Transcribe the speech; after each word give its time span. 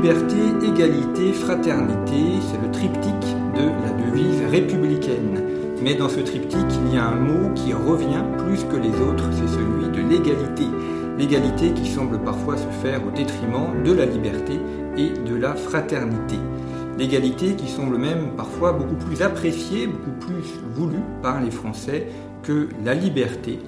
Liberté, 0.00 0.36
égalité, 0.62 1.32
fraternité, 1.32 2.38
c'est 2.40 2.62
le 2.62 2.70
triptyque 2.70 3.34
de 3.56 3.66
la 3.82 3.90
devise 3.90 4.48
républicaine. 4.48 5.42
Mais 5.82 5.96
dans 5.96 6.08
ce 6.08 6.20
triptyque, 6.20 6.70
il 6.86 6.94
y 6.94 6.96
a 6.96 7.08
un 7.08 7.16
mot 7.16 7.52
qui 7.56 7.72
revient 7.72 8.22
plus 8.38 8.62
que 8.62 8.76
les 8.76 8.90
autres, 9.00 9.28
c'est 9.32 9.48
celui 9.48 9.88
de 9.88 10.08
l'égalité. 10.08 10.66
L'égalité 11.18 11.72
qui 11.72 11.90
semble 11.90 12.20
parfois 12.20 12.56
se 12.56 12.68
faire 12.80 13.04
au 13.08 13.10
détriment 13.10 13.82
de 13.84 13.92
la 13.92 14.06
liberté 14.06 14.60
et 14.96 15.10
de 15.28 15.34
la 15.34 15.54
fraternité. 15.54 16.36
L'égalité 16.96 17.56
qui 17.56 17.66
semble 17.66 17.98
même 17.98 18.36
parfois 18.36 18.74
beaucoup 18.74 19.04
plus 19.04 19.20
appréciée, 19.20 19.88
beaucoup 19.88 20.16
plus 20.20 20.44
voulue 20.76 21.02
par 21.22 21.40
les 21.40 21.50
Français 21.50 22.06
que 22.44 22.68
la 22.84 22.94
liberté. 22.94 23.58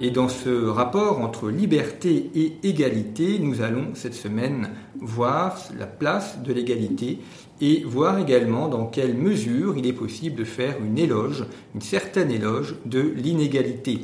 Et 0.00 0.10
dans 0.10 0.28
ce 0.28 0.66
rapport 0.66 1.20
entre 1.20 1.48
liberté 1.50 2.30
et 2.34 2.56
égalité, 2.64 3.38
nous 3.38 3.62
allons 3.62 3.94
cette 3.94 4.14
semaine 4.14 4.70
voir 5.00 5.56
la 5.78 5.86
place 5.86 6.42
de 6.42 6.52
l'égalité 6.52 7.20
et 7.60 7.84
voir 7.86 8.18
également 8.18 8.66
dans 8.68 8.86
quelle 8.86 9.14
mesure 9.14 9.76
il 9.76 9.86
est 9.86 9.92
possible 9.92 10.36
de 10.36 10.44
faire 10.44 10.76
une 10.84 10.98
éloge, 10.98 11.46
une 11.76 11.80
certaine 11.80 12.32
éloge 12.32 12.74
de 12.84 13.00
l'inégalité. 13.00 14.00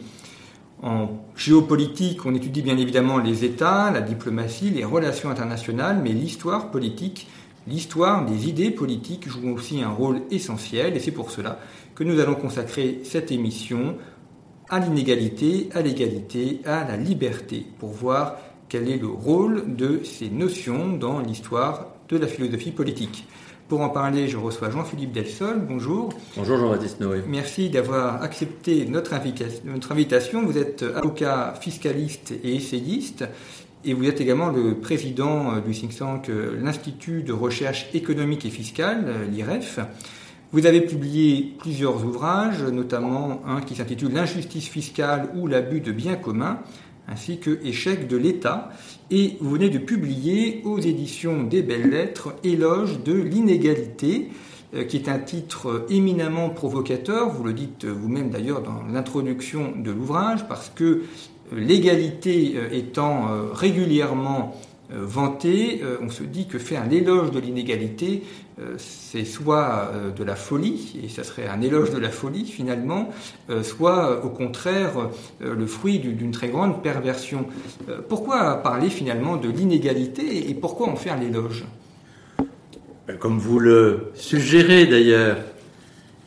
En 0.81 1.09
géopolitique, 1.35 2.25
on 2.25 2.37
étudie 2.37 2.63
bien 2.63 2.79
évidemment 2.79 3.19
les 3.19 3.45
États, 3.45 3.91
la 3.91 4.01
diplomatie, 4.01 4.71
les 4.71 4.85
relations 4.85 5.29
internationales, 5.29 6.01
mais 6.03 6.11
l'histoire 6.11 6.71
politique, 6.71 7.27
l'histoire 7.67 8.25
des 8.25 8.49
idées 8.49 8.71
politiques 8.71 9.29
joue 9.29 9.51
aussi 9.51 9.83
un 9.83 9.91
rôle 9.91 10.23
essentiel 10.31 10.97
et 10.97 11.01
c'est 11.01 11.11
pour 11.11 11.33
cela 11.33 11.59
que 11.97 12.05
nous 12.05 12.21
allons 12.21 12.37
consacrer 12.37 13.01
cette 13.05 13.33
émission 13.33 13.97
à 14.71 14.79
l'inégalité, 14.79 15.69
à 15.75 15.83
l'égalité, 15.83 16.61
à 16.65 16.85
la 16.87 16.97
liberté, 16.97 17.67
pour 17.79 17.91
voir 17.91 18.37
quel 18.69 18.89
est 18.89 18.97
le 18.97 19.09
rôle 19.09 19.75
de 19.75 20.03
ces 20.05 20.31
notions 20.31 20.93
dans 20.97 21.19
l'histoire 21.19 21.89
de 22.09 22.17
la 22.17 22.29
philosophie 22.29 22.71
politique. 22.71 23.27
Pour 23.69 23.83
en 23.83 23.89
parler, 23.89 24.29
je 24.29 24.37
reçois 24.37 24.71
Jean-Philippe 24.71 25.13
Delsol. 25.13 25.61
Bonjour. 25.69 26.09
Bonjour 26.37 26.57
Jean-Baptiste 26.57 27.01
Noé. 27.01 27.23
Merci 27.27 27.69
d'avoir 27.69 28.23
accepté 28.23 28.85
notre, 28.87 29.13
notre 29.65 29.93
invitation. 29.93 30.45
Vous 30.45 30.59
êtes 30.59 30.83
avocat 30.83 31.55
fiscaliste 31.61 32.33
et 32.43 32.55
essayiste. 32.55 33.25
Et 33.85 33.95
vous 33.95 34.05
êtes 34.07 34.21
également 34.21 34.51
le 34.51 34.75
président 34.75 35.59
du 35.61 35.73
think 35.73 35.97
tank, 35.97 36.31
l'Institut 36.61 37.23
de 37.23 37.33
recherche 37.33 37.89
économique 37.95 38.45
et 38.45 38.51
fiscale, 38.51 39.29
l'IREF. 39.33 39.81
Vous 40.53 40.67
avez 40.67 40.81
publié 40.81 41.55
plusieurs 41.59 42.05
ouvrages, 42.05 42.65
notamment 42.65 43.41
un 43.47 43.61
qui 43.61 43.77
s'intitule 43.77 44.13
L'injustice 44.13 44.67
fiscale 44.67 45.29
ou 45.37 45.47
l'abus 45.47 45.81
de 45.81 45.93
biens 45.93 46.17
communs, 46.17 46.59
ainsi 47.07 47.39
que 47.39 47.65
Échec 47.65 48.09
de 48.09 48.17
l'État. 48.17 48.71
Et 49.13 49.37
vous 49.41 49.51
venez 49.51 49.71
de 49.71 49.79
publier 49.79 50.61
aux 50.65 50.81
éditions 50.81 51.45
des 51.45 51.63
Belles 51.63 51.91
Lettres 51.91 52.35
Éloge 52.43 53.05
de 53.05 53.13
l'inégalité, 53.13 54.31
qui 54.89 54.97
est 54.97 55.09
un 55.09 55.21
titre 55.21 55.87
éminemment 55.89 56.51
provocateur, 56.51 57.31
vous 57.31 57.45
le 57.45 57.53
dites 57.53 57.85
vous-même 57.85 58.31
d'ailleurs 58.31 58.63
dans 58.63 58.83
l'introduction 58.93 59.73
de 59.77 59.93
l'ouvrage, 59.93 60.49
parce 60.49 60.73
que 60.75 61.03
l'égalité 61.53 62.57
étant 62.73 63.29
régulièrement 63.53 64.57
vanté, 64.91 65.81
on 66.03 66.09
se 66.09 66.25
dit 66.25 66.49
que 66.49 66.59
faire 66.59 66.89
l'éloge 66.89 67.31
de 67.31 67.39
l'inégalité, 67.39 68.23
c'est 68.77 69.25
soit 69.25 69.93
de 70.17 70.25
la 70.25 70.37
folie, 70.37 71.01
et 71.03 71.09
ça 71.09 71.25
serait 71.25 71.49
un 71.49 71.61
éloge 71.61 71.91
de 71.91 71.99
la 71.99 72.11
folie 72.11 72.45
finalement, 72.45 73.11
soit 73.63 74.25
au 74.25 74.29
contraire 74.29 75.11
le 75.41 75.67
fruit 75.67 75.99
d'une 75.99 76.31
très 76.31 76.49
grande 76.49 76.83
perversion. 76.83 77.47
Pourquoi 78.09 78.57
parler 78.63 78.91
finalement 78.91 79.37
de 79.37 79.49
l'inégalité 79.49 80.51
et 80.51 80.55
pourquoi 80.55 80.89
en 80.89 80.97
faire 80.97 81.19
l'éloge? 81.19 81.65
Comme 83.19 83.39
vous 83.39 83.59
le 83.59 84.13
suggérez 84.15 84.87
d'ailleurs, 84.87 85.39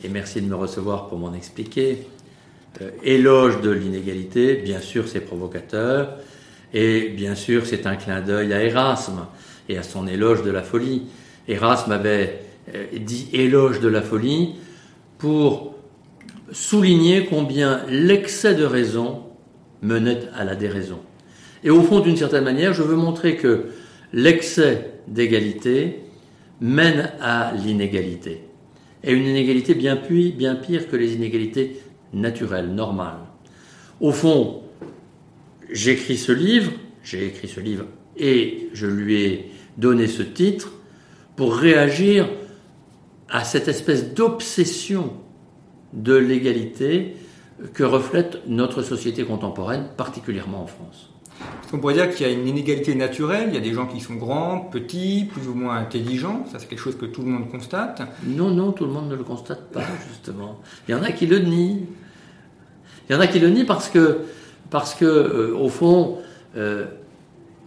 et 0.02 0.08
merci 0.08 0.42
de 0.42 0.46
me 0.46 0.56
recevoir 0.56 1.08
pour 1.08 1.18
m'en 1.18 1.34
expliquer, 1.34 2.06
éloge 3.02 3.60
de 3.60 3.70
l'inégalité, 3.70 4.56
bien 4.56 4.80
sûr 4.80 5.08
c'est 5.08 5.20
provocateur, 5.20 6.18
et 6.76 7.10
bien 7.10 7.36
sûr, 7.36 7.66
c'est 7.66 7.86
un 7.86 7.94
clin 7.94 8.20
d'œil 8.20 8.52
à 8.52 8.60
Erasme 8.60 9.26
et 9.68 9.78
à 9.78 9.84
son 9.84 10.08
éloge 10.08 10.42
de 10.42 10.50
la 10.50 10.62
folie. 10.62 11.04
Erasme 11.48 11.92
avait 11.92 12.40
dit 12.92 13.28
éloge 13.32 13.80
de 13.80 13.88
la 13.88 14.02
folie 14.02 14.54
pour 15.18 15.74
souligner 16.52 17.26
combien 17.26 17.82
l'excès 17.88 18.54
de 18.54 18.64
raison 18.64 19.22
menait 19.82 20.20
à 20.34 20.44
la 20.44 20.54
déraison. 20.54 21.00
Et 21.62 21.70
au 21.70 21.82
fond, 21.82 22.00
d'une 22.00 22.16
certaine 22.16 22.44
manière, 22.44 22.72
je 22.72 22.82
veux 22.82 22.96
montrer 22.96 23.36
que 23.36 23.66
l'excès 24.12 24.92
d'égalité 25.08 26.00
mène 26.60 27.12
à 27.20 27.52
l'inégalité. 27.52 28.42
Et 29.02 29.12
une 29.12 29.26
inégalité 29.26 29.74
bien, 29.74 29.98
bien 30.36 30.54
pire 30.54 30.88
que 30.88 30.96
les 30.96 31.14
inégalités 31.14 31.80
naturelles, 32.12 32.68
normales. 32.68 33.20
Au 34.00 34.12
fond, 34.12 34.62
j'écris 35.70 36.16
ce 36.16 36.32
livre, 36.32 36.72
j'ai 37.02 37.26
écrit 37.26 37.48
ce 37.48 37.60
livre 37.60 37.84
et 38.16 38.68
je 38.72 38.86
lui 38.86 39.22
ai 39.22 39.50
donné 39.76 40.06
ce 40.06 40.22
titre 40.22 40.72
pour 41.36 41.54
réagir 41.54 42.28
à 43.28 43.44
cette 43.44 43.68
espèce 43.68 44.14
d'obsession 44.14 45.12
de 45.92 46.14
l'égalité 46.14 47.16
que 47.72 47.84
reflète 47.84 48.40
notre 48.46 48.82
société 48.82 49.24
contemporaine, 49.24 49.86
particulièrement 49.96 50.62
en 50.62 50.66
France. 50.66 51.10
On 51.72 51.78
pourrait 51.78 51.94
dire 51.94 52.10
qu'il 52.10 52.26
y 52.26 52.30
a 52.30 52.32
une 52.32 52.46
inégalité 52.46 52.94
naturelle, 52.94 53.46
il 53.48 53.54
y 53.54 53.58
a 53.58 53.60
des 53.60 53.72
gens 53.72 53.86
qui 53.86 54.00
sont 54.00 54.14
grands, 54.14 54.60
petits, 54.60 55.28
plus 55.32 55.48
ou 55.48 55.54
moins 55.54 55.76
intelligents, 55.76 56.44
ça 56.50 56.58
c'est 56.58 56.68
quelque 56.68 56.78
chose 56.78 56.96
que 56.96 57.06
tout 57.06 57.22
le 57.22 57.28
monde 57.28 57.50
constate. 57.50 58.02
Non, 58.24 58.50
non, 58.50 58.72
tout 58.72 58.84
le 58.84 58.92
monde 58.92 59.08
ne 59.08 59.16
le 59.16 59.24
constate 59.24 59.70
pas, 59.72 59.84
justement. 60.08 60.60
Il 60.88 60.92
y 60.92 60.94
en 60.94 61.02
a 61.02 61.10
qui 61.10 61.26
le 61.26 61.40
nient. 61.40 61.80
Il 63.08 63.12
y 63.12 63.16
en 63.16 63.20
a 63.20 63.26
qui 63.26 63.40
le 63.40 63.50
nient 63.50 63.64
parce 63.64 63.88
que 63.88 64.20
parce 64.70 64.94
que, 64.94 65.04
euh, 65.04 65.56
au 65.56 65.68
fond, 65.68 66.18
euh, 66.56 66.86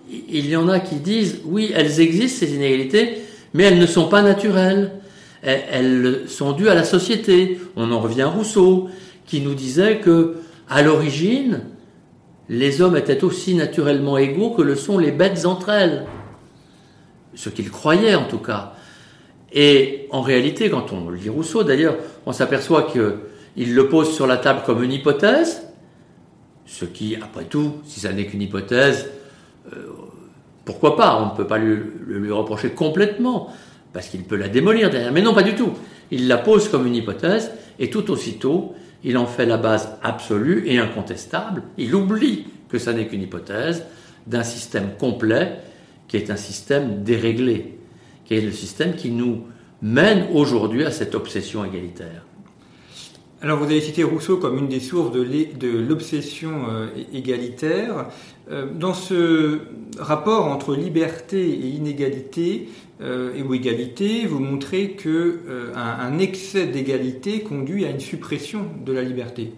il 0.09 0.47
y 0.47 0.55
en 0.55 0.67
a 0.67 0.79
qui 0.79 0.95
disent 0.95 1.41
oui, 1.45 1.71
elles 1.75 1.99
existent, 1.99 2.45
ces 2.45 2.55
inégalités, 2.55 3.21
mais 3.57 3.63
elles 3.63 3.79
ne 3.79 3.87
sont 3.87 4.07
pas 4.07 4.21
naturelles. 4.21 4.91
Elles, 5.41 6.25
sont 6.27 6.51
dues 6.51 6.69
à 6.69 6.75
la 6.75 6.83
société. 6.83 7.59
On 7.75 7.91
en 7.91 7.99
revient 7.99 8.21
à 8.21 8.27
Rousseau, 8.27 8.87
qui 9.25 9.41
nous 9.41 9.55
disait 9.55 9.97
que, 9.97 10.35
à 10.69 10.83
l'origine, 10.83 11.61
les 12.49 12.81
hommes 12.81 12.95
étaient 12.95 13.23
aussi 13.23 13.55
naturellement 13.55 14.17
égaux 14.19 14.51
que 14.51 14.61
le 14.61 14.75
sont 14.75 14.99
les 14.99 15.11
bêtes 15.11 15.45
entre 15.47 15.69
elles. 15.69 16.05
Ce 17.33 17.49
qu'il 17.49 17.71
croyait, 17.71 18.13
en 18.13 18.25
tout 18.25 18.37
cas. 18.37 18.73
Et 19.51 20.07
en 20.11 20.21
réalité, 20.21 20.69
quand 20.69 20.93
on 20.93 21.09
lit 21.09 21.29
Rousseau, 21.29 21.63
d'ailleurs, 21.63 21.97
on 22.27 22.33
s'aperçoit 22.33 22.83
qu'il 22.83 23.73
le 23.73 23.89
pose 23.89 24.13
sur 24.13 24.27
la 24.27 24.37
table 24.37 24.61
comme 24.67 24.83
une 24.83 24.91
hypothèse, 24.91 25.63
ce 26.67 26.85
qui, 26.85 27.15
après 27.15 27.45
tout, 27.45 27.77
si 27.85 28.01
ça 28.01 28.13
n'est 28.13 28.27
qu'une 28.27 28.41
hypothèse, 28.43 29.09
euh, 29.73 29.87
pourquoi 30.67 30.97
pas 30.97 31.21
On 31.21 31.31
ne 31.31 31.37
peut 31.37 31.47
pas 31.47 31.57
lui, 31.57 31.77
lui 32.07 32.31
reprocher 32.31 32.71
complètement, 32.71 33.47
parce 33.93 34.09
qu'il 34.09 34.23
peut 34.23 34.35
la 34.35 34.49
démolir 34.49 34.89
derrière. 34.89 35.13
Mais 35.13 35.21
non, 35.21 35.33
pas 35.33 35.41
du 35.41 35.55
tout. 35.55 35.71
Il 36.11 36.27
la 36.27 36.37
pose 36.37 36.67
comme 36.67 36.85
une 36.85 36.95
hypothèse, 36.95 37.51
et 37.79 37.89
tout 37.89 38.11
aussitôt, 38.11 38.75
il 39.05 39.17
en 39.17 39.27
fait 39.27 39.45
la 39.45 39.55
base 39.55 39.97
absolue 40.03 40.63
et 40.67 40.77
incontestable. 40.77 41.63
Il 41.77 41.95
oublie 41.95 42.47
que 42.67 42.79
ça 42.79 42.91
n'est 42.91 43.07
qu'une 43.07 43.21
hypothèse 43.21 43.85
d'un 44.27 44.43
système 44.43 44.89
complet, 44.99 45.53
qui 46.09 46.17
est 46.17 46.29
un 46.29 46.35
système 46.35 47.01
déréglé, 47.01 47.79
qui 48.25 48.33
est 48.35 48.41
le 48.41 48.51
système 48.51 48.93
qui 48.95 49.09
nous 49.09 49.43
mène 49.81 50.25
aujourd'hui 50.33 50.83
à 50.83 50.91
cette 50.91 51.15
obsession 51.15 51.63
égalitaire. 51.63 52.26
Alors 53.39 53.59
vous 53.59 53.65
avez 53.65 53.81
cité 53.81 54.03
Rousseau 54.03 54.37
comme 54.37 54.57
une 54.57 54.67
des 54.67 54.79
sources 54.79 55.11
de 55.11 55.69
l'obsession 55.77 56.65
euh, 56.71 56.87
égalitaire. 57.13 58.07
Euh, 58.49 58.65
dans 58.73 58.95
ce 58.95 59.59
rapport 59.99 60.47
entre 60.47 60.75
liberté 60.75 61.47
et 61.47 61.67
inégalité 61.67 62.67
euh, 62.99 63.39
ou 63.43 63.53
égalité, 63.53 64.25
vous 64.25 64.39
montrez 64.39 64.93
que 64.93 65.41
un, 65.75 66.17
excès 66.17 66.65
d'égalité 66.65 67.41
conduit 67.41 67.85
à 67.85 67.91
une 67.91 67.99
suppression 67.99 68.65
de 68.83 68.91
la 68.91 69.03
liberté. 69.03 69.53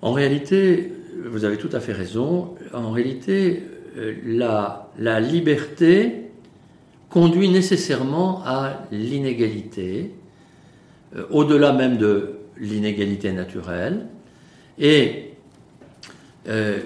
En 0.00 0.12
réalité, 0.12 0.92
vous 1.26 1.44
avez 1.44 1.56
tout 1.56 1.70
à 1.72 1.80
fait 1.80 1.92
raison. 1.92 2.54
En 2.72 2.92
réalité, 2.92 3.64
la, 4.24 4.92
la 4.96 5.18
liberté 5.18 6.30
conduit 7.08 7.48
nécessairement 7.48 8.42
à 8.44 8.86
l'inégalité, 8.92 10.12
au-delà 11.30 11.72
même 11.72 11.96
de 11.96 12.43
l'inégalité 12.58 13.32
naturelle. 13.32 14.06
Et 14.78 15.34
euh, 16.48 16.80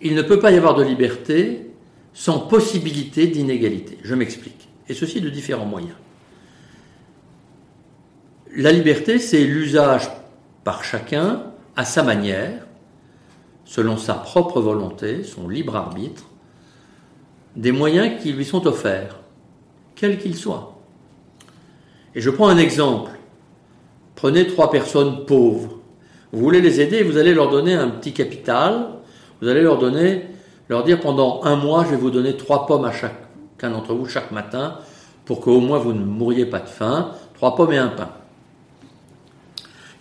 il 0.00 0.14
ne 0.14 0.22
peut 0.22 0.38
pas 0.38 0.52
y 0.52 0.56
avoir 0.56 0.74
de 0.74 0.82
liberté 0.82 1.70
sans 2.12 2.40
possibilité 2.40 3.26
d'inégalité. 3.26 3.98
Je 4.02 4.14
m'explique. 4.14 4.68
Et 4.88 4.94
ceci 4.94 5.20
de 5.20 5.30
différents 5.30 5.66
moyens. 5.66 5.96
La 8.56 8.70
liberté, 8.70 9.18
c'est 9.18 9.44
l'usage 9.44 10.08
par 10.62 10.84
chacun, 10.84 11.42
à 11.74 11.84
sa 11.84 12.02
manière, 12.02 12.66
selon 13.64 13.96
sa 13.96 14.14
propre 14.14 14.60
volonté, 14.60 15.24
son 15.24 15.48
libre 15.48 15.74
arbitre, 15.74 16.24
des 17.56 17.72
moyens 17.72 18.22
qui 18.22 18.32
lui 18.32 18.44
sont 18.44 18.66
offerts, 18.66 19.20
quels 19.96 20.18
qu'ils 20.18 20.36
soient. 20.36 20.80
Et 22.14 22.20
je 22.20 22.30
prends 22.30 22.48
un 22.48 22.58
exemple 22.58 23.10
Prenez 24.24 24.46
trois 24.46 24.70
personnes 24.70 25.26
pauvres. 25.26 25.80
Vous 26.32 26.40
voulez 26.40 26.62
les 26.62 26.80
aider, 26.80 27.02
vous 27.02 27.18
allez 27.18 27.34
leur 27.34 27.50
donner 27.50 27.74
un 27.74 27.90
petit 27.90 28.14
capital, 28.14 28.86
vous 29.42 29.48
allez 29.48 29.60
leur 29.60 29.76
donner, 29.76 30.22
leur 30.70 30.82
dire 30.82 30.98
pendant 30.98 31.42
un 31.44 31.56
mois, 31.56 31.84
je 31.84 31.90
vais 31.90 31.98
vous 31.98 32.10
donner 32.10 32.34
trois 32.34 32.64
pommes 32.64 32.86
à 32.86 32.90
chacun 32.90 33.68
d'entre 33.68 33.92
vous 33.92 34.06
chaque 34.06 34.30
matin 34.30 34.78
pour 35.26 35.42
qu'au 35.42 35.60
moins 35.60 35.78
vous 35.78 35.92
ne 35.92 36.02
mouriez 36.02 36.46
pas 36.46 36.60
de 36.60 36.68
faim, 36.70 37.10
trois 37.34 37.54
pommes 37.54 37.74
et 37.74 37.76
un 37.76 37.88
pain. 37.88 38.12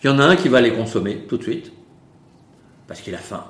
Il 0.02 0.08
y 0.08 0.10
en 0.10 0.20
a 0.20 0.24
un 0.24 0.38
qui 0.38 0.48
va 0.48 0.62
les 0.62 0.72
consommer 0.72 1.26
tout 1.28 1.36
de 1.36 1.44
suite, 1.44 1.74
parce 2.88 3.02
qu'il 3.02 3.16
a 3.16 3.18
faim. 3.18 3.44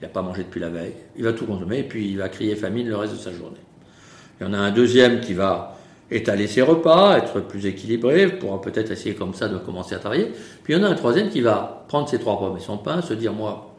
Il 0.00 0.02
n'a 0.02 0.08
pas 0.08 0.22
mangé 0.22 0.42
depuis 0.42 0.60
la 0.60 0.70
veille. 0.70 0.94
Il 1.16 1.22
va 1.22 1.32
tout 1.32 1.46
consommer 1.46 1.78
et 1.78 1.84
puis 1.84 2.08
il 2.08 2.18
va 2.18 2.28
crier 2.28 2.56
famine 2.56 2.88
le 2.88 2.96
reste 2.96 3.12
de 3.12 3.18
sa 3.18 3.32
journée. 3.32 3.62
Il 4.40 4.44
y 4.44 4.50
en 4.50 4.54
a 4.54 4.58
un 4.58 4.72
deuxième 4.72 5.20
qui 5.20 5.34
va 5.34 5.73
étaler 6.10 6.46
ses 6.46 6.62
repas, 6.62 7.16
être 7.16 7.40
plus 7.40 7.66
équilibré, 7.66 8.28
pourra 8.28 8.60
peut-être 8.60 8.90
essayer 8.90 9.14
comme 9.14 9.34
ça 9.34 9.48
de 9.48 9.58
commencer 9.58 9.94
à 9.94 9.98
travailler. 9.98 10.32
Puis 10.62 10.74
il 10.74 10.78
y 10.78 10.80
en 10.80 10.84
a 10.84 10.88
un 10.88 10.94
troisième 10.94 11.30
qui 11.30 11.40
va 11.40 11.84
prendre 11.88 12.08
ses 12.08 12.18
trois 12.18 12.38
pommes 12.38 12.56
et 12.56 12.60
son 12.60 12.78
pain, 12.78 13.02
se 13.02 13.14
dire 13.14 13.32
moi, 13.32 13.74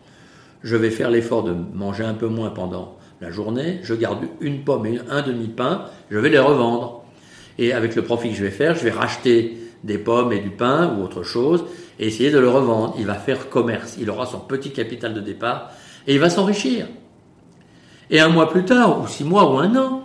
je 0.63 0.75
vais 0.75 0.89
faire 0.89 1.11
l'effort 1.11 1.43
de 1.43 1.55
manger 1.73 2.03
un 2.03 2.15
peu 2.15 2.27
moins 2.27 2.49
pendant 2.49 2.97
la 3.21 3.31
journée, 3.31 3.79
je 3.83 3.93
garde 3.93 4.19
une 4.41 4.63
pomme 4.63 4.85
et 4.87 4.99
un 5.09 5.21
demi-pain, 5.21 5.85
je 6.09 6.17
vais 6.17 6.29
les 6.29 6.39
revendre. 6.39 7.03
Et 7.57 7.71
avec 7.71 7.95
le 7.95 8.01
profit 8.01 8.29
que 8.29 8.35
je 8.35 8.43
vais 8.43 8.51
faire, 8.51 8.75
je 8.75 8.83
vais 8.83 8.91
racheter 8.91 9.57
des 9.83 9.97
pommes 9.97 10.33
et 10.33 10.39
du 10.39 10.49
pain 10.49 10.95
ou 10.97 11.03
autre 11.03 11.23
chose 11.23 11.63
et 11.99 12.07
essayer 12.07 12.31
de 12.31 12.39
le 12.39 12.49
revendre. 12.49 12.95
Il 12.99 13.05
va 13.05 13.13
faire 13.13 13.49
commerce, 13.49 13.95
il 13.99 14.09
aura 14.09 14.25
son 14.25 14.39
petit 14.39 14.71
capital 14.71 15.13
de 15.13 15.21
départ 15.21 15.71
et 16.07 16.15
il 16.15 16.19
va 16.19 16.29
s'enrichir. 16.29 16.87
Et 18.09 18.19
un 18.19 18.29
mois 18.29 18.49
plus 18.49 18.65
tard, 18.65 19.01
ou 19.01 19.07
six 19.07 19.23
mois 19.23 19.51
ou 19.51 19.57
un 19.57 19.75
an, 19.75 20.04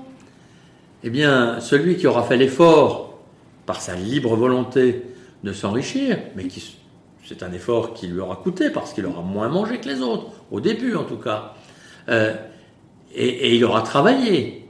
eh 1.02 1.10
bien, 1.10 1.60
celui 1.60 1.96
qui 1.96 2.06
aura 2.06 2.22
fait 2.22 2.36
l'effort, 2.36 3.18
par 3.66 3.80
sa 3.80 3.94
libre 3.94 4.36
volonté, 4.36 5.02
de 5.44 5.52
s'enrichir, 5.52 6.18
mais 6.36 6.44
qui, 6.46 6.76
c'est 7.26 7.42
un 7.42 7.52
effort 7.52 7.94
qui 7.94 8.06
lui 8.06 8.20
aura 8.20 8.36
coûté 8.36 8.70
parce 8.70 8.92
qu'il 8.92 9.06
aura 9.06 9.22
moins 9.22 9.48
mangé 9.48 9.78
que 9.78 9.88
les 9.88 10.00
autres, 10.00 10.26
au 10.50 10.60
début 10.60 10.96
en 10.96 11.04
tout 11.04 11.16
cas, 11.16 11.54
euh, 12.08 12.34
et, 13.14 13.26
et, 13.26 13.54
il 13.54 13.64
aura 13.64 13.82
travaillé, 13.82 14.66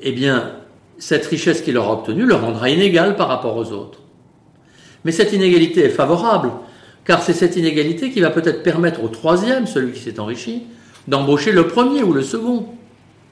eh 0.00 0.12
bien, 0.12 0.52
cette 0.98 1.26
richesse 1.26 1.62
qu'il 1.62 1.76
aura 1.76 1.92
obtenue 1.92 2.24
le 2.24 2.34
rendra 2.34 2.70
inégal 2.70 3.16
par 3.16 3.28
rapport 3.28 3.56
aux 3.56 3.72
autres. 3.72 4.00
Mais 5.04 5.12
cette 5.12 5.32
inégalité 5.32 5.84
est 5.84 5.90
favorable, 5.90 6.50
car 7.04 7.22
c'est 7.22 7.32
cette 7.32 7.56
inégalité 7.56 8.10
qui 8.10 8.20
va 8.20 8.30
peut-être 8.30 8.62
permettre 8.62 9.02
au 9.02 9.08
troisième, 9.08 9.66
celui 9.66 9.92
qui 9.92 10.00
s'est 10.00 10.20
enrichi, 10.20 10.64
d'embaucher 11.08 11.52
le 11.52 11.66
premier 11.66 12.02
ou 12.02 12.12
le 12.12 12.22
second, 12.22 12.66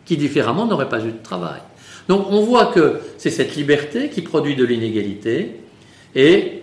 qui 0.05 0.17
différemment 0.17 0.67
n'aurait 0.67 0.89
pas 0.89 1.01
eu 1.01 1.13
de 1.13 1.23
travail. 1.23 1.61
Donc 2.09 2.27
on 2.31 2.41
voit 2.41 2.67
que 2.67 3.01
c'est 3.19 3.31
cette 3.31 3.55
liberté 3.57 4.09
qui 4.09 4.23
produit 4.23 4.57
de 4.57 4.65
l'inégalité 4.65 5.61
et 6.15 6.63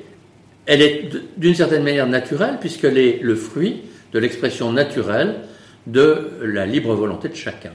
elle 0.65 0.81
est 0.81 1.09
d'une 1.38 1.56
certaine 1.56 1.83
manière 1.83 2.07
naturelle 2.07 2.57
puisqu'elle 2.59 2.97
est 2.97 3.19
le 3.21 3.36
fruit 3.36 3.81
de 4.13 4.19
l'expression 4.19 4.71
naturelle 4.71 5.41
de 5.88 6.30
la 6.44 6.65
libre 6.65 6.94
volonté 6.94 7.30
de 7.30 7.36
chacun. 7.36 7.71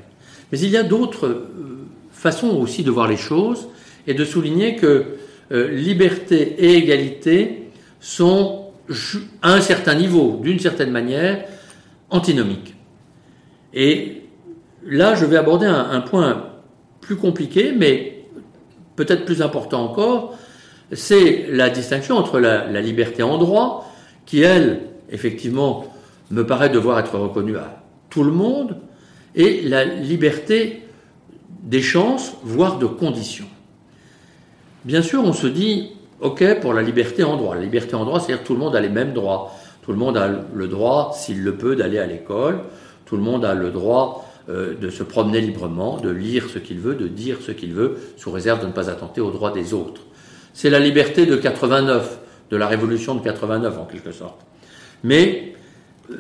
Mais 0.53 0.59
il 0.59 0.71
y 0.71 0.77
a 0.77 0.83
d'autres 0.83 1.27
euh, 1.27 1.87
façons 2.13 2.51
aussi 2.51 2.85
de 2.85 2.91
voir 2.91 3.09
les 3.09 3.17
choses 3.17 3.69
et 4.07 4.15
de 4.15 4.25
souligner 4.25 4.77
que 4.77 5.17
euh, 5.53 5.69
liberté 5.71 6.55
et 6.59 6.75
égalité 6.77 7.71
sont 8.01 8.67
à 9.43 9.53
un 9.55 9.61
certain 9.61 9.95
niveau, 9.95 10.41
d'une 10.43 10.59
certaine 10.59 10.91
manière, 10.91 11.45
antinomiques. 12.11 12.75
Et 13.73 14.23
là, 14.85 15.15
je 15.15 15.25
vais 15.25 15.37
aborder 15.37 15.67
un, 15.67 15.91
un 15.91 16.01
point 16.01 16.54
plus 17.05 17.17
compliqué, 17.17 17.73
mais 17.77 18.25
peut-être 18.97 19.25
plus 19.25 19.43
important 19.43 19.85
encore, 19.85 20.37
c'est 20.93 21.47
la 21.51 21.71
distinction 21.71 22.17
entre 22.17 22.41
la, 22.41 22.81
liberté 22.81 23.23
en 23.23 23.39
droit, 23.39 23.93
qui, 24.27 24.41
elle, 24.41 24.81
effectivement, 25.11 25.87
me 26.31 26.47
paraît 26.47 26.71
devoir 26.71 26.99
être 26.99 27.19
reconnue 27.19 27.57
à 27.57 27.83
tout 28.11 28.25
le 28.25 28.33
monde, 28.33 28.79
et 29.35 29.63
la 29.63 29.85
liberté 29.85 30.83
des 31.63 31.83
chances, 31.83 32.35
voire 32.43 32.79
de 32.79 32.87
conditions. 32.87 33.49
Bien 34.85 35.03
sûr, 35.03 35.23
on 35.25 35.33
se 35.33 35.47
dit, 35.47 35.91
OK, 36.21 36.45
pour 36.61 36.73
la 36.73 36.83
liberté 36.83 37.25
en 37.25 37.37
droit. 37.37 37.55
La 37.55 37.63
liberté 37.63 37.95
en 37.97 38.05
droit, 38.05 38.21
c'est-à-dire 38.21 38.45
tout 38.45 38.55
le 38.55 38.61
monde 38.61 38.77
a 38.77 38.81
les 38.81 38.89
mêmes 38.89 39.13
droits. 39.13 39.55
Tout 39.83 39.93
le 39.93 39.99
monde 39.99 40.17
a 40.17 40.29
le 40.55 40.69
droit, 40.69 41.13
s'il 41.15 41.43
le 41.43 41.57
peut, 41.57 41.75
d'aller 41.75 41.99
à 41.99 42.07
l'école. 42.07 42.61
Tout 43.05 43.17
le 43.17 43.23
monde 43.23 43.45
a 43.45 43.55
le 43.55 43.71
droit 43.71 44.24
euh, 44.51 44.75
de 44.75 44.91
se 44.91 45.03
promener 45.03 45.41
librement, 45.41 45.99
de 45.99 46.11
lire 46.11 46.51
ce 46.53 46.59
qu'il 46.59 46.79
veut, 46.79 46.95
de 46.95 47.09
dire 47.09 47.39
ce 47.41 47.51
qu'il 47.51 47.73
veut, 47.73 47.97
sous 48.19 48.31
réserve 48.31 48.61
de 48.61 48.67
ne 48.67 48.73
pas 48.73 48.91
attenter 48.91 49.23
aux 49.23 49.31
droits 49.31 49.53
des 49.53 49.73
autres. 49.73 50.03
C'est 50.53 50.69
la 50.69 50.81
liberté 50.81 51.25
de 51.25 51.35
89, 51.35 52.19
de 52.51 52.57
la 52.59 52.67
révolution 52.67 53.15
de 53.15 53.23
89 53.25 53.79
en 53.79 53.87
quelque 53.87 54.13
sorte. 54.13 54.43
Mais 55.03 55.55
euh, 56.11 56.17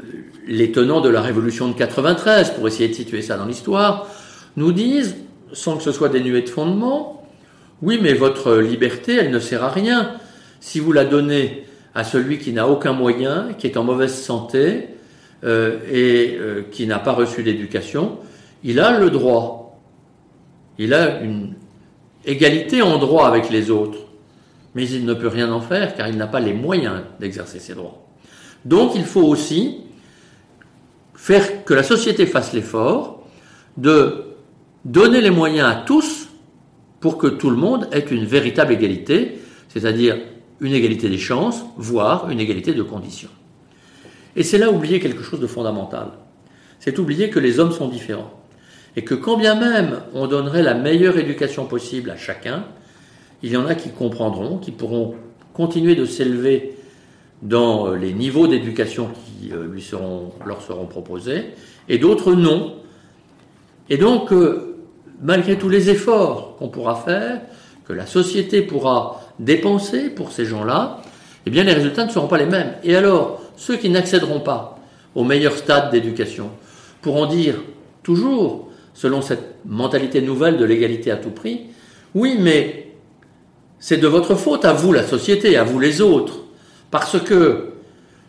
les 0.48 0.72
tenants 0.72 1.02
de 1.02 1.10
la 1.10 1.20
révolution 1.20 1.68
de 1.68 1.74
93, 1.74 2.52
pour 2.52 2.66
essayer 2.66 2.88
de 2.88 2.94
situer 2.94 3.20
ça 3.20 3.36
dans 3.36 3.44
l'histoire, 3.44 4.08
nous 4.56 4.72
disent, 4.72 5.16
sans 5.52 5.76
que 5.76 5.82
ce 5.82 5.92
soit 5.92 6.08
dénué 6.08 6.40
de 6.40 6.48
fondement, 6.48 7.28
oui, 7.82 7.98
mais 8.00 8.14
votre 8.14 8.56
liberté, 8.56 9.16
elle 9.16 9.32
ne 9.32 9.38
sert 9.38 9.62
à 9.62 9.68
rien. 9.68 10.12
Si 10.60 10.80
vous 10.80 10.92
la 10.92 11.04
donnez 11.04 11.66
à 11.94 12.04
celui 12.04 12.38
qui 12.38 12.54
n'a 12.54 12.68
aucun 12.68 12.94
moyen, 12.94 13.48
qui 13.58 13.66
est 13.66 13.76
en 13.76 13.84
mauvaise 13.84 14.14
santé, 14.14 14.88
euh, 15.44 15.76
et 15.92 16.38
qui 16.70 16.86
n'a 16.86 16.98
pas 16.98 17.12
reçu 17.12 17.42
d'éducation, 17.42 18.16
il 18.64 18.80
a 18.80 18.98
le 18.98 19.10
droit. 19.10 19.78
Il 20.78 20.92
a 20.94 21.20
une 21.20 21.54
égalité 22.24 22.82
en 22.82 22.98
droit 22.98 23.28
avec 23.28 23.50
les 23.50 23.70
autres. 23.70 23.98
Mais 24.74 24.88
il 24.88 25.04
ne 25.04 25.14
peut 25.14 25.28
rien 25.28 25.52
en 25.52 25.60
faire 25.60 25.94
car 25.94 26.08
il 26.08 26.16
n'a 26.16 26.26
pas 26.26 26.40
les 26.40 26.54
moyens 26.54 27.02
d'exercer 27.20 27.60
ses 27.60 27.74
droits. 27.74 28.04
Donc 28.64 28.92
il 28.96 29.04
faut 29.04 29.22
aussi 29.22 29.82
faire 31.14 31.64
que 31.64 31.74
la 31.74 31.84
société 31.84 32.26
fasse 32.26 32.52
l'effort 32.52 33.22
de 33.76 34.24
donner 34.84 35.20
les 35.20 35.30
moyens 35.30 35.68
à 35.68 35.74
tous 35.86 36.28
pour 37.00 37.18
que 37.18 37.26
tout 37.26 37.50
le 37.50 37.56
monde 37.56 37.88
ait 37.92 38.00
une 38.00 38.24
véritable 38.24 38.72
égalité, 38.72 39.38
c'est-à-dire 39.68 40.16
une 40.60 40.72
égalité 40.72 41.08
des 41.08 41.18
chances, 41.18 41.62
voire 41.76 42.30
une 42.30 42.40
égalité 42.40 42.72
de 42.72 42.82
conditions. 42.82 43.28
Et 44.36 44.42
c'est 44.42 44.58
là 44.58 44.70
oublier 44.70 45.00
quelque 45.00 45.22
chose 45.22 45.40
de 45.40 45.46
fondamental. 45.46 46.08
C'est 46.80 46.98
oublier 46.98 47.30
que 47.30 47.38
les 47.38 47.60
hommes 47.60 47.72
sont 47.72 47.88
différents. 47.88 48.32
Et 48.96 49.02
que 49.02 49.14
quand 49.14 49.36
bien 49.36 49.54
même 49.54 50.00
on 50.14 50.26
donnerait 50.26 50.62
la 50.62 50.74
meilleure 50.74 51.18
éducation 51.18 51.66
possible 51.66 52.10
à 52.10 52.16
chacun, 52.16 52.64
il 53.42 53.52
y 53.52 53.56
en 53.56 53.66
a 53.66 53.74
qui 53.74 53.90
comprendront, 53.90 54.58
qui 54.58 54.70
pourront 54.70 55.14
continuer 55.52 55.94
de 55.94 56.04
s'élever 56.04 56.76
dans 57.42 57.88
euh, 57.88 57.96
les 57.96 58.12
niveaux 58.12 58.46
d'éducation 58.46 59.08
qui 59.08 59.52
euh, 59.52 59.68
leur 60.46 60.62
seront 60.62 60.86
proposés, 60.86 61.50
et 61.88 61.98
d'autres 61.98 62.34
non. 62.34 62.76
Et 63.90 63.98
donc, 63.98 64.32
euh, 64.32 64.76
malgré 65.20 65.58
tous 65.58 65.68
les 65.68 65.90
efforts 65.90 66.56
qu'on 66.56 66.68
pourra 66.68 66.96
faire, 66.96 67.40
que 67.84 67.92
la 67.92 68.06
société 68.06 68.62
pourra 68.62 69.20
dépenser 69.38 70.08
pour 70.08 70.32
ces 70.32 70.46
gens-là, 70.46 71.02
eh 71.46 71.50
bien 71.50 71.64
les 71.64 71.74
résultats 71.74 72.06
ne 72.06 72.10
seront 72.10 72.28
pas 72.28 72.38
les 72.38 72.46
mêmes. 72.46 72.72
Et 72.82 72.96
alors, 72.96 73.42
ceux 73.56 73.76
qui 73.76 73.90
n'accéderont 73.90 74.40
pas 74.40 74.78
au 75.14 75.24
meilleur 75.24 75.56
stade 75.56 75.90
d'éducation 75.90 76.50
pourront 77.02 77.26
dire 77.26 77.56
toujours, 78.02 78.70
selon 78.94 79.20
cette 79.20 79.56
mentalité 79.66 80.22
nouvelle 80.22 80.56
de 80.56 80.64
l'égalité 80.64 81.10
à 81.10 81.16
tout 81.16 81.30
prix, 81.30 81.66
oui, 82.14 82.36
mais 82.40 82.92
c'est 83.78 83.98
de 83.98 84.06
votre 84.06 84.34
faute, 84.34 84.64
à 84.64 84.72
vous 84.72 84.92
la 84.92 85.06
société, 85.06 85.56
à 85.56 85.64
vous 85.64 85.78
les 85.78 86.00
autres, 86.00 86.44
parce 86.90 87.20
que 87.20 87.72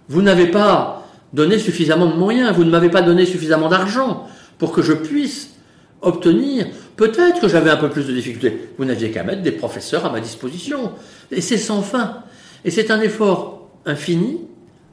vous 0.09 0.21
n'avez 0.21 0.47
pas 0.47 1.07
donné 1.33 1.59
suffisamment 1.59 2.07
de 2.07 2.15
moyens, 2.15 2.53
vous 2.55 2.63
ne 2.63 2.69
m'avez 2.69 2.89
pas 2.89 3.01
donné 3.01 3.25
suffisamment 3.25 3.69
d'argent 3.69 4.27
pour 4.57 4.71
que 4.71 4.81
je 4.81 4.93
puisse 4.93 5.55
obtenir. 6.01 6.67
Peut-être 6.95 7.41
que 7.41 7.47
j'avais 7.47 7.69
un 7.69 7.77
peu 7.77 7.89
plus 7.89 8.07
de 8.07 8.13
difficultés. 8.13 8.69
Vous 8.77 8.85
n'aviez 8.85 9.11
qu'à 9.11 9.23
mettre 9.23 9.41
des 9.41 9.51
professeurs 9.51 10.05
à 10.05 10.11
ma 10.11 10.19
disposition. 10.19 10.91
Et 11.31 11.41
c'est 11.41 11.57
sans 11.57 11.81
fin. 11.81 12.23
Et 12.63 12.71
c'est 12.71 12.91
un 12.91 13.01
effort 13.01 13.69
infini, 13.85 14.41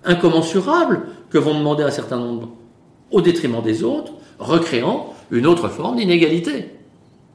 incommensurable, 0.05 1.03
que 1.31 1.39
vont 1.39 1.57
demander 1.57 1.83
un 1.85 1.91
certain 1.91 2.19
nombre 2.19 2.49
au 3.11 3.21
détriment 3.21 3.63
des 3.63 3.85
autres, 3.85 4.13
recréant 4.39 5.15
une 5.33 5.47
autre 5.47 5.69
forme 5.69 5.97
d'inégalité 5.97 6.71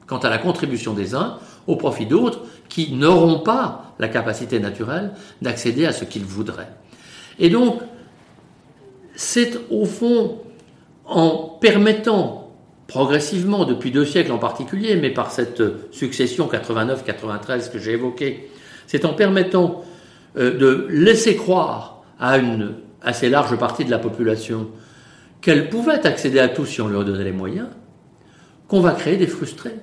quant 0.06 0.20
à 0.20 0.30
la 0.30 0.38
contribution 0.38 0.94
des 0.94 1.14
uns 1.14 1.38
au 1.68 1.76
profit 1.76 2.06
d'autres 2.06 2.40
qui 2.70 2.94
n'auront 2.94 3.40
pas 3.40 3.94
la 4.00 4.08
capacité 4.08 4.60
naturelle 4.60 5.12
d'accéder 5.42 5.86
à 5.86 5.92
ce 5.92 6.06
qu'ils 6.06 6.24
voudraient. 6.24 6.70
Et 7.40 7.50
donc, 7.50 7.82
c'est 9.16 9.60
au 9.70 9.86
fond 9.86 10.40
en 11.06 11.58
permettant 11.60 12.48
progressivement, 12.88 13.66
depuis 13.66 13.92
deux 13.92 14.06
siècles 14.06 14.32
en 14.32 14.38
particulier, 14.38 14.96
mais 14.96 15.10
par 15.10 15.32
cette 15.32 15.62
succession 15.92 16.48
89-93 16.48 17.70
que 17.70 17.80
j'ai 17.80 17.92
évoquée, 17.92 18.50
c'est 18.88 19.04
en 19.04 19.14
permettant 19.14 19.84
euh, 20.38 20.58
de 20.58 20.88
laisser 20.90 21.36
croire 21.36 22.02
à 22.20 22.38
une 22.38 22.76
assez 23.02 23.30
large 23.30 23.58
partie 23.58 23.86
de 23.86 23.92
la 23.92 24.00
population 24.00 24.70
qu'elle 25.42 25.70
pouvait 25.70 26.06
accéder 26.08 26.40
à 26.40 26.48
tout 26.48 26.66
si 26.66 26.82
on 26.82 26.88
leur 26.88 27.06
donnait 27.06 27.26
les 27.26 27.32
moyens, 27.32 27.68
qu'on 28.68 28.82
va 28.82 28.92
créer 28.92 29.18
des 29.18 29.28
frustrés. 29.28 29.76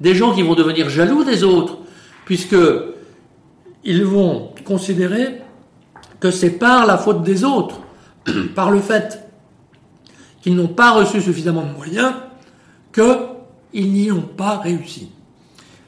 Des 0.00 0.14
gens 0.14 0.34
qui 0.34 0.42
vont 0.42 0.54
devenir 0.54 0.88
jaloux 0.88 1.24
des 1.24 1.44
autres, 1.44 1.78
puisque 2.24 2.56
ils 3.84 4.04
vont 4.04 4.52
considérer 4.64 5.40
que 6.20 6.30
c'est 6.30 6.58
par 6.58 6.86
la 6.86 6.98
faute 6.98 7.22
des 7.22 7.44
autres, 7.44 7.80
par 8.54 8.70
le 8.70 8.80
fait 8.80 9.20
qu'ils 10.42 10.54
n'ont 10.54 10.68
pas 10.68 10.92
reçu 10.92 11.20
suffisamment 11.20 11.64
de 11.64 11.72
moyens, 11.72 12.14
qu'ils 12.92 13.92
n'y 13.92 14.10
ont 14.10 14.22
pas 14.22 14.58
réussi. 14.58 15.10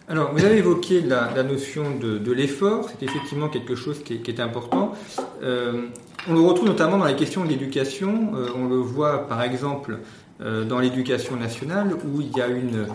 Alors, 0.08 0.32
vous 0.32 0.44
avez 0.44 0.58
évoqué 0.58 1.00
la, 1.00 1.42
notion 1.42 1.96
de, 1.98 2.32
l'effort, 2.32 2.90
c'est 2.90 3.06
effectivement 3.06 3.48
quelque 3.48 3.74
chose 3.74 4.02
qui 4.02 4.14
est, 4.14 4.40
important. 4.40 4.92
Euh, 5.42 5.86
on 6.28 6.34
le 6.34 6.40
retrouve 6.40 6.68
notamment 6.68 6.98
dans 6.98 7.06
les 7.06 7.16
questions 7.16 7.44
de 7.44 7.48
l'éducation. 7.48 8.32
Euh, 8.34 8.48
on 8.56 8.66
le 8.66 8.76
voit 8.76 9.26
par 9.26 9.42
exemple 9.42 10.00
dans 10.68 10.80
l'éducation 10.80 11.36
nationale 11.36 11.94
où 11.94 12.20
il 12.20 12.36
y 12.36 12.40
a 12.40 12.48
une, 12.48 12.86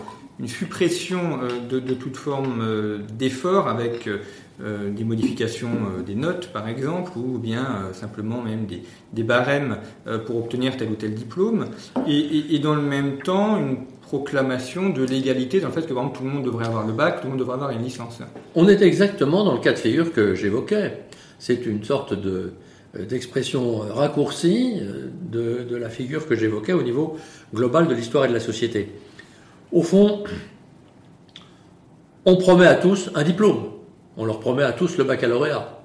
suppression 0.46 1.40
de, 1.68 1.80
toute 1.94 2.16
forme 2.16 2.62
d'effort 3.16 3.68
avec 3.68 4.08
des 4.60 5.04
modifications 5.04 5.70
des 6.06 6.14
notes 6.14 6.52
par 6.52 6.68
exemple 6.68 7.12
ou 7.16 7.38
bien 7.38 7.88
simplement 7.92 8.42
même 8.42 8.66
des, 8.66 9.22
barèmes 9.22 9.78
pour 10.26 10.36
obtenir 10.36 10.76
tel 10.76 10.90
ou 10.90 10.94
tel 10.94 11.14
diplôme. 11.14 11.66
Et, 12.06 12.58
dans 12.60 12.74
le 12.74 12.82
même 12.82 13.18
temps, 13.18 13.58
une 13.58 13.78
proclamation 14.08 14.88
de 14.88 15.04
l'égalité 15.04 15.60
dans 15.60 15.68
le 15.68 15.74
fait 15.74 15.82
que 15.82 15.92
tout 15.92 16.24
le 16.24 16.30
monde 16.30 16.44
devrait 16.44 16.66
avoir 16.66 16.86
le 16.86 16.94
bac, 16.94 17.20
tout 17.20 17.24
le 17.24 17.30
monde 17.30 17.38
devrait 17.38 17.54
avoir 17.54 17.70
une 17.70 17.82
licence. 17.82 18.20
On 18.54 18.66
est 18.66 18.80
exactement 18.80 19.44
dans 19.44 19.52
le 19.52 19.60
cas 19.60 19.72
de 19.72 19.78
figure 19.78 20.12
que 20.12 20.34
j'évoquais. 20.34 21.04
C'est 21.38 21.66
une 21.66 21.84
sorte 21.84 22.14
de, 22.14 22.30
euh, 22.30 22.52
d'expression 22.94 23.78
raccourcie 23.78 24.78
euh, 24.80 25.08
de, 25.30 25.64
de, 25.64 25.76
la 25.76 25.90
figure 25.90 26.26
que 26.26 26.34
j'évoquais 26.34 26.72
au 26.72 26.82
niveau 26.82 27.16
global 27.54 27.86
de 27.86 27.94
l'histoire 27.94 28.24
et 28.24 28.28
de 28.28 28.32
la 28.32 28.40
société. 28.40 28.92
Au 29.72 29.82
fond, 29.82 30.24
on 32.24 32.36
promet 32.36 32.66
à 32.66 32.74
tous 32.74 33.10
un 33.14 33.22
diplôme. 33.22 33.70
On 34.16 34.24
leur 34.24 34.40
promet 34.40 34.62
à 34.62 34.72
tous 34.72 34.96
le 34.96 35.04
baccalauréat. 35.04 35.80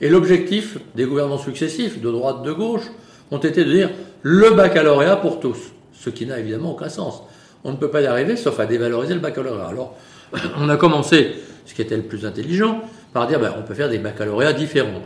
Et 0.00 0.08
l'objectif 0.08 0.78
des 0.94 1.04
gouvernements 1.04 1.38
successifs, 1.38 2.00
de 2.00 2.10
droite, 2.10 2.42
de 2.42 2.52
gauche, 2.52 2.90
ont 3.30 3.38
été 3.38 3.64
de 3.64 3.72
dire 3.72 3.90
le 4.22 4.50
baccalauréat 4.50 5.16
pour 5.16 5.40
tous. 5.40 5.72
Ce 5.92 6.10
qui 6.10 6.26
n'a 6.26 6.38
évidemment 6.38 6.72
aucun 6.72 6.88
sens 6.88 7.22
on 7.64 7.72
ne 7.72 7.76
peut 7.76 7.90
pas 7.90 8.00
y 8.00 8.06
arriver 8.06 8.36
sauf 8.36 8.58
à 8.60 8.66
dévaloriser 8.66 9.14
le 9.14 9.20
baccalauréat. 9.20 9.68
Alors, 9.68 9.96
on 10.58 10.68
a 10.68 10.76
commencé, 10.76 11.34
ce 11.64 11.74
qui 11.74 11.82
était 11.82 11.96
le 11.96 12.02
plus 12.02 12.26
intelligent, 12.26 12.82
par 13.12 13.26
dire 13.26 13.40
ben, 13.40 13.54
on 13.58 13.62
peut 13.62 13.74
faire 13.74 13.88
des 13.88 13.98
baccalauréats 13.98 14.52
différents. 14.52 15.02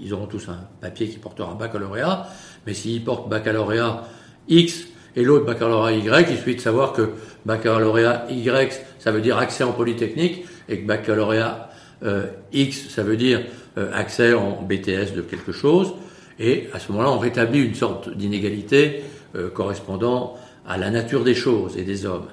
Ils 0.00 0.14
auront 0.14 0.26
tous 0.26 0.48
un 0.48 0.58
papier 0.80 1.08
qui 1.08 1.18
portera 1.18 1.54
baccalauréat, 1.54 2.28
mais 2.66 2.74
s'ils 2.74 3.02
portent 3.02 3.28
baccalauréat 3.28 4.04
X 4.48 4.86
et 5.16 5.24
l'autre 5.24 5.44
baccalauréat 5.46 5.96
Y, 5.96 6.30
il 6.30 6.36
suffit 6.36 6.56
de 6.56 6.60
savoir 6.60 6.92
que 6.92 7.10
baccalauréat 7.44 8.26
Y, 8.30 8.80
ça 8.98 9.10
veut 9.10 9.20
dire 9.20 9.38
accès 9.38 9.64
en 9.64 9.72
polytechnique, 9.72 10.44
et 10.68 10.80
que 10.80 10.86
baccalauréat 10.86 11.70
euh, 12.04 12.26
X, 12.52 12.88
ça 12.90 13.02
veut 13.02 13.16
dire 13.16 13.40
euh, 13.78 13.90
accès 13.92 14.34
en 14.34 14.62
BTS 14.62 15.14
de 15.16 15.22
quelque 15.22 15.52
chose. 15.52 15.94
Et 16.38 16.68
à 16.72 16.78
ce 16.78 16.92
moment-là, 16.92 17.10
on 17.10 17.18
rétablit 17.18 17.60
une 17.60 17.74
sorte 17.74 18.14
d'inégalité 18.16 19.02
euh, 19.34 19.50
correspondant 19.50 20.36
à 20.66 20.76
la 20.76 20.90
nature 20.90 21.24
des 21.24 21.34
choses 21.34 21.76
et 21.76 21.82
des 21.82 22.06
hommes. 22.06 22.28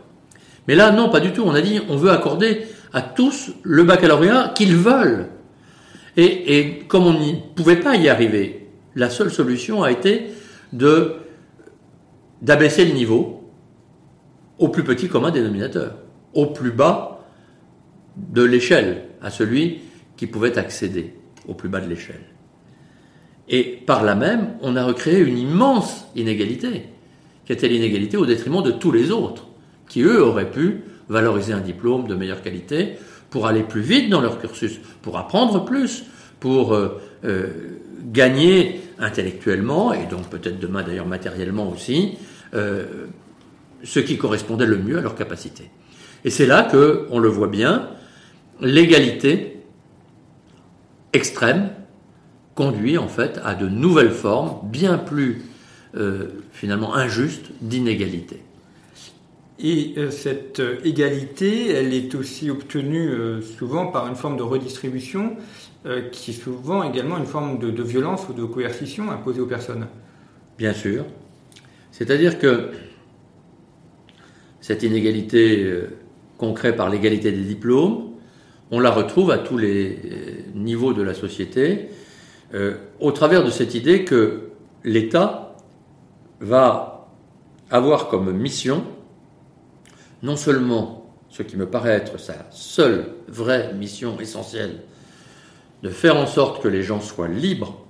Mais 0.68 0.76
là, 0.76 0.92
non, 0.92 1.10
pas 1.10 1.20
du 1.20 1.32
tout. 1.32 1.44
On 1.46 1.54
a 1.54 1.62
dit, 1.62 1.80
on 1.90 1.98
veut 1.98 2.12
accorder 2.12 2.68
à 2.94 3.02
tous 3.02 3.52
le 3.64 3.84
baccalauréat 3.84 4.54
qu'ils 4.56 4.76
veulent. 4.76 5.28
Et, 6.18 6.80
comme 6.88 7.08
on 7.08 7.14
ne 7.14 7.36
pouvait 7.56 7.80
pas 7.80 7.96
y 7.96 8.08
arriver, 8.08 8.68
la 8.96 9.10
seule 9.10 9.32
solution 9.32 9.84
a 9.84 9.92
été 9.92 10.28
d'abaisser 12.42 12.86
le 12.86 12.94
niveau 12.94 13.52
au 14.58 14.70
plus 14.70 14.84
petit 14.84 15.10
commun 15.10 15.32
dénominateur, 15.32 15.98
au 16.34 16.46
plus 16.48 16.72
bas 16.72 17.26
de 18.16 18.44
l'échelle, 18.44 19.04
à 19.22 19.30
celui 19.30 19.82
qui 20.16 20.28
pouvait 20.28 20.58
accéder 20.58 21.14
au 21.48 21.54
plus 21.54 21.68
bas 21.68 21.82
de 21.82 21.90
l'échelle. 21.90 22.24
Et 23.50 23.64
par 23.64 24.04
là 24.04 24.16
même, 24.16 24.56
on 24.62 24.76
a 24.76 24.86
recréé 24.86 25.20
une 25.20 25.38
immense 25.38 26.06
inégalité 26.16 26.84
qui 27.46 27.54
était 27.54 27.68
l'inégalité 27.68 28.18
au 28.18 28.26
détriment 28.26 28.64
de 28.64 28.72
tous 28.72 28.92
les 28.92 29.12
autres, 29.12 29.48
qui 29.88 30.02
eux 30.02 30.24
auraient 30.24 30.50
pu 30.50 30.82
valoriser 31.10 31.54
un 31.54 31.60
diplôme 31.60 32.08
de 32.08 32.16
meilleure 32.16 32.42
qualité 32.42 32.94
pour 33.36 33.48
aller 33.48 33.64
plus 33.64 33.82
vite 33.82 34.10
dans 34.10 34.22
leur 34.22 34.40
cursus, 34.40 34.80
pour 35.02 35.18
apprendre 35.18 35.66
plus, 35.66 36.06
pour 36.40 36.74
euh, 36.74 37.02
euh, 37.26 37.48
gagner 38.06 38.80
intellectuellement, 38.98 39.92
et 39.92 40.06
donc 40.06 40.30
peut-être 40.30 40.58
demain 40.58 40.84
d'ailleurs 40.84 41.06
matériellement 41.06 41.70
aussi, 41.70 42.14
euh, 42.54 43.08
ce 43.84 44.00
qui 44.00 44.18
correspondait 44.18 44.66
le 44.66 44.78
mieux 44.78 45.00
à 45.00 45.02
leur 45.02 45.16
capacité. 45.16 45.70
Et 46.24 46.30
c'est 46.30 46.46
là 46.46 46.64
que, 46.64 47.08
on 47.12 47.20
le 47.20 47.28
voit 47.28 47.50
bien, 47.50 47.90
l'égalité 48.62 49.62
extrême 51.12 51.72
conduit 52.56 52.98
en 52.98 53.10
fait 53.10 53.42
à 53.44 53.54
de 53.54 53.68
nouvelles 53.68 54.12
formes 54.12 54.60
bien 54.64 54.98
plus 54.98 55.42
finalement 56.54 56.96
injuste 56.96 57.52
d'inégalité. 57.60 58.45
Et 59.58 59.94
euh, 59.98 60.12
cette 60.12 60.60
euh, 60.60 60.78
égalité, 60.84 61.72
elle 61.72 61.94
est 61.94 62.14
aussi 62.16 62.50
obtenue 62.50 63.12
souvent 63.58 63.88
par 63.88 64.08
une 64.08 64.16
forme 64.16 64.38
de 64.38 64.44
redistribution 64.44 65.38
qui 66.12 66.32
est 66.32 66.34
souvent 66.34 66.82
également 66.82 67.16
une 67.16 67.28
forme 67.28 67.60
de, 67.60 67.84
violence 67.84 68.28
ou 68.28 68.34
de 68.34 68.44
coercition 68.44 69.12
imposée 69.12 69.40
aux 69.40 69.46
personnes. 69.46 69.86
Bien 70.58 70.74
sûr. 70.74 71.06
C'est-à-dire 71.92 72.40
que 72.40 72.72
cette 74.62 74.82
inégalité 74.82 75.84
qu'on 76.40 76.54
crée 76.54 76.76
par 76.76 76.90
l'égalité 76.90 77.32
des 77.32 77.44
diplômes, 77.44 78.14
on 78.72 78.80
la 78.80 78.90
retrouve 78.90 79.30
à 79.30 79.38
tous 79.38 79.60
les 79.60 80.00
niveaux 80.56 80.94
de 80.94 81.04
la 81.04 81.14
société, 81.14 81.90
au 83.00 83.12
travers 83.12 83.44
de 83.44 83.52
cette 83.52 83.76
idée 83.76 84.06
que 84.06 84.50
l'État 84.84 85.56
va 86.40 87.08
avoir 87.70 88.08
comme 88.08 88.32
mission 88.32 88.84
non 90.26 90.36
seulement 90.36 91.06
ce 91.30 91.44
qui 91.44 91.56
me 91.56 91.70
paraît 91.70 91.92
être 91.92 92.20
sa 92.20 92.48
seule 92.50 93.14
vraie 93.28 93.74
mission 93.74 94.20
essentielle, 94.20 94.82
de 95.84 95.90
faire 95.90 96.18
en 96.18 96.26
sorte 96.26 96.62
que 96.62 96.68
les 96.68 96.82
gens 96.82 97.00
soient 97.00 97.28
libres, 97.28 97.86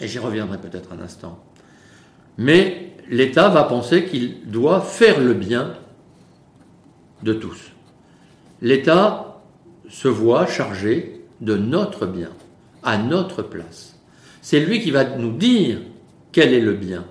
et 0.00 0.08
j'y 0.08 0.18
reviendrai 0.18 0.58
peut-être 0.58 0.92
un 0.92 1.00
instant, 1.00 1.38
mais 2.36 2.94
l'État 3.08 3.48
va 3.48 3.64
penser 3.64 4.06
qu'il 4.06 4.50
doit 4.50 4.80
faire 4.80 5.20
le 5.20 5.34
bien 5.34 5.74
de 7.22 7.32
tous. 7.32 7.70
L'État 8.60 9.40
se 9.88 10.08
voit 10.08 10.46
chargé 10.46 11.20
de 11.40 11.56
notre 11.56 12.06
bien, 12.06 12.30
à 12.82 12.98
notre 12.98 13.42
place. 13.42 13.98
C'est 14.40 14.60
lui 14.60 14.80
qui 14.80 14.90
va 14.90 15.04
nous 15.04 15.32
dire 15.32 15.78
quel 16.32 16.54
est 16.54 16.60
le 16.60 16.72
bien. 16.72 17.04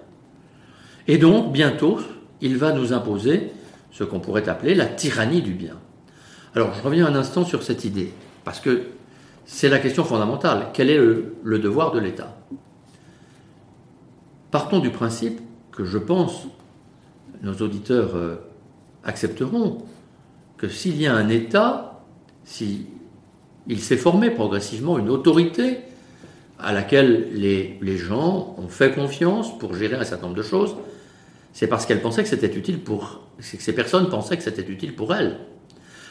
Et 1.08 1.18
donc, 1.18 1.54
bientôt, 1.54 2.00
il 2.42 2.58
va 2.58 2.74
nous 2.74 2.92
imposer 2.92 3.52
ce 3.92 4.04
qu'on 4.04 4.20
pourrait 4.20 4.48
appeler 4.50 4.76
la 4.76 4.86
tyrannie 4.86 5.42
du 5.42 5.54
bien. 5.54 5.78
Alors, 6.56 6.74
je 6.74 6.82
reviens 6.82 7.06
un 7.06 7.16
instant 7.16 7.46
sur 7.46 7.64
cette 7.64 7.86
idée, 7.86 8.14
parce 8.44 8.60
que 8.60 8.88
c'est 9.46 9.70
la 9.70 9.80
question 9.80 10.04
fondamentale. 10.04 10.68
Quel 10.74 10.90
est 10.90 10.98
le, 10.98 11.60
devoir 11.60 11.92
de 11.92 12.00
l'État? 12.00 12.38
Partons 14.50 14.80
du 14.80 14.90
principe 14.90 15.40
que 15.72 15.86
je 15.86 15.98
pense 15.98 16.48
nos 17.42 17.54
auditeurs 17.56 18.16
euh, 18.16 18.36
accepteront 19.04 19.80
que 20.58 20.68
s'il 20.68 21.02
y 21.02 21.08
a 21.08 21.14
un 21.14 21.30
État, 21.30 22.04
si 22.44 22.86
il 23.68 23.80
s'est 23.80 23.98
formé 23.98 24.30
progressivement 24.30 25.00
une 25.00 25.10
autorité 25.10 25.80
à 26.60 26.74
laquelle 26.74 27.30
les, 27.34 27.80
les, 27.82 27.98
gens 27.98 28.56
ont 28.58 28.68
fait 28.68 28.92
confiance 28.94 29.58
pour 29.58 29.74
gérer 29.74 29.96
un 29.96 30.04
certain 30.04 30.28
nombre 30.28 30.38
de 30.38 30.44
choses, 30.44 30.76
c'est 31.54 31.68
parce 31.68 31.86
qu'elles 31.86 32.02
pensaient 32.02 32.24
que 32.24 32.30
c'était 32.30 32.54
utile 32.56 32.80
pour, 32.80 33.22
ces 33.40 33.74
personnes 33.74 34.10
pensaient 34.10 34.38
que 34.38 34.44
c'était 34.44 34.70
utile 34.70 34.96
pour 34.96 35.14
elles. 35.14 35.38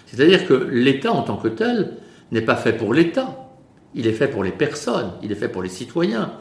C'est-à-dire 0.06 0.46
que 0.46 0.54
l'État 0.54 1.12
en 1.12 1.22
tant 1.22 1.36
que 1.36 1.48
tel 1.48 1.96
n'est 2.32 2.42
pas 2.42 2.56
fait 2.56 2.72
pour 2.72 2.92
l'État, 2.92 3.50
il 3.94 4.06
est 4.06 4.12
fait 4.12 4.28
pour 4.28 4.44
les 4.44 4.52
personnes, 4.52 5.12
il 5.22 5.32
est 5.32 5.36
fait 5.36 5.48
pour 5.48 5.62
les 5.62 5.68
citoyens. 5.68 6.32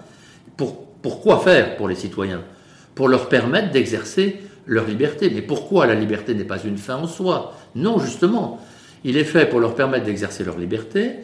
Pour, 0.57 0.85
pourquoi 1.01 1.39
faire 1.39 1.77
pour 1.77 1.87
les 1.87 1.95
citoyens? 1.95 2.43
Pour 2.95 3.07
leur 3.07 3.29
permettre 3.29 3.71
d'exercer 3.71 4.41
leur 4.65 4.85
liberté. 4.85 5.31
Mais 5.33 5.41
pourquoi 5.41 5.87
la 5.87 5.95
liberté 5.95 6.33
n'est 6.33 6.43
pas 6.43 6.61
une 6.63 6.77
fin 6.77 6.95
en 6.95 7.07
soi? 7.07 7.55
Non, 7.75 7.99
justement, 7.99 8.59
il 9.03 9.17
est 9.17 9.23
fait 9.23 9.47
pour 9.47 9.59
leur 9.59 9.75
permettre 9.75 10.05
d'exercer 10.05 10.43
leur 10.43 10.57
liberté, 10.57 11.15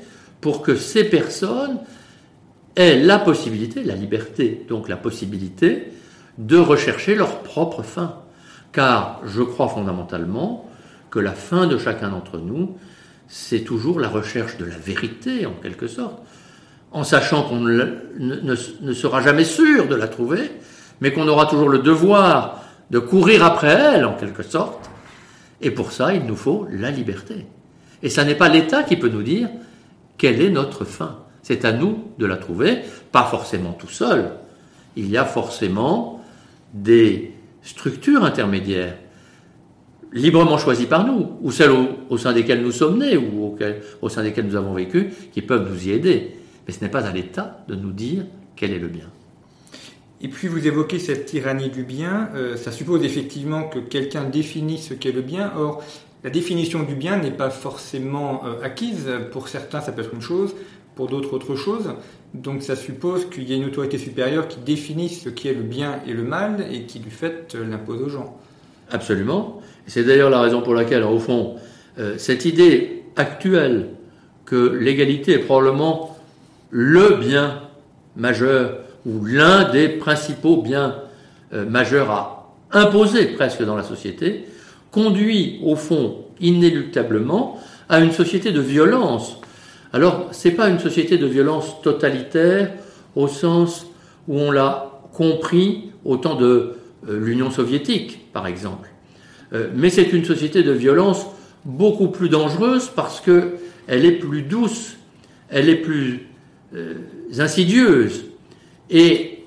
pour 0.42 0.62
que 0.62 0.76
ces 0.76 1.06
personnes 1.06 1.80
aient 2.76 2.98
la 2.98 3.20
possibilité, 3.20 3.84
la 3.84 3.96
liberté, 3.96 4.66
donc 4.68 4.90
la 4.90 4.98
possibilité, 4.98 5.92
de 6.38 6.58
rechercher 6.58 7.16
leur 7.16 7.42
propre 7.44 7.84
fin. 7.84 8.16
Car 8.72 9.22
je 9.26 9.42
crois 9.42 9.70
fondamentalement 9.70 10.70
que 11.10 11.20
la 11.20 11.32
fin 11.32 11.68
de 11.68 11.78
chacun 11.78 12.10
d'entre 12.10 12.38
nous, 12.38 12.78
c'est 13.28 13.62
toujours 13.62 14.00
la 14.00 14.10
recherche 14.10 14.58
de 14.58 14.66
la 14.66 14.78
vérité, 14.78 15.46
en 15.46 15.54
quelque 15.54 15.88
sorte, 15.88 16.20
en 16.92 17.04
sachant 17.04 17.44
qu'on 17.44 17.62
ne, 17.62 18.56
sera 18.94 19.22
jamais 19.22 19.44
sûr 19.44 19.88
de 19.88 19.96
la 19.96 20.08
trouver, 20.08 20.52
mais 21.02 21.12
qu'on 21.12 21.28
aura 21.28 21.46
toujours 21.46 21.70
le 21.70 21.80
devoir 21.80 22.64
de 22.92 23.00
courir 23.00 23.44
après 23.44 23.72
elle, 23.72 24.06
en 24.06 24.14
quelque 24.14 24.44
sorte. 24.44 24.90
Et 25.62 25.72
pour 25.72 25.92
ça, 25.92 26.14
il 26.14 26.26
nous 26.26 26.36
faut 26.36 26.68
la 26.70 26.92
liberté. 26.92 27.46
Et 28.04 28.10
ça 28.10 28.24
n'est 28.24 28.36
pas 28.36 28.50
l'État 28.50 28.84
qui 28.84 28.98
peut 28.98 29.10
nous 29.10 29.24
dire 29.24 29.50
quelle 30.18 30.42
est 30.42 30.50
notre 30.50 30.86
fin. 30.86 31.20
C'est 31.42 31.66
à 31.66 31.72
nous 31.72 32.12
de 32.18 32.26
la 32.26 32.38
trouver, 32.38 32.82
pas 33.12 33.24
forcément 33.24 33.74
tout 33.74 33.90
seul. 33.90 34.32
Il 34.96 35.10
y 35.10 35.18
a 35.18 35.26
forcément 35.26 36.24
des 36.76 37.32
structures 37.62 38.24
intermédiaires, 38.24 38.98
librement 40.12 40.58
choisies 40.58 40.86
par 40.86 41.08
nous, 41.08 41.32
ou 41.42 41.52
celles 41.52 41.72
au, 42.10 42.18
sein 42.18 42.34
desquelles 42.34 42.62
nous 42.62 42.72
sommes 42.72 43.00
nés, 43.00 43.18
ou 43.18 43.58
au 44.02 44.10
sein 44.10 44.24
desquelles 44.24 44.46
nous 44.46 44.56
avons 44.56 44.74
vécu, 44.74 45.10
qui 45.32 45.42
peuvent 45.42 45.70
nous 45.72 45.88
y 45.88 45.92
aider. 45.92 46.36
Mais 46.68 46.74
ce 46.74 46.82
n'est 46.82 46.92
pas 46.92 47.06
à 47.06 47.12
l'État 47.12 47.64
de 47.68 47.76
nous 47.76 47.92
dire 47.92 48.26
quel 48.56 48.72
est 48.72 48.80
le 48.80 48.88
bien. 48.88 49.06
Et 50.22 50.28
puis 50.28 50.48
vous 50.48 50.66
évoquez 50.66 51.00
cette 51.00 51.26
tyrannie 51.26 51.70
du 51.70 51.84
bien, 51.84 52.30
euh, 52.36 52.56
ça 52.56 52.72
suppose 52.72 53.04
effectivement 53.04 53.64
que 53.64 53.80
quelqu'un 53.80 54.24
définisse 54.24 54.88
ce 54.88 54.94
qu'est 54.94 55.12
le 55.12 55.22
bien. 55.22 55.52
Or, 55.58 55.84
la 56.24 56.30
définition 56.30 56.84
du 56.84 56.96
bien 56.96 57.18
n'est 57.18 57.32
pas 57.32 57.50
forcément 57.50 58.44
euh, 58.46 58.62
acquise. 58.64 59.10
Pour 59.32 59.48
certains, 59.48 59.82
ça 59.82 59.92
peut 59.92 60.02
être 60.02 60.14
une 60.14 60.22
chose, 60.22 60.56
pour 60.96 61.08
d'autres, 61.08 61.34
autre 61.34 61.56
chose. 61.56 61.94
Donc 62.42 62.64
ça 62.64 62.76
suppose 62.76 63.30
qu'il 63.30 63.50
y 63.50 63.54
a 63.54 63.56
une 63.56 63.66
autorité 63.66 63.98
supérieure 63.98 64.48
qui 64.48 64.60
définisse 64.60 65.24
ce 65.24 65.30
qui 65.30 65.48
est 65.48 65.54
le 65.54 65.64
bien 65.64 66.00
et 66.08 66.14
le 66.14 66.24
mal 66.24 66.66
et 66.72 66.84
qui, 66.84 67.00
du 67.00 67.10
fait, 67.10 67.56
l'impose 67.56 68.02
aux 68.02 68.10
gens. 68.10 68.38
Absolument. 68.92 69.62
C'est 69.88 70.04
d'ailleurs 70.04 70.30
la 70.30 70.42
raison 70.42 70.62
pour 70.62 70.74
laquelle, 70.74 71.04
au 71.04 71.20
fond, 71.20 71.56
euh, 71.98 72.16
cette 72.18 72.46
idée 72.46 73.04
actuelle 73.16 73.88
que 74.46 74.56
l'égalité 74.56 75.34
est 75.34 75.40
probablement 75.40 76.18
le 76.70 77.18
bien 77.18 77.62
majeur 78.16 78.80
ou 79.06 79.24
l'un 79.24 79.70
des 79.72 79.88
principaux 79.88 80.62
biens 80.62 80.96
euh, 81.54 81.66
majeurs 81.66 82.12
à 82.12 82.54
imposer 82.72 83.28
presque 83.28 83.64
dans 83.64 83.76
la 83.76 83.84
société, 83.84 84.46
conduit 84.92 85.60
au 85.64 85.76
fond 85.76 86.26
inéluctablement 86.42 87.60
à 87.88 88.00
une 88.00 88.12
société 88.12 88.52
de 88.52 88.60
violence. 88.60 89.40
Alors, 89.96 90.28
ce 90.34 90.50
n'est 90.50 90.54
pas 90.54 90.68
une 90.68 90.80
société 90.80 91.18
de 91.18 91.26
violence 91.26 91.82
totalitaire 91.82 92.74
au 93.16 93.30
sens 93.30 93.88
où 94.28 94.38
on 94.38 94.52
l'a 94.52 94.92
compris 95.14 95.92
au 96.04 96.18
temps 96.18 96.36
de 96.36 96.74
euh, 97.08 97.18
l'Union 97.18 97.50
soviétique, 97.50 98.30
par 98.34 98.46
exemple. 98.46 98.90
Euh, 99.54 99.70
mais 99.74 99.90
c'est 99.90 100.12
une 100.12 100.26
société 100.26 100.64
de 100.64 100.74
violence 100.74 101.26
beaucoup 101.64 102.10
plus 102.10 102.28
dangereuse 102.28 102.92
parce 102.94 103.22
qu'elle 103.22 103.56
est 103.88 104.20
plus 104.20 104.42
douce, 104.42 104.98
elle 105.48 105.70
est 105.70 105.78
plus 105.78 106.28
insidieuse. 107.40 108.26
Et 108.90 109.46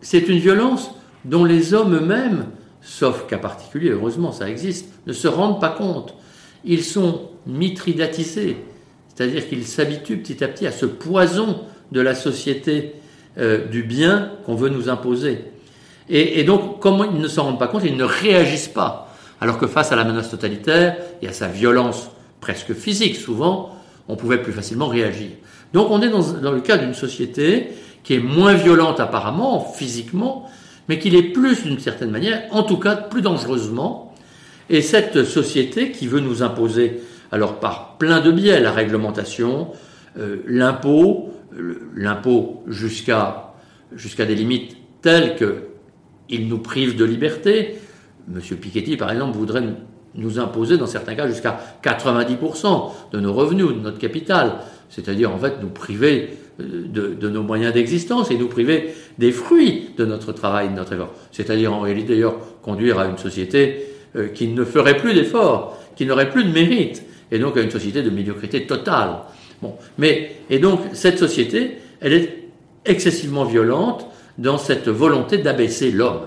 c'est 0.00 0.28
une 0.28 0.38
violence 0.38 0.92
dont 1.24 1.44
les 1.44 1.74
hommes 1.74 1.96
eux-mêmes 1.96 2.44
sauf 2.82 3.26
cas 3.26 3.38
particulier, 3.38 3.90
heureusement 3.90 4.30
ça 4.30 4.48
existe, 4.48 4.88
ne 5.08 5.12
se 5.12 5.26
rendent 5.26 5.60
pas 5.60 5.70
compte. 5.70 6.14
Ils 6.64 6.84
sont 6.84 7.30
mitridatisés, 7.46 8.56
c'est-à-dire 9.14 9.48
qu'ils 9.48 9.66
s'habituent 9.66 10.18
petit 10.18 10.42
à 10.42 10.48
petit 10.48 10.66
à 10.66 10.72
ce 10.72 10.86
poison 10.86 11.60
de 11.90 12.00
la 12.00 12.14
société 12.14 12.94
euh, 13.38 13.66
du 13.66 13.82
bien 13.82 14.32
qu'on 14.46 14.54
veut 14.54 14.68
nous 14.68 14.88
imposer. 14.88 15.44
Et, 16.08 16.44
donc, 16.44 16.80
comme 16.80 17.06
ils 17.14 17.20
ne 17.20 17.28
s'en 17.28 17.44
rendent 17.44 17.58
pas 17.58 17.68
compte, 17.68 17.84
ils 17.86 17.96
ne 17.96 18.04
réagissent 18.04 18.68
pas. 18.68 19.14
Alors 19.40 19.56
que 19.56 19.66
face 19.66 19.92
à 19.92 19.96
la 19.96 20.04
menace 20.04 20.30
totalitaire 20.30 20.96
et 21.22 21.28
à 21.28 21.32
sa 21.32 21.48
violence 21.48 22.10
presque 22.40 22.74
physique, 22.74 23.16
souvent, 23.16 23.70
on 24.08 24.16
pouvait 24.16 24.42
plus 24.42 24.52
facilement 24.52 24.88
réagir. 24.88 25.28
Donc 25.72 25.90
on 25.90 26.02
est 26.02 26.10
dans 26.10 26.52
le 26.52 26.60
cas 26.60 26.76
d'une 26.76 26.92
société 26.92 27.68
qui 28.04 28.14
est 28.14 28.20
moins 28.20 28.54
violente 28.54 29.00
apparemment, 29.00 29.60
physiquement, 29.60 30.50
mais 30.88 30.98
qu'il 30.98 31.14
est 31.14 31.22
plus 31.22 31.62
d'une 31.62 31.78
certaine 31.78 32.10
manière, 32.10 32.42
en 32.50 32.62
tout 32.64 32.76
cas 32.76 32.96
plus 32.96 33.22
dangereusement. 33.22 34.12
Et 34.68 34.82
cette 34.82 35.24
société 35.24 35.92
qui 35.92 36.08
veut 36.08 36.20
nous 36.20 36.42
imposer, 36.42 37.00
alors 37.32 37.58
par 37.58 37.96
plein 37.98 38.20
de 38.20 38.30
biais, 38.30 38.60
la 38.60 38.70
réglementation, 38.70 39.68
euh, 40.18 40.36
l'impôt, 40.46 41.30
l'impôt 41.96 42.62
jusqu'à 42.68 43.54
des 44.18 44.34
limites 44.34 44.76
telles 45.00 45.36
qu'il 45.36 46.48
nous 46.48 46.58
prive 46.58 46.96
de 46.96 47.04
liberté. 47.04 47.78
Monsieur 48.28 48.56
Piketty, 48.56 48.96
par 48.96 49.10
exemple, 49.10 49.36
voudrait 49.36 49.64
nous 50.14 50.38
imposer, 50.38 50.76
dans 50.76 50.86
certains 50.86 51.14
cas, 51.14 51.26
jusqu'à 51.26 51.58
90% 51.82 52.92
de 53.12 53.20
nos 53.20 53.32
revenus, 53.32 53.68
de 53.68 53.80
notre 53.80 53.98
capital. 53.98 54.58
C'est-à-dire, 54.90 55.32
en 55.32 55.38
fait, 55.38 55.54
nous 55.60 55.70
priver 55.70 56.36
de, 56.58 57.28
nos 57.28 57.42
moyens 57.42 57.72
d'existence 57.72 58.30
et 58.30 58.36
nous 58.36 58.48
priver 58.48 58.94
des 59.18 59.32
fruits 59.32 59.90
de 59.96 60.04
notre 60.04 60.32
travail, 60.32 60.68
de 60.68 60.74
notre 60.74 60.92
effort. 60.92 61.12
C'est-à-dire 61.30 61.72
en 61.72 61.80
réalité 61.80 62.14
d'ailleurs 62.14 62.36
conduire 62.62 62.98
à 62.98 63.06
une 63.06 63.18
société 63.18 63.86
euh, 64.16 64.28
qui 64.28 64.48
ne 64.48 64.64
ferait 64.64 64.96
plus 64.96 65.14
d'efforts, 65.14 65.78
qui 65.96 66.06
n'aurait 66.06 66.30
plus 66.30 66.44
de 66.44 66.52
mérite, 66.52 67.04
et 67.32 67.38
donc 67.40 67.56
à 67.56 67.62
une 67.62 67.70
société 67.70 68.02
de 68.02 68.10
médiocrité 68.10 68.66
totale. 68.66 69.22
Bon, 69.60 69.74
mais 69.98 70.36
et 70.48 70.60
donc 70.60 70.80
cette 70.92 71.18
société, 71.18 71.78
elle 72.00 72.12
est 72.12 72.48
excessivement 72.84 73.44
violente 73.44 74.06
dans 74.38 74.58
cette 74.58 74.88
volonté 74.88 75.38
d'abaisser 75.38 75.90
l'homme. 75.90 76.26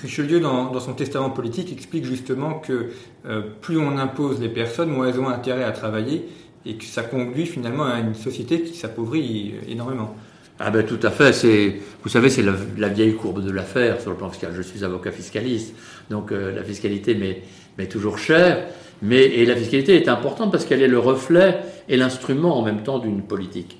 Richelieu, 0.00 0.40
dans, 0.40 0.78
son 0.78 0.92
testament 0.92 1.30
politique, 1.30 1.72
explique 1.72 2.04
justement 2.04 2.54
que 2.54 2.90
euh, 3.26 3.42
plus 3.60 3.78
on 3.78 3.98
impose 3.98 4.40
les 4.40 4.48
personnes, 4.48 4.90
moins 4.90 5.08
elles 5.08 5.18
ont 5.18 5.28
intérêt 5.28 5.64
à 5.64 5.72
travailler, 5.72 6.28
et 6.64 6.74
que 6.74 6.84
ça 6.84 7.02
conduit 7.02 7.46
finalement 7.46 7.84
à 7.84 7.98
une 7.98 8.14
société 8.14 8.62
qui 8.62 8.76
s'appauvrit 8.76 9.54
énormément. 9.68 10.14
Ah 10.60 10.70
ben 10.70 10.84
tout 10.84 10.98
à 11.04 11.10
fait, 11.10 11.32
c'est, 11.32 11.76
vous 12.02 12.08
savez, 12.08 12.30
c'est 12.30 12.42
la, 12.42 12.88
vieille 12.88 13.14
courbe 13.14 13.44
de 13.44 13.50
l'affaire 13.52 14.00
sur 14.00 14.10
le 14.10 14.16
plan 14.16 14.28
fiscal. 14.28 14.52
Je 14.56 14.62
suis 14.62 14.84
avocat 14.84 15.12
fiscaliste, 15.12 15.74
donc 16.10 16.32
euh, 16.32 16.52
la 16.52 16.64
fiscalité 16.64 17.14
m'est, 17.14 17.86
toujours 17.86 18.18
chère, 18.18 18.66
mais 19.02 19.44
la 19.44 19.56
fiscalité 19.56 19.96
est 19.96 20.08
importante 20.08 20.50
parce 20.50 20.64
qu'elle 20.64 20.82
est 20.82 20.88
le 20.88 20.98
reflet 20.98 21.58
et 21.88 21.96
l'instrument 21.96 22.58
en 22.58 22.62
même 22.62 22.82
temps 22.82 22.98
d'une 22.98 23.22
politique. 23.22 23.78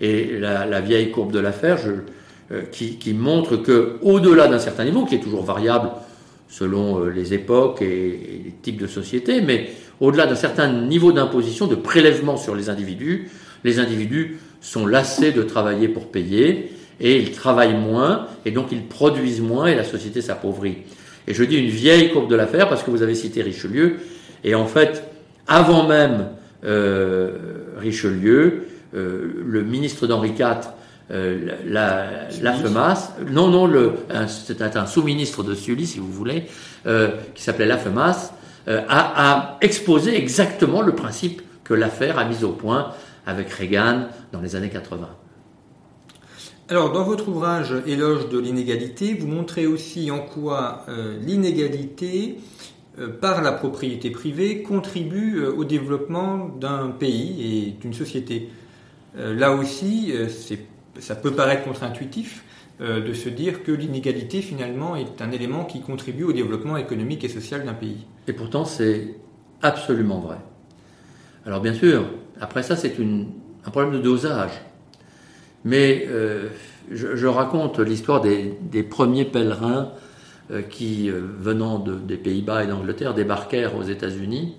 Et 0.00 0.38
la, 0.38 0.80
vieille 0.80 1.10
courbe 1.10 1.32
de 1.32 1.38
l'affaire, 1.38 1.78
euh, 2.52 2.62
qui, 2.70 3.14
montre 3.14 3.56
que 3.56 3.96
au-delà 4.02 4.48
d'un 4.48 4.58
certain 4.58 4.84
niveau, 4.84 5.04
qui 5.04 5.14
est 5.14 5.20
toujours 5.20 5.42
variable 5.44 5.90
selon 6.48 7.00
euh, 7.00 7.10
les 7.10 7.32
époques 7.32 7.80
et, 7.82 7.86
et 7.86 8.42
les 8.44 8.54
types 8.62 8.80
de 8.80 8.86
sociétés, 8.86 9.40
mais 9.40 9.70
au-delà 10.00 10.26
d'un 10.26 10.34
certain 10.34 10.70
niveau 10.70 11.12
d'imposition, 11.12 11.66
de 11.66 11.74
prélèvement 11.74 12.36
sur 12.36 12.54
les 12.54 12.68
individus, 12.68 13.30
les 13.64 13.78
individus 13.78 14.38
sont 14.60 14.86
lassés 14.86 15.32
de 15.32 15.42
travailler 15.42 15.88
pour 15.88 16.08
payer 16.08 16.70
et 17.00 17.16
ils 17.18 17.32
travaillent 17.32 17.76
moins 17.76 18.26
et 18.44 18.50
donc 18.50 18.68
ils 18.72 18.84
produisent 18.84 19.40
moins 19.40 19.66
et 19.66 19.74
la 19.74 19.84
société 19.84 20.20
s'appauvrit. 20.20 20.78
Et 21.28 21.34
je 21.34 21.42
dis 21.44 21.56
une 21.56 21.68
vieille 21.68 22.10
courbe 22.10 22.30
de 22.30 22.36
l'affaire 22.36 22.68
parce 22.68 22.82
que 22.82 22.90
vous 22.90 23.02
avez 23.02 23.14
cité 23.14 23.42
Richelieu 23.42 23.96
et 24.44 24.54
en 24.54 24.66
fait, 24.66 25.04
avant 25.46 25.86
même 25.86 26.28
euh, 26.64 27.30
Richelieu, 27.78 28.66
euh, 28.94 29.42
le 29.44 29.62
ministre 29.62 30.06
d'Henri 30.06 30.30
IV, 30.30 30.72
euh, 31.12 31.50
la, 31.66 32.28
la 32.42 32.52
FEMAS, 32.52 33.12
non, 33.30 33.48
non, 33.48 33.92
c'était 34.26 34.76
un 34.76 34.86
sous-ministre 34.86 35.42
de 35.42 35.54
Sully, 35.54 35.86
si 35.86 35.98
vous 35.98 36.10
voulez, 36.10 36.44
qui 37.34 37.42
s'appelait 37.42 37.66
la 37.66 37.78
FEMAS, 37.78 38.32
euh, 38.68 38.82
a, 38.88 39.58
exposé 39.60 40.16
exactement 40.16 40.82
le 40.82 40.92
principe 40.92 41.42
que 41.62 41.72
l'affaire 41.72 42.18
a 42.18 42.24
mis 42.24 42.42
au 42.42 42.50
point 42.50 42.92
avec 43.24 43.48
Reagan 43.50 44.08
dans 44.32 44.40
les 44.40 44.56
années 44.56 44.70
80. 44.70 45.08
Alors, 46.68 46.92
dans 46.92 47.04
votre 47.04 47.28
ouvrage 47.28 47.72
Éloge 47.86 48.28
de 48.28 48.40
l'inégalité, 48.40 49.14
vous 49.14 49.28
montrez 49.28 49.68
aussi 49.68 50.10
en 50.10 50.18
quoi 50.18 50.84
euh, 50.88 51.16
l'inégalité 51.20 52.38
euh, 52.38 52.40
par 53.20 53.42
la 53.42 53.52
propriété 53.52 54.10
privée 54.10 54.62
contribue 54.62 55.38
euh, 55.38 55.52
au 55.52 55.64
développement 55.64 56.48
d'un 56.48 56.88
pays 56.88 57.66
et 57.66 57.70
d'une 57.72 57.94
société. 57.94 58.48
Euh, 59.16 59.34
là 59.34 59.52
aussi, 59.52 60.12
ça 60.98 61.14
peut 61.14 61.32
paraître 61.32 61.64
contre-intuitif 61.64 62.42
de 62.78 63.14
se 63.14 63.30
dire 63.30 63.62
que 63.62 63.72
l'inégalité 63.72 64.42
finalement 64.42 64.96
est 64.96 65.22
un 65.22 65.30
élément 65.30 65.64
qui 65.64 65.80
contribue 65.80 66.24
au 66.24 66.34
développement 66.34 66.76
économique 66.76 67.24
et 67.24 67.28
social 67.30 67.64
d'un 67.64 67.72
pays. 67.72 68.04
Et 68.28 68.34
pourtant, 68.34 68.66
c'est 68.66 69.14
absolument 69.62 70.20
vrai. 70.20 70.36
Alors 71.46 71.62
bien 71.62 71.72
sûr, 71.72 72.04
après 72.38 72.62
ça, 72.62 72.76
c'est 72.76 72.94
un 73.00 73.70
problème 73.70 73.94
de 73.94 73.98
dosage. 73.98 74.50
Mais 75.64 76.06
je, 76.90 77.26
raconte 77.26 77.78
l'histoire 77.78 78.20
des, 78.20 78.82
premiers 78.82 79.24
pèlerins 79.24 79.92
euh, 79.92 80.05
qui, 80.70 81.10
euh, 81.10 81.20
venant 81.38 81.78
des 81.78 82.16
Pays-Bas 82.16 82.64
et 82.64 82.66
d'Angleterre, 82.66 83.14
débarquèrent 83.14 83.76
aux 83.76 83.82
États-Unis. 83.82 84.56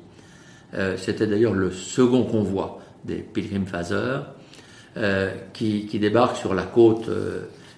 Euh, 0.73 0.97
c'était 0.97 1.27
d'ailleurs 1.27 1.53
le 1.53 1.71
second 1.71 2.23
convoi 2.23 2.81
des 3.05 3.15
Pilgrim 3.17 3.65
Fathers 3.65 4.33
qui, 5.53 5.85
qui 5.85 5.99
débarquent 5.99 6.37
sur 6.37 6.55
la 6.55 6.63
côte 6.63 7.07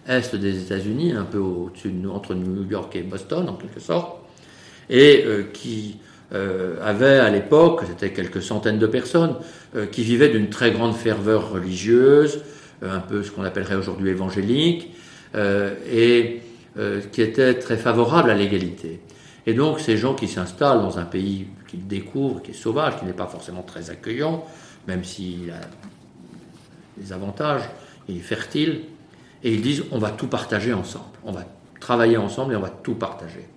est 0.07 0.35
des 0.37 0.63
États-Unis, 0.63 1.11
un 1.11 1.25
peu 1.25 1.37
au-dessus, 1.37 1.93
entre 2.09 2.33
New 2.33 2.63
York 2.63 2.95
et 2.95 3.01
Boston 3.01 3.49
en 3.49 3.55
quelque 3.55 3.81
sorte, 3.81 4.19
et 4.89 5.25
qui 5.51 5.97
avait 6.31 7.19
à 7.19 7.29
l'époque, 7.29 7.81
c'était 7.85 8.13
quelques 8.13 8.41
centaines 8.41 8.79
de 8.79 8.87
personnes, 8.87 9.35
qui 9.91 10.03
vivaient 10.03 10.29
d'une 10.29 10.47
très 10.47 10.71
grande 10.71 10.95
ferveur 10.95 11.51
religieuse, 11.51 12.39
un 12.81 13.01
peu 13.01 13.21
ce 13.21 13.31
qu'on 13.31 13.43
appellerait 13.43 13.75
aujourd'hui 13.75 14.11
évangélique, 14.11 14.93
et 15.35 16.39
euh, 16.79 17.01
qui 17.11 17.21
était 17.21 17.55
très 17.55 17.77
favorable 17.77 18.29
à 18.29 18.35
l'égalité. 18.35 19.01
Et 19.45 19.53
donc 19.53 19.79
ces 19.79 19.97
gens 19.97 20.15
qui 20.15 20.27
s'installent 20.27 20.81
dans 20.81 20.97
un 20.97 21.05
pays 21.05 21.47
qu'ils 21.67 21.85
découvrent, 21.87 22.41
qui 22.41 22.51
est 22.51 22.53
sauvage, 22.53 22.97
qui 22.97 23.05
n'est 23.05 23.13
pas 23.13 23.27
forcément 23.27 23.63
très 23.63 23.89
accueillant, 23.89 24.45
même 24.87 25.03
s'il 25.03 25.51
a 25.51 25.59
des 26.97 27.11
avantages, 27.13 27.63
il 28.07 28.17
est 28.17 28.21
fertile, 28.21 28.83
et 29.43 29.53
ils 29.53 29.61
disent 29.61 29.83
on 29.91 29.99
va 29.99 30.09
tout 30.11 30.27
partager 30.27 30.73
ensemble, 30.73 31.05
on 31.25 31.31
va 31.31 31.43
travailler 31.79 32.17
ensemble 32.17 32.53
et 32.53 32.55
on 32.55 32.61
va 32.61 32.69
tout 32.69 32.95
partager. 32.95 33.47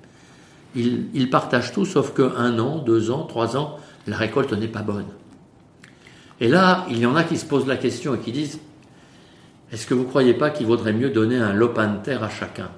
Ils, 0.74 1.06
ils 1.14 1.30
partagent 1.30 1.72
tout, 1.72 1.84
sauf 1.84 2.14
qu'un 2.14 2.58
an, 2.58 2.78
deux 2.78 3.10
ans, 3.10 3.24
trois 3.24 3.56
ans, 3.56 3.78
la 4.06 4.16
récolte 4.16 4.52
n'est 4.52 4.68
pas 4.68 4.82
bonne. 4.82 5.06
Et 6.40 6.48
là, 6.48 6.86
il 6.90 6.98
y 6.98 7.06
en 7.06 7.14
a 7.14 7.24
qui 7.24 7.36
se 7.36 7.44
posent 7.44 7.66
la 7.66 7.76
question 7.76 8.14
et 8.14 8.18
qui 8.18 8.32
disent 8.32 8.58
est-ce 9.70 9.86
que 9.86 9.94
vous 9.94 10.02
ne 10.02 10.08
croyez 10.08 10.34
pas 10.34 10.50
qu'il 10.50 10.66
vaudrait 10.66 10.92
mieux 10.92 11.10
donner 11.10 11.38
un 11.38 11.52
lopin 11.52 11.86
de 11.86 12.02
terre 12.02 12.22
à 12.22 12.28
chacun? 12.28 12.70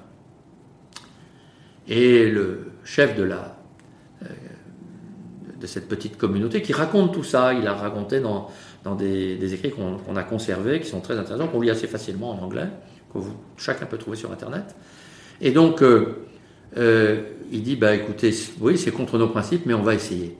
Et 1.87 2.29
le 2.29 2.71
chef 2.83 3.15
de, 3.15 3.23
la, 3.23 3.57
euh, 4.23 4.27
de 5.59 5.67
cette 5.67 5.87
petite 5.87 6.17
communauté 6.17 6.61
qui 6.61 6.73
raconte 6.73 7.13
tout 7.13 7.23
ça. 7.23 7.53
Il 7.53 7.67
a 7.67 7.73
raconté 7.73 8.19
dans, 8.19 8.49
dans 8.83 8.95
des, 8.95 9.53
écrits 9.53 9.71
qu'on 9.71 10.15
a 10.15 10.23
conservés, 10.23 10.79
qui 10.79 10.87
sont 10.87 11.01
très 11.01 11.17
intéressants, 11.17 11.47
qu'on 11.47 11.59
lit 11.61 11.71
assez 11.71 11.87
facilement 11.87 12.31
en 12.31 12.43
anglais, 12.43 12.67
que 13.13 13.19
chacun 13.57 13.85
peut 13.85 13.97
trouver 13.97 14.17
sur 14.17 14.31
Internet. 14.31 14.75
Et 15.41 15.51
donc, 15.51 15.81
euh, 15.81 16.27
euh, 16.77 17.23
il 17.51 17.63
dit, 17.63 17.75
bah, 17.75 17.93
écoutez, 17.95 18.33
oui, 18.61 18.77
c'est 18.77 18.91
contre 18.91 19.17
nos 19.17 19.27
principes, 19.27 19.65
mais 19.65 19.73
on 19.73 19.81
va 19.81 19.95
essayer. 19.95 20.37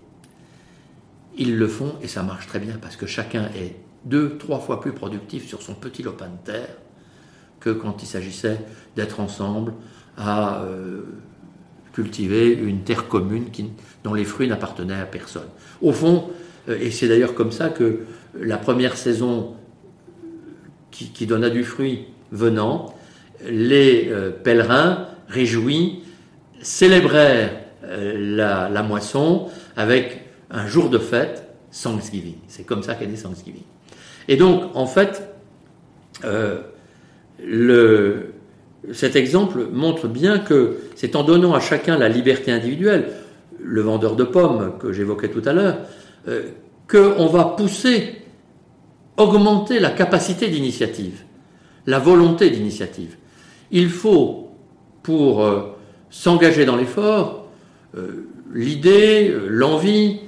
Ils 1.38 1.58
le 1.58 1.68
font 1.68 1.96
et 2.02 2.08
ça 2.08 2.24
marche 2.24 2.48
très 2.48 2.60
bien 2.60 2.78
parce 2.82 2.96
que 2.96 3.06
chacun 3.06 3.50
est 3.56 3.76
deux, 4.06 4.38
trois 4.38 4.60
fois 4.60 4.80
plus 4.80 4.94
productif 4.94 5.48
sur 5.48 5.62
son 5.62 5.74
petit 5.74 6.02
lopin 6.02 6.28
de 6.28 6.46
terre 6.46 6.78
que 7.60 7.72
quand 7.72 8.04
il 8.04 8.06
s'agissait 8.06 8.60
d'être 8.96 9.20
ensemble 9.20 9.74
à 10.18 10.64
cultiver 11.96 12.52
une 12.52 12.82
terre 12.82 13.08
commune 13.08 13.52
qui, 13.52 13.72
dont 14.04 14.14
les 14.14 14.26
fruits 14.26 14.50
n'appartenaient 14.50 15.00
à 15.00 15.06
personne. 15.06 15.48
Au 15.82 15.94
fond, 15.94 16.30
euh, 16.68 16.78
et 16.80 16.92
c'est 16.92 17.08
d'ailleurs 17.08 17.34
comme 17.34 17.54
ça 17.54 17.70
que 17.70 18.02
la 18.38 18.58
première 18.58 18.98
saison 18.98 19.56
qui, 20.92 21.26
donna 21.26 21.50
du 21.50 21.64
fruit 21.64 22.06
venant, 22.32 22.94
les 23.50 24.10
euh, 24.10 24.32
pèlerins 24.32 25.08
réjouis 25.28 26.04
célébrèrent 26.62 27.52
euh, 27.84 28.70
la, 28.70 28.84
moisson 28.84 29.48
avec 29.78 30.22
un 30.52 30.68
jour 30.68 30.90
de 30.90 30.98
fête, 30.98 31.48
Thanksgiving. 31.72 32.36
C'est 32.48 32.66
comme 32.66 32.84
ça 32.84 32.96
qu'est 32.96 33.08
né 33.08 33.18
Thanksgiving. 33.18 33.64
Et 34.28 34.36
donc, 34.38 34.76
en 34.76 34.86
fait, 34.86 35.30
le, 37.44 38.35
cet 38.94 39.16
exemple 39.16 39.68
montre 39.72 40.08
bien 40.08 40.40
que 40.40 40.78
c'est 40.96 41.16
en 41.16 41.24
donnant 41.24 41.54
à 41.54 41.60
chacun 41.60 41.98
la 41.98 42.10
liberté 42.10 42.52
individuelle, 42.52 43.10
le 43.60 43.82
vendeur 43.82 44.16
de 44.16 44.24
pommes 44.24 44.74
que 44.80 44.92
j'évoquais 44.92 45.30
tout 45.30 45.42
à 45.46 45.54
l'heure, 45.54 45.78
euh, 46.28 46.44
qu'on 46.90 47.28
va 47.28 47.46
pousser, 47.46 48.16
augmenter 49.18 49.80
la 49.80 49.92
capacité 49.92 50.50
d'initiative, 50.50 51.24
la 51.88 52.00
volonté 52.00 52.50
d'initiative. 52.50 53.16
Il 53.72 53.90
faut, 53.90 54.52
pour 55.02 55.44
euh, 55.44 55.76
s'engager 56.10 56.66
dans 56.66 56.76
l'effort, 56.76 57.48
euh, 57.98 58.28
l'idée, 58.54 59.34
l'envie, 59.48 60.20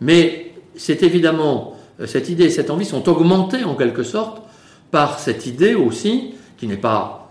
mais 0.00 0.52
c'est 0.76 1.02
évidemment, 1.02 1.76
cette 2.06 2.28
idée 2.28 2.44
et 2.44 2.50
cette 2.50 2.70
envie 2.70 2.84
sont 2.84 3.08
augmentées 3.08 3.64
en 3.64 3.74
quelque 3.74 4.02
sorte 4.02 4.42
par 4.90 5.18
cette 5.18 5.46
idée 5.46 5.74
aussi, 5.74 6.34
qui 6.56 6.66
n'est 6.66 6.76
pas 6.76 7.23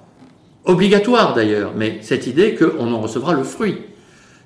obligatoire 0.66 1.34
d'ailleurs, 1.34 1.74
mais 1.76 2.00
cette 2.02 2.28
idée 2.28 2.56
qu'on 2.56 2.94
en 2.94 3.02
recevra 3.02 3.34
le 3.34 3.44
fruit. 3.44 3.78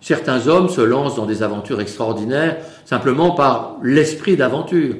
Certains 0.02 0.48
hommes 0.48 0.70
se 0.70 0.82
lancent 0.82 1.16
dans 1.16 1.26
des 1.26 1.44
aventures 1.44 1.82
extraordinaires 1.82 2.58
simplement 2.86 3.32
par 3.32 3.78
l'esprit 3.84 4.38
d'aventure, 4.38 4.96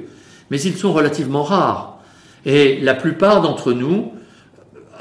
mais 0.50 0.60
ils 0.60 0.76
sont 0.76 0.92
relativement 0.92 1.42
rares. 1.42 1.98
Et 2.44 2.80
la 2.80 2.94
plupart 2.94 3.40
d'entre 3.40 3.72
nous 3.72 4.12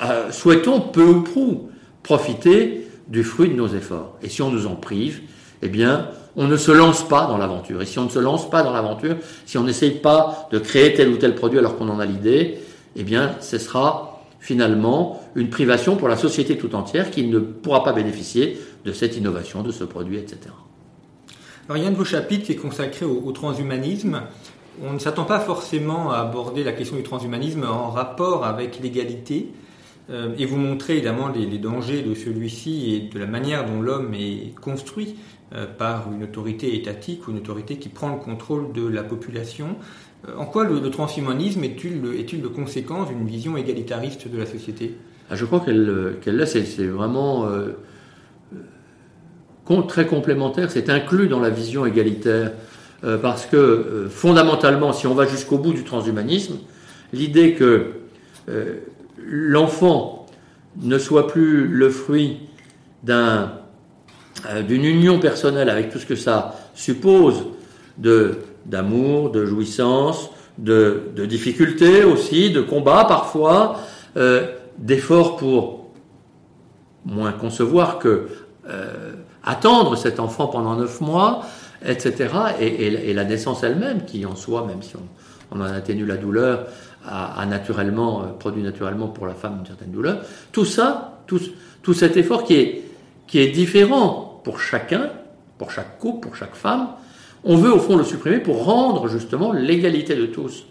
euh, 0.04 0.32
souhaitons 0.32 0.80
peu 0.80 1.04
ou 1.04 1.22
prou 1.22 1.70
profiter 2.04 2.88
du 3.08 3.24
fruit 3.24 3.50
de 3.50 3.56
nos 3.56 3.68
efforts. 3.68 4.16
Et 4.22 4.30
si 4.30 4.42
on 4.42 4.50
nous 4.50 4.68
en 4.68 4.76
prive, 4.76 5.22
eh 5.62 5.70
bien, 5.70 6.08
on 6.36 6.48
ne 6.48 6.56
se 6.56 6.72
lance 6.72 7.08
pas 7.08 7.26
dans 7.26 7.38
l'aventure. 7.38 7.82
Et 7.82 7.86
si 7.86 8.00
on 8.00 8.06
ne 8.06 8.10
se 8.10 8.20
lance 8.20 8.50
pas 8.50 8.64
dans 8.64 8.72
l'aventure, 8.72 9.18
si 9.46 9.58
on 9.58 9.64
n'essaye 9.64 9.92
pas 9.92 10.48
de 10.52 10.60
créer 10.60 10.94
tel 10.94 11.10
ou 11.10 11.18
tel 11.18 11.36
produit 11.36 11.60
alors 11.60 11.78
qu'on 11.78 11.90
en 11.90 12.00
a 12.00 12.06
l'idée, 12.06 12.60
eh 12.96 13.04
bien, 13.04 13.36
ce 13.42 13.58
sera 13.58 14.07
finalement 14.48 15.22
une 15.36 15.50
privation 15.50 15.98
pour 15.98 16.08
la 16.08 16.16
société 16.16 16.58
tout 16.58 16.74
entière 16.74 17.12
qui 17.12 17.28
ne 17.28 17.38
pourra 17.38 17.84
pas 17.84 17.92
bénéficier 17.92 18.58
de 18.86 18.94
cette 18.94 19.18
innovation, 19.18 19.62
de 19.62 19.74
ce 19.74 19.84
produit, 19.84 20.18
etc. 20.18 20.40
Alors, 21.68 21.76
il 21.76 21.84
y 21.84 21.86
a 21.86 21.90
un 21.90 21.92
de 21.92 21.98
vos 21.98 22.06
chapitres 22.06 22.46
qui 22.46 22.54
est 22.54 22.56
consacré 22.56 23.06
au, 23.06 23.30
transhumanisme. 23.34 24.22
On 24.82 24.94
ne 24.94 25.00
s'attend 25.00 25.26
pas 25.26 25.42
forcément 25.42 26.12
à 26.12 26.20
aborder 26.20 26.64
la 26.64 26.72
question 26.72 26.96
du 26.96 27.04
transhumanisme 27.04 27.66
en 27.66 27.90
rapport 27.90 28.46
avec 28.46 28.80
l'égalité. 28.82 29.52
Euh, 30.10 30.34
et 30.38 30.46
vous 30.46 30.56
montrez 30.56 30.94
évidemment 30.94 31.28
les, 31.28 31.58
dangers 31.58 32.02
de 32.02 32.16
celui-ci 32.16 32.96
et 32.96 33.14
de 33.14 33.20
la 33.20 33.26
manière 33.26 33.66
dont 33.66 33.82
l'homme 33.82 34.14
est 34.14 34.56
construit 34.62 35.18
euh, 35.54 35.66
par 35.66 36.10
une 36.14 36.24
autorité 36.24 36.74
étatique 36.74 37.28
ou 37.28 37.32
une 37.32 37.38
autorité 37.38 37.76
qui 37.76 37.90
prend 37.90 38.08
le 38.08 38.20
contrôle 38.20 38.72
de 38.72 38.88
la 38.88 39.04
population. 39.04 39.76
En 40.36 40.46
quoi 40.46 40.66
le, 40.66 40.90
transhumanisme 40.90 41.64
est-il 41.64 42.02
le, 42.02 42.50
conséquence 42.50 43.08
d'une 43.10 43.26
vision 43.26 43.56
égalitariste 43.56 44.28
de 44.28 44.38
la 44.38 44.46
société? 44.46 44.98
Ah, 45.30 45.36
Je 45.36 45.46
crois 45.46 45.62
qu'elle 45.62 46.16
qu'elle 46.22 46.46
c'est 46.48 46.86
vraiment 46.86 47.48
euh, 47.48 47.78
très 49.88 50.06
complémentaire, 50.06 50.70
c'est 50.72 50.90
inclus 50.90 51.28
dans 51.28 51.40
la 51.40 51.50
vision 51.50 51.86
égalitaire, 51.86 52.52
euh, 53.04 53.18
parce 53.18 53.46
que 53.46 53.56
euh, 53.56 54.10
fondamentalement, 54.10 54.92
si 54.92 55.08
on 55.08 55.14
va 55.14 55.26
jusqu'au 55.26 55.60
bout 55.60 55.74
du 55.74 55.84
transhumanisme, 55.84 56.58
l'idée 57.14 57.54
que 57.54 57.92
l'enfant 59.18 60.26
ne 60.82 60.98
soit 60.98 61.28
plus 61.28 61.68
le 61.68 61.90
fruit 61.90 62.38
d'un, 63.04 63.52
d'une 64.66 64.86
union 64.86 65.20
personnelle 65.20 65.70
avec 65.70 65.90
tout 65.90 66.00
ce 66.00 66.06
que 66.06 66.16
ça 66.16 66.56
suppose 66.74 67.44
de 67.98 68.38
d'amour, 68.68 69.32
de 69.32 69.46
jouissance, 69.46 70.30
de, 70.58 71.12
difficultés 71.26 72.04
aussi, 72.04 72.52
de 72.52 72.62
combats 72.62 73.06
parfois, 73.06 73.80
euh, 74.18 74.48
d'efforts 74.78 75.38
pour 75.38 75.90
moins 77.06 77.32
concevoir 77.32 78.00
que 78.00 78.28
euh, 78.70 79.14
attendre 79.44 79.96
cet 79.96 80.20
enfant 80.20 80.48
pendant 80.48 80.76
neuf 80.76 81.00
mois, 81.00 81.42
etc. 81.86 82.30
Et, 82.60 83.14
la 83.14 83.24
naissance 83.24 83.64
elle-même, 83.64 84.04
qui 84.06 84.26
en 84.26 84.36
soi, 84.36 84.66
même 84.66 84.82
si 84.82 84.96
on, 84.96 85.58
on 85.58 85.62
en 85.62 85.66
atténue 85.66 86.06
la 86.06 86.18
douleur, 86.18 86.68
a, 87.08 87.46
naturellement, 87.46 88.22
euh, 88.22 88.26
produit 88.38 88.64
naturellement 88.64 89.08
pour 89.08 89.28
la 89.28 89.34
femme 89.34 89.58
une 89.60 89.66
certaine 89.66 89.92
douleur. 89.92 90.22
Tout 90.52 90.66
ça, 90.66 91.22
tout, 91.26 91.94
cet 91.94 92.18
effort 92.18 92.44
qui 92.44 92.84
est 93.34 93.48
différent 93.48 94.42
pour 94.44 94.60
chacun, 94.60 95.10
pour 95.58 95.72
chaque 95.72 95.98
couple, 96.00 96.28
pour 96.28 96.36
chaque 96.36 96.56
femme, 96.56 96.90
on 97.44 97.56
veut 97.56 97.72
au 97.72 97.80
fond 97.80 97.96
le 97.96 98.04
supprimer 98.04 98.40
pour 98.40 98.66
rendre 98.66 99.08
justement 99.08 99.52
l'égalité 99.52 100.16
de 100.16 100.26
tous. 100.26 100.66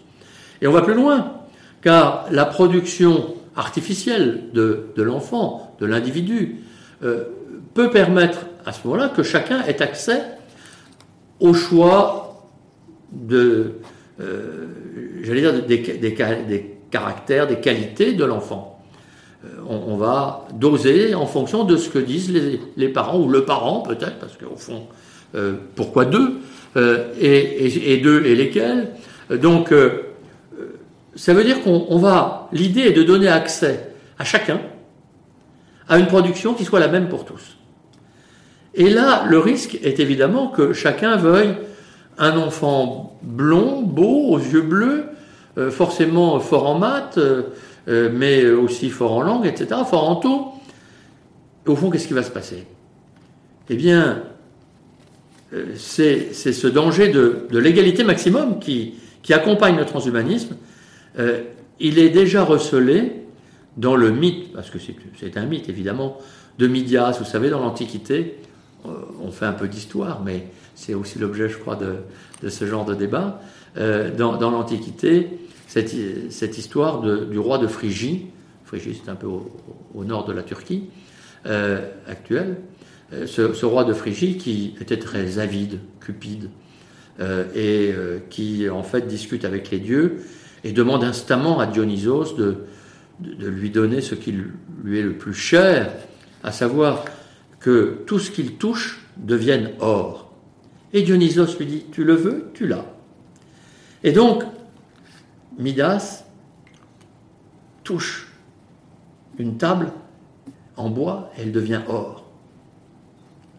Et 0.61 0.67
on 0.67 0.71
va 0.71 0.81
plus 0.81 0.93
loin, 0.93 1.33
car 1.81 2.25
la 2.31 2.45
production 2.45 3.35
artificielle 3.55 4.45
de, 4.53 4.93
l'enfant, 4.97 5.75
de 5.79 5.85
l'individu, 5.85 6.57
euh, 7.03 7.25
peut 7.73 7.89
permettre 7.89 8.39
à 8.65 8.71
ce 8.71 8.85
moment-là 8.87 9.09
que 9.09 9.23
chacun 9.23 9.63
ait 9.63 9.81
accès 9.81 10.23
au 11.39 11.53
choix 11.53 12.47
de, 13.11 13.73
euh, 14.19 14.67
j'allais 15.23 15.41
dire, 15.41 15.65
des, 15.65 16.77
caractères, 16.89 17.47
des 17.47 17.59
qualités 17.59 18.13
de 18.13 18.25
l'enfant. 18.25 18.79
Euh, 19.45 19.49
on, 19.67 19.97
va 19.97 20.47
doser 20.53 21.13
en 21.13 21.25
fonction 21.25 21.63
de 21.63 21.77
ce 21.77 21.89
que 21.89 21.99
disent 21.99 22.31
les, 22.75 22.89
parents, 22.89 23.19
ou 23.19 23.29
le 23.29 23.45
parent 23.45 23.81
peut-être, 23.81 24.19
parce 24.19 24.37
qu'au 24.37 24.55
fond, 24.55 24.87
pourquoi 25.75 26.05
deux? 26.05 26.39
Euh, 26.77 27.13
et, 27.19 27.93
et, 27.93 27.97
deux 27.97 28.25
et 28.25 28.35
lesquels 28.35 28.89
Donc, 29.29 29.71
euh, 29.71 30.03
ça 31.15 31.33
veut 31.33 31.43
dire 31.43 31.61
qu'on 31.63 31.97
va, 31.97 32.47
l'idée 32.53 32.81
est 32.81 32.93
de 32.93 33.03
donner 33.03 33.27
accès 33.27 33.89
à 34.19 34.23
chacun 34.23 34.61
à 35.89 35.97
une 35.97 36.07
production 36.07 36.53
qui 36.53 36.65
soit 36.65 36.79
la 36.79 36.87
même 36.87 37.09
pour 37.09 37.25
tous. 37.25 37.57
Et 38.73 38.89
là, 38.89 39.25
le 39.27 39.39
risque 39.39 39.79
est 39.83 39.99
évidemment 39.99 40.47
que 40.47 40.73
chacun 40.73 41.17
veuille 41.17 41.55
un 42.17 42.37
enfant 42.37 43.17
blond, 43.21 43.81
beau, 43.81 44.29
aux 44.29 44.39
yeux 44.39 44.61
bleus, 44.61 45.05
euh, 45.57 45.71
forcément 45.71 46.39
fort 46.39 46.67
en 46.67 46.77
maths, 46.77 47.17
euh, 47.17 47.43
euh, 47.87 48.09
mais 48.13 48.45
aussi 48.49 48.89
fort 48.89 49.13
en 49.13 49.21
langue, 49.21 49.45
etc., 49.45 49.81
fort 49.87 50.09
en 50.09 50.15
tout. 50.17 50.47
Au 51.65 51.75
fond, 51.75 51.89
qu'est-ce 51.89 52.07
qui 52.07 52.13
va 52.13 52.23
se 52.23 52.31
passer? 52.31 52.65
Eh 53.69 53.75
bien, 53.75 54.23
c'est 55.75 56.33
ce 56.33 56.67
danger 56.67 57.09
de, 57.09 57.47
l'égalité 57.51 58.03
maximum 58.03 58.59
qui, 58.59 58.93
accompagne 59.29 59.75
le 59.75 59.85
transhumanisme. 59.85 60.55
il 61.79 61.99
est 61.99 62.09
déjà 62.09 62.43
recelé 62.43 63.11
dans 63.75 63.95
le 63.95 64.11
mythe, 64.11 64.53
parce 64.53 64.69
que 64.69 64.77
c'est 65.19 65.37
un 65.37 65.45
mythe 65.45 65.69
évidemment, 65.69 66.17
de 66.59 66.67
Midias. 66.67 67.17
Vous 67.19 67.25
savez, 67.25 67.49
dans 67.49 67.59
l'Antiquité, 67.59 68.37
on 68.85 69.31
fait 69.31 69.45
un 69.45 69.53
peu 69.53 69.67
d'histoire, 69.67 70.21
mais 70.23 70.47
c'est 70.77 70.93
aussi 70.93 71.19
l'objet, 71.19 71.49
je 71.49 71.57
crois, 71.57 71.75
de, 71.75 72.49
ce 72.49 72.65
genre 72.65 72.85
de 72.85 72.93
débat. 72.93 73.41
Euh, 73.77 74.15
dans, 74.15 74.51
l'Antiquité, 74.51 75.39
cette, 75.67 76.57
histoire 76.57 77.01
du 77.01 77.39
roi 77.39 77.57
de 77.57 77.67
Phrygie, 77.67 78.27
Phrygie 78.63 78.99
c'est 79.03 79.09
un 79.09 79.15
peu 79.15 79.27
au, 79.27 80.03
nord 80.03 80.25
de 80.25 80.33
la 80.33 80.43
Turquie 80.43 80.89
euh, 81.45 81.81
actuelle, 82.07 82.57
euh, 82.57 82.76
ce, 83.11 83.53
ce, 83.53 83.65
roi 83.65 83.83
de 83.83 83.93
Phrygie 83.93 84.37
qui 84.37 84.75
était 84.81 84.99
très 84.99 85.39
avide, 85.39 85.79
cupide, 85.99 86.49
euh, 87.19 87.45
et 87.55 87.91
euh, 87.93 88.19
qui 88.29 88.69
en 88.69 88.83
fait 88.83 89.07
discute 89.07 89.43
avec 89.43 89.71
les 89.71 89.79
dieux 89.79 90.17
et 90.63 90.71
demande 90.71 91.03
instamment 91.03 91.59
à 91.59 91.65
Dionysos 91.65 92.35
de, 92.35 92.65
de, 93.19 93.33
de 93.33 93.47
lui 93.47 93.71
donner 93.71 94.01
ce 94.01 94.13
qui 94.13 94.35
lui 94.83 94.99
est 94.99 95.03
le 95.03 95.17
plus 95.17 95.33
cher, 95.33 95.91
à 96.43 96.51
savoir 96.51 97.05
que 97.59 98.03
tout 98.05 98.19
ce 98.19 98.29
qu'il 98.29 98.57
touche 98.57 99.03
devienne 99.17 99.71
or. 99.79 100.31
Et 100.93 101.01
Dionysos 101.01 101.57
lui 101.57 101.65
dit, 101.65 101.85
tu 101.91 102.03
le 102.03 102.13
veux, 102.13 102.51
tu 102.53 102.67
l'as. 102.67 102.85
Et 104.03 104.11
donc, 104.11 104.43
Midas 105.57 106.23
touche 107.83 108.27
une 109.39 109.57
table 109.57 109.91
en 110.75 110.89
bois 110.89 111.31
et 111.35 111.41
elle 111.41 111.51
devient 111.51 111.81
or. 111.87 112.26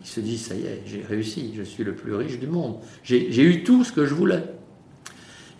Il 0.00 0.06
se 0.06 0.20
dit, 0.20 0.38
ça 0.38 0.54
y 0.54 0.62
est, 0.62 0.82
j'ai 0.86 1.04
réussi, 1.08 1.52
je 1.56 1.62
suis 1.62 1.84
le 1.84 1.94
plus 1.94 2.14
riche 2.14 2.38
du 2.38 2.46
monde, 2.46 2.76
j'ai 3.02 3.42
eu 3.42 3.64
tout 3.64 3.84
ce 3.84 3.92
que 3.92 4.06
je 4.06 4.14
voulais. 4.14 4.44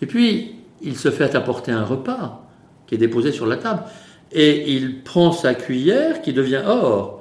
Et 0.01 0.07
puis, 0.07 0.55
il 0.81 0.97
se 0.97 1.11
fait 1.11 1.35
apporter 1.35 1.73
un 1.73 1.85
repas 1.85 2.49
qui 2.87 2.95
est 2.95 2.99
déposé 2.99 3.33
sur 3.33 3.47
la 3.47 3.57
table 3.57 3.83
et 4.31 4.73
il 4.73 5.03
prend 5.03 5.33
sa 5.33 5.55
cuillère 5.55 6.23
qui 6.23 6.33
devient 6.33 6.63
or 6.67 7.19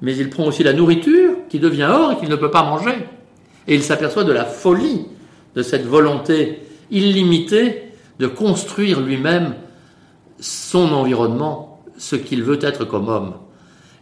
mais 0.00 0.16
il 0.16 0.30
prend 0.30 0.44
aussi 0.44 0.62
la 0.62 0.72
nourriture 0.72 1.34
qui 1.48 1.58
devient 1.58 1.88
or 1.90 2.12
et 2.12 2.16
qu'il 2.16 2.28
ne 2.28 2.36
peut 2.36 2.50
pas 2.50 2.62
manger. 2.62 3.06
Et 3.66 3.74
il 3.74 3.82
s'aperçoit 3.82 4.24
de 4.24 4.32
la 4.32 4.44
folie 4.44 5.06
de 5.54 5.62
cette 5.62 5.84
volonté 5.84 6.62
illimitée 6.90 7.82
de 8.18 8.26
construire 8.26 9.00
lui-même 9.00 9.54
son 10.38 10.92
environnement, 10.92 11.82
ce 11.96 12.16
qu'il 12.16 12.42
veut 12.42 12.58
être 12.62 12.84
comme 12.84 13.08
homme. 13.08 13.34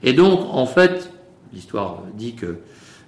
Et 0.02 0.12
donc, 0.12 0.40
en 0.50 0.66
fait, 0.66 1.10
l'histoire 1.52 2.02
dit 2.14 2.34
que, 2.34 2.46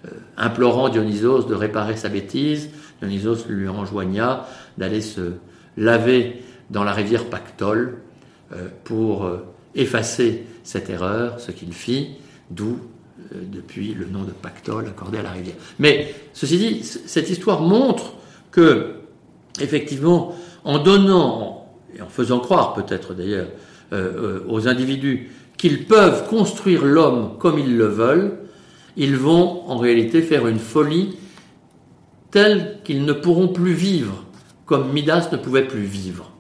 euh, 0.06 0.10
implorant 0.36 0.88
Dionysos 0.88 1.44
de 1.44 1.54
réparer 1.54 1.96
sa 1.96 2.08
bêtise, 2.08 2.70
Dionysos 3.00 3.46
lui 3.48 3.68
enjoigna 3.68 4.46
d'aller 4.76 5.00
se 5.00 5.32
laver 5.76 6.42
dans 6.70 6.84
la 6.84 6.92
rivière 6.92 7.24
Pactole 7.24 7.98
euh, 8.52 8.68
pour 8.84 9.24
euh, 9.24 9.44
effacer 9.74 10.44
cette 10.62 10.88
erreur, 10.88 11.40
ce 11.40 11.50
qu'il 11.50 11.72
fit, 11.72 12.10
d'où 12.50 12.78
depuis 13.32 13.92
le 13.92 14.06
nom 14.06 14.22
de 14.22 14.30
Pactole 14.30 14.86
accordé 14.86 15.18
à 15.18 15.22
la 15.22 15.32
rivière. 15.32 15.56
Mais 15.78 16.14
ceci 16.32 16.56
dit, 16.56 16.82
cette 16.82 17.28
histoire 17.28 17.60
montre 17.60 18.14
que, 18.50 18.94
effectivement, 19.60 20.34
en 20.64 20.78
donnant, 20.78 21.74
et 21.94 22.00
en 22.00 22.08
faisant 22.08 22.38
croire 22.38 22.72
peut-être 22.74 23.12
d'ailleurs 23.12 23.48
aux 23.92 24.68
individus 24.68 25.30
qu'ils 25.58 25.86
peuvent 25.86 26.26
construire 26.28 26.84
l'homme 26.84 27.32
comme 27.38 27.58
ils 27.58 27.76
le 27.76 27.86
veulent, 27.86 28.38
ils 28.96 29.16
vont 29.16 29.68
en 29.68 29.76
réalité 29.76 30.22
faire 30.22 30.46
une 30.46 30.58
folie 30.58 31.16
telle 32.30 32.78
qu'ils 32.84 33.04
ne 33.04 33.12
pourront 33.12 33.48
plus 33.48 33.72
vivre, 33.72 34.24
comme 34.66 34.92
Midas 34.92 35.28
ne 35.32 35.36
pouvait 35.36 35.66
plus 35.66 35.82
vivre. 35.82 36.32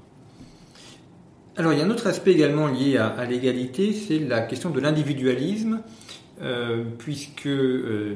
Alors 1.56 1.72
il 1.72 1.78
y 1.78 1.82
a 1.82 1.84
un 1.84 1.90
autre 1.90 2.06
aspect 2.06 2.32
également 2.32 2.68
lié 2.68 2.98
à, 2.98 3.24
l'égalité, 3.24 3.92
c'est 3.92 4.20
la 4.20 4.42
question 4.42 4.70
de 4.70 4.80
l'individualisme, 4.80 5.80
euh, 6.40 6.84
puisque 6.98 7.46
euh, 7.46 8.14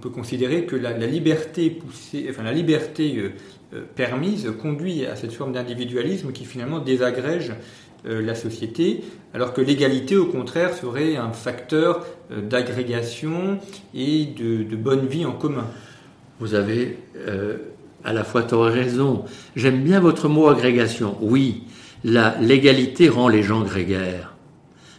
peut 0.00 0.10
considérer 0.10 0.66
que 0.66 0.76
la, 0.76 0.92
liberté 0.92 1.68
poussée, 1.70 2.30
la 2.42 2.52
liberté 2.52 3.16
euh, 3.18 3.30
euh 3.74 3.82
permise 3.96 4.52
conduit 4.62 5.04
à 5.04 5.16
cette 5.16 5.32
forme 5.32 5.52
d'individualisme 5.52 6.30
qui 6.30 6.44
finalement 6.44 6.78
désagrège 6.78 7.52
la 8.04 8.34
société, 8.34 9.04
alors 9.34 9.52
que 9.52 9.60
l'égalité 9.60 10.16
au 10.16 10.26
contraire 10.26 10.74
serait 10.74 11.16
un 11.16 11.32
facteur 11.32 12.06
euh, 12.30 12.40
d'agrégation 12.40 13.58
et 13.94 14.26
de, 14.26 14.76
bonne 14.76 15.06
vie 15.06 15.24
en 15.26 15.32
commun. 15.32 15.66
Vous 16.38 16.54
avez 16.54 16.98
à 18.04 18.12
la 18.12 18.24
fois 18.24 18.42
tort 18.42 18.70
et 18.70 18.72
raison. 18.72 19.24
J'aime 19.56 19.82
bien 19.82 20.00
votre 20.00 20.28
mot 20.28 20.48
agrégation. 20.48 21.16
Oui, 21.20 21.64
l'égalité 22.02 23.08
rend 23.08 23.28
les 23.28 23.42
gens 23.42 23.60
grégaires. 23.60 24.34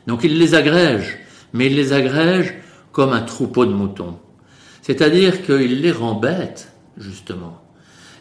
Donc 0.08 0.24
il 0.24 0.38
les 0.38 0.56
agrège, 0.56 1.20
mais 1.54 1.68
il 1.68 1.76
les 1.76 1.94
agrège 1.94 2.54
comme 2.92 3.14
un 3.14 3.22
troupeau 3.22 3.66
de 3.66 3.74
moutons. 3.74 4.18
C'est-à-dire 4.82 5.46
qu'il 5.46 5.82
les 5.82 5.92
rend 5.92 6.16
bêtes, 6.16 6.72
justement. 6.98 7.62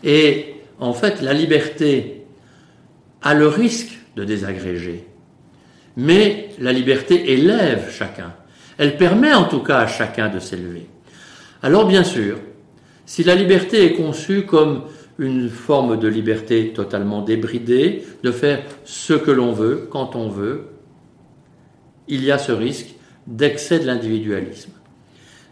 Et 0.05 0.55
en 0.79 0.93
fait, 0.93 1.23
la 1.23 1.33
liberté 1.33 2.25
a 3.23 3.35
le 3.35 3.49
risque 3.49 3.99
de 4.21 4.25
désagréger. 4.25 5.07
Mais 5.97 6.51
la 6.59 6.73
liberté 6.73 7.33
élève 7.33 7.91
chacun. 7.91 8.35
Elle 8.77 8.99
permet 8.99 9.33
en 9.33 9.45
tout 9.45 9.61
cas 9.61 9.79
à 9.79 9.87
chacun 9.87 10.29
de 10.29 10.39
s'élever. 10.39 10.87
Alors 11.63 11.87
bien 11.87 12.05
sûr, 12.05 12.39
si 13.07 13.25
la 13.25 13.35
liberté 13.35 13.85
est 13.85 13.95
conçue 13.95 14.45
comme 14.45 14.83
une 15.19 15.49
forme 15.49 15.99
de 15.99 16.07
liberté 16.07 16.73
totalement 16.75 17.23
débridée, 17.23 18.05
de 18.23 18.31
faire 18.31 18.63
ce 18.85 19.15
que 19.15 19.31
l'on 19.31 19.53
veut, 19.53 19.89
quand 19.91 20.17
on 20.17 20.29
veut, 20.29 20.67
il 22.07 22.23
y 22.23 22.31
a 22.31 22.39
ce 22.39 22.53
risque 22.53 22.95
d'excès 23.27 23.79
de 23.79 23.87
l'individualisme. 23.87 24.73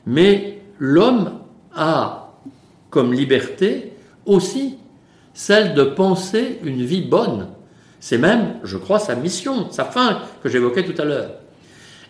Mais 0.06 0.58
l'homme 0.78 1.40
a 1.74 2.34
comme 2.90 3.12
liberté 3.14 3.92
aussi 4.26 4.76
celle 5.32 5.74
de 5.74 5.84
penser 5.84 6.58
une 6.64 6.82
vie 6.82 7.02
bonne. 7.02 7.48
C'est 8.00 8.18
même, 8.18 8.54
je 8.64 8.76
crois, 8.76 8.98
sa 8.98 9.14
mission, 9.14 9.70
sa 9.70 9.84
fin 9.84 10.20
que 10.42 10.48
j'évoquais 10.48 10.84
tout 10.84 11.00
à 11.00 11.04
l'heure. 11.04 11.30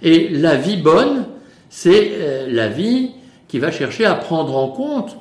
Et 0.03 0.29
la 0.29 0.57
vie 0.57 0.77
bonne, 0.77 1.27
c'est 1.71 2.11
euh, 2.13 2.47
la 2.51 2.69
vie 2.69 3.11
qui 3.49 3.59
va 3.59 3.71
chercher 3.71 4.05
à 4.05 4.15
prendre 4.15 4.57
en 4.57 4.69
compte 4.69 5.17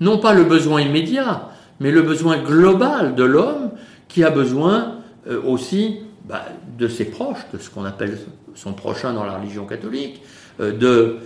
non 0.00 0.18
pas 0.18 0.34
le 0.34 0.44
besoin 0.44 0.80
immédiat, 0.80 1.50
mais 1.80 1.90
le 1.90 2.02
besoin 2.02 2.38
global 2.38 3.14
de 3.14 3.24
l'homme 3.24 3.70
qui 4.08 4.24
a 4.24 4.30
besoin 4.30 4.96
euh, 5.28 5.40
aussi 5.42 6.00
bah, 6.24 6.46
de 6.78 6.88
ses 6.88 7.06
proches, 7.06 7.46
de 7.52 7.58
ce 7.58 7.70
qu'on 7.70 7.84
appelle 7.84 8.18
son 8.54 8.72
prochain 8.72 9.12
dans 9.12 9.24
la 9.24 9.36
religion 9.38 9.66
catholique, 9.66 10.22
euh, 10.60 10.72
de, 10.72 11.18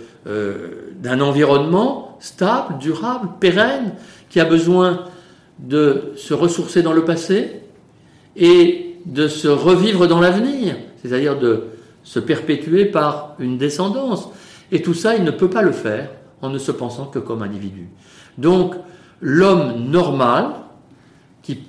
d'un 1.01 1.19
environnement 1.19 2.15
stable, 2.19 2.77
durable, 2.77 3.29
pérenne, 3.39 3.93
qui 4.29 4.39
a 4.39 4.45
besoin 4.45 5.05
de 5.57 6.13
se 6.15 6.35
ressourcer 6.35 6.83
dans 6.83 6.93
le 6.93 7.03
passé 7.05 7.61
de 9.05 9.27
se 9.27 9.47
revivre 9.47 10.07
dans 10.07 10.19
l'avenir, 10.19 10.75
c'est-à-dire 11.01 11.37
de 11.39 11.65
se 12.03 12.19
perpétuer 12.19 12.85
par 12.85 13.35
une 13.39 13.57
descendance. 13.57 14.29
Et 14.71 14.81
tout 14.81 14.93
ça, 14.93 15.15
il 15.15 15.23
ne 15.23 15.31
peut 15.31 15.49
pas 15.49 15.61
le 15.61 15.71
faire 15.71 16.09
en 16.41 16.49
ne 16.49 16.57
se 16.57 16.71
pensant 16.71 17.05
que 17.05 17.19
comme 17.19 17.43
individu. 17.43 17.87
Donc, 18.37 18.75
l'homme 19.19 19.89
normal, 19.89 20.51
qui 21.43 21.59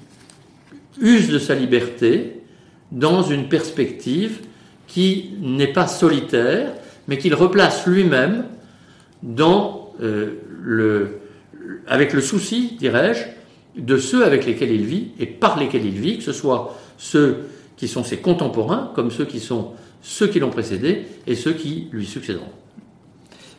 use 1.01 1.29
de 1.29 1.39
sa 1.39 1.55
liberté 1.55 2.43
dans 2.91 3.23
une 3.23 3.49
perspective 3.49 4.41
qui 4.87 5.35
n'est 5.41 5.73
pas 5.73 5.87
solitaire, 5.87 6.73
mais 7.09 7.19
qu'il 7.19 7.35
replace 7.35 7.87
lui-même 7.87 8.45
dans 9.23 9.93
euh, 10.03 10.39
le, 10.63 11.21
avec 11.87 12.13
le 12.13 12.21
souci, 12.21 12.77
dirais-je, 12.79 13.25
de 13.81 13.97
ceux 13.97 14.25
avec 14.25 14.47
lesquels 14.47 14.71
il 14.71 14.85
vit 14.85 15.09
et 15.19 15.27
par 15.27 15.59
lesquels 15.59 15.87
il 15.87 15.99
vit, 15.99 16.19
que 16.19 16.25
ce 16.25 16.33
soit 16.33 16.79
ceux 16.99 17.49
qui 17.77 17.89
sont 17.89 18.05
ses 18.05 18.19
contemporains, 18.19 18.93
comme 18.95 19.11
ceux 19.11 19.25
qui 19.25 19.41
sont 19.41 19.73
ceux 20.03 20.27
qui 20.27 20.41
l'ont 20.41 20.51
précédé 20.51 21.05
et 21.27 21.35
ceux 21.35 21.53
qui 21.53 21.89
lui 21.93 22.07
succéderont. 22.07 22.51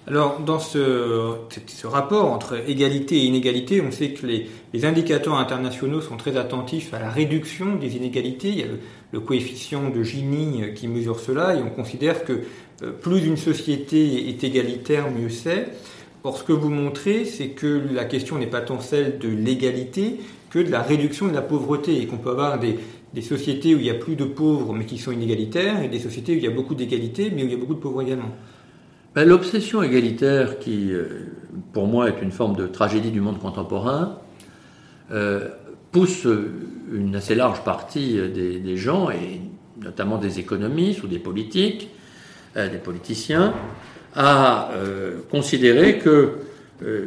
Alors, 0.05 0.41
dans 0.41 0.59
ce, 0.59 1.37
rapport 1.85 2.25
entre 2.25 2.59
égalité 2.67 3.15
et 3.15 3.25
inégalité, 3.25 3.81
on 3.81 3.89
sait 3.89 4.09
que 4.09 4.27
les, 4.27 4.85
indicateurs 4.85 5.35
internationaux 5.35 6.01
sont 6.01 6.17
très 6.17 6.35
attentifs 6.35 6.93
à 6.93 6.99
la 6.99 7.09
réduction 7.09 7.77
des 7.77 7.95
inégalités. 7.95 8.49
Il 8.49 8.59
y 8.59 8.63
a 8.63 8.67
le, 8.67 8.79
le 9.13 9.19
coefficient 9.21 9.89
de 9.89 10.03
Gini 10.03 10.73
qui 10.75 10.89
mesure 10.89 11.21
cela, 11.21 11.55
et 11.55 11.61
on 11.61 11.69
considère 11.69 12.25
que 12.25 12.41
euh, 12.81 12.91
plus 12.91 13.25
une 13.25 13.37
société 13.37 14.27
est 14.27 14.43
égalitaire, 14.43 15.09
mieux 15.09 15.29
c'est. 15.29 15.69
Or, 16.25 16.37
ce 16.37 16.43
que 16.43 16.53
vous 16.53 16.69
montrez, 16.69 17.23
c'est 17.23 17.49
que 17.49 17.81
la 17.93 18.03
question 18.03 18.37
n'est 18.37 18.47
pas 18.47 18.61
tant 18.61 18.81
celle 18.81 19.19
de 19.19 19.29
l'égalité 19.29 20.19
que 20.49 20.59
de 20.59 20.69
la 20.69 20.81
réduction 20.81 21.27
de 21.27 21.33
la 21.33 21.41
pauvreté, 21.41 22.01
et 22.01 22.07
qu'on 22.07 22.17
peut 22.17 22.31
avoir 22.31 22.59
des, 22.59 22.77
des 23.13 23.21
sociétés 23.21 23.75
où 23.75 23.79
il 23.79 23.85
y 23.85 23.89
a 23.89 23.95
plus 23.95 24.15
de 24.15 24.25
pauvres 24.25 24.73
mais 24.73 24.85
qui 24.85 24.97
sont 24.97 25.11
inégalitaires, 25.11 25.83
et 25.83 25.87
des 25.87 25.99
sociétés 25.99 26.33
où 26.33 26.37
il 26.37 26.43
y 26.43 26.47
a 26.47 26.51
beaucoup 26.51 26.75
d'égalité 26.75 27.31
mais 27.33 27.43
où 27.43 27.45
il 27.45 27.51
y 27.51 27.55
a 27.55 27.57
beaucoup 27.57 27.75
de 27.75 27.79
pauvres 27.79 28.01
également. 28.01 28.35
Ben, 29.15 29.27
L'obsession 29.27 29.83
égalitaire, 29.83 30.59
qui 30.59 30.91
euh, 30.91 31.05
pour 31.71 31.87
moi 31.87 32.09
est 32.09 32.21
une 32.21 32.31
forme 32.31 32.55
de 32.55 32.65
tragédie 32.65 33.11
du 33.11 33.21
monde 33.21 33.39
contemporain, 33.39 34.17
euh, 35.11 35.49
pousse 35.91 36.27
une 36.91 37.15
assez 37.15 37.35
large 37.35 37.63
partie 37.63 38.19
des, 38.33 38.77
gens, 38.77 39.09
et 39.11 39.41
notamment 39.81 40.17
des 40.17 40.39
économistes 40.39 41.03
ou 41.03 41.07
des 41.07 41.19
politiques, 41.19 41.89
euh, 42.57 42.67
des 42.67 42.77
politiciens, 42.77 43.53
à 44.15 44.71
euh, 44.73 45.19
considérer 45.31 45.99
que 45.99 46.33
euh, 46.83 47.05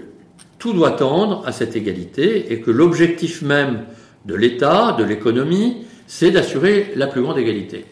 tout 0.58 0.72
doit 0.72 0.92
tendre 0.92 1.42
à 1.46 1.52
cette 1.52 1.76
égalité 1.76 2.52
et 2.52 2.60
que 2.60 2.70
l'objectif 2.70 3.42
même 3.42 3.84
de 4.24 4.34
l'État, 4.34 4.96
de 4.98 5.04
l'économie, 5.04 5.84
c'est 6.06 6.30
d'assurer 6.30 6.92
la 6.96 7.06
plus 7.06 7.22
grande 7.22 7.38
égalité. 7.38 7.84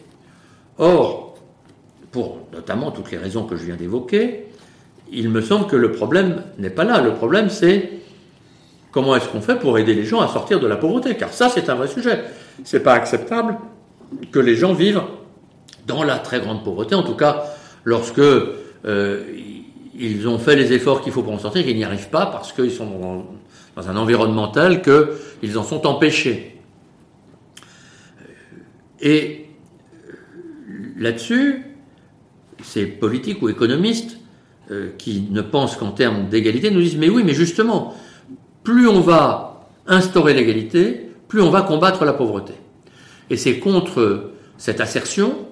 Or, 0.77 1.37
pour 2.11 2.47
notamment 2.53 2.91
toutes 2.91 3.11
les 3.11 3.17
raisons 3.17 3.43
que 3.43 3.55
je 3.55 3.65
viens 3.65 3.75
d'évoquer, 3.75 4.45
il 5.11 5.29
me 5.29 5.41
semble 5.41 5.67
que 5.67 5.75
le 5.75 5.91
problème 5.91 6.43
n'est 6.57 6.69
pas 6.69 6.83
là. 6.83 7.01
Le 7.01 7.13
problème, 7.13 7.49
c'est 7.49 7.91
comment 8.91 9.15
est-ce 9.15 9.27
qu'on 9.29 9.41
fait 9.41 9.55
pour 9.55 9.77
aider 9.77 9.93
les 9.93 10.05
gens 10.05 10.21
à 10.21 10.27
sortir 10.27 10.59
de 10.59 10.67
la 10.67 10.77
pauvreté 10.77 11.15
Car 11.15 11.33
ça, 11.33 11.49
c'est 11.49 11.69
un 11.69 11.75
vrai 11.75 11.87
sujet. 11.87 12.23
C'est 12.63 12.81
pas 12.81 12.93
acceptable 12.93 13.57
que 14.31 14.39
les 14.39 14.55
gens 14.55 14.73
vivent 14.73 15.01
dans 15.87 16.03
la 16.03 16.17
très 16.17 16.39
grande 16.39 16.63
pauvreté, 16.63 16.95
en 16.95 17.03
tout 17.03 17.15
cas 17.15 17.45
lorsque 17.83 18.19
euh, 18.19 19.23
ils 19.97 20.27
ont 20.27 20.39
fait 20.39 20.55
les 20.55 20.73
efforts 20.73 21.01
qu'il 21.01 21.13
faut 21.13 21.23
pour 21.23 21.33
en 21.33 21.39
sortir 21.39 21.63
qu'ils 21.63 21.77
n'y 21.77 21.83
arrivent 21.83 22.09
pas 22.09 22.25
parce 22.25 22.51
qu'ils 22.51 22.71
sont 22.71 23.25
dans, 23.75 23.89
un 23.89 23.95
environnement 23.95 24.49
tel 24.49 24.81
qu'ils 24.81 25.57
en 25.57 25.63
sont 25.63 25.85
empêchés. 25.87 26.54
Et 29.01 29.47
là-dessus, 30.97 31.65
ces 32.63 32.85
politiques 32.85 33.41
ou 33.41 33.49
économistes 33.49 34.17
euh, 34.71 34.89
qui 34.97 35.27
ne 35.29 35.41
pensent 35.41 35.75
qu'en 35.75 35.91
termes 35.91 36.27
d'égalité 36.29 36.71
nous 36.71 36.81
disent 36.81 36.97
mais 36.97 37.09
oui, 37.09 37.23
mais 37.23 37.33
justement, 37.33 37.95
plus 38.63 38.87
on 38.87 39.01
va 39.01 39.69
instaurer 39.87 40.33
l'égalité, 40.33 41.09
plus 41.27 41.41
on 41.41 41.49
va 41.49 41.61
combattre 41.61 42.05
la 42.05 42.13
pauvreté. 42.13 42.53
Et 43.29 43.37
c'est 43.37 43.59
contre 43.59 44.31
cette 44.57 44.81
assertion 44.81 45.47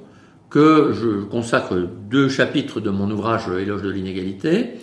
que 0.50 0.94
je 0.94 1.24
consacre 1.24 1.76
deux 2.10 2.30
chapitres 2.30 2.80
de 2.80 2.90
mon 2.90 3.10
ouvrage 3.10 3.48
Éloge 3.48 3.82
de 3.82 3.90
l'inégalité 3.90 4.76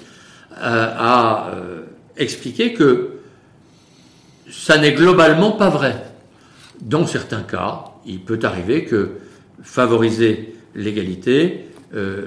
euh, 0.52 0.94
à 0.96 1.50
euh, 1.54 1.82
expliquer 2.16 2.74
que 2.74 3.20
ça 4.50 4.78
n'est 4.78 4.92
globalement 4.92 5.52
pas 5.52 5.70
vrai. 5.70 6.12
Dans 6.80 7.06
certains 7.06 7.42
cas, 7.42 7.84
il 8.06 8.20
peut 8.20 8.38
arriver 8.42 8.84
que 8.84 9.10
favoriser 9.62 10.54
l'égalité 10.74 11.66
euh, 11.94 12.26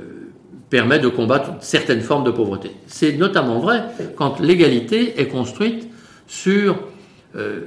permet 0.70 1.00
de 1.00 1.08
combattre 1.08 1.52
certaines 1.62 2.02
formes 2.02 2.24
de 2.24 2.32
pauvreté. 2.32 2.72
C'est 2.88 3.14
notamment 3.14 3.60
vrai 3.60 3.84
quand 4.16 4.40
l'égalité 4.40 5.20
est 5.22 5.28
construite 5.28 5.88
sur 6.28 6.78
euh, 7.36 7.62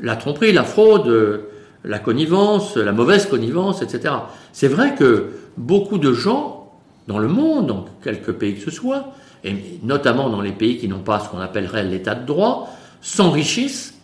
la 0.00 0.16
tromperie, 0.16 0.52
la 0.52 0.64
fraude, 0.64 1.46
la 1.84 1.98
connivence, 1.98 2.76
la 2.76 2.92
mauvaise 2.92 3.26
connivence, 3.26 3.82
etc. 3.82 4.14
C'est 4.52 4.68
vrai 4.68 4.94
que 4.94 5.30
beaucoup 5.56 5.98
de 5.98 6.12
gens 6.12 6.72
dans 7.06 7.18
le 7.18 7.28
monde, 7.28 7.66
dans 7.66 7.84
quelques 8.02 8.32
pays 8.32 8.54
que 8.54 8.62
ce 8.62 8.70
soit, 8.70 9.12
et 9.44 9.54
notamment 9.82 10.30
dans 10.30 10.40
les 10.40 10.52
pays 10.52 10.78
qui 10.78 10.88
n'ont 10.88 11.00
pas 11.00 11.20
ce 11.20 11.28
qu'on 11.28 11.40
appellerait 11.40 11.84
l'état 11.84 12.14
de 12.14 12.24
droit, 12.24 12.70
s'enrichissent 13.02 13.94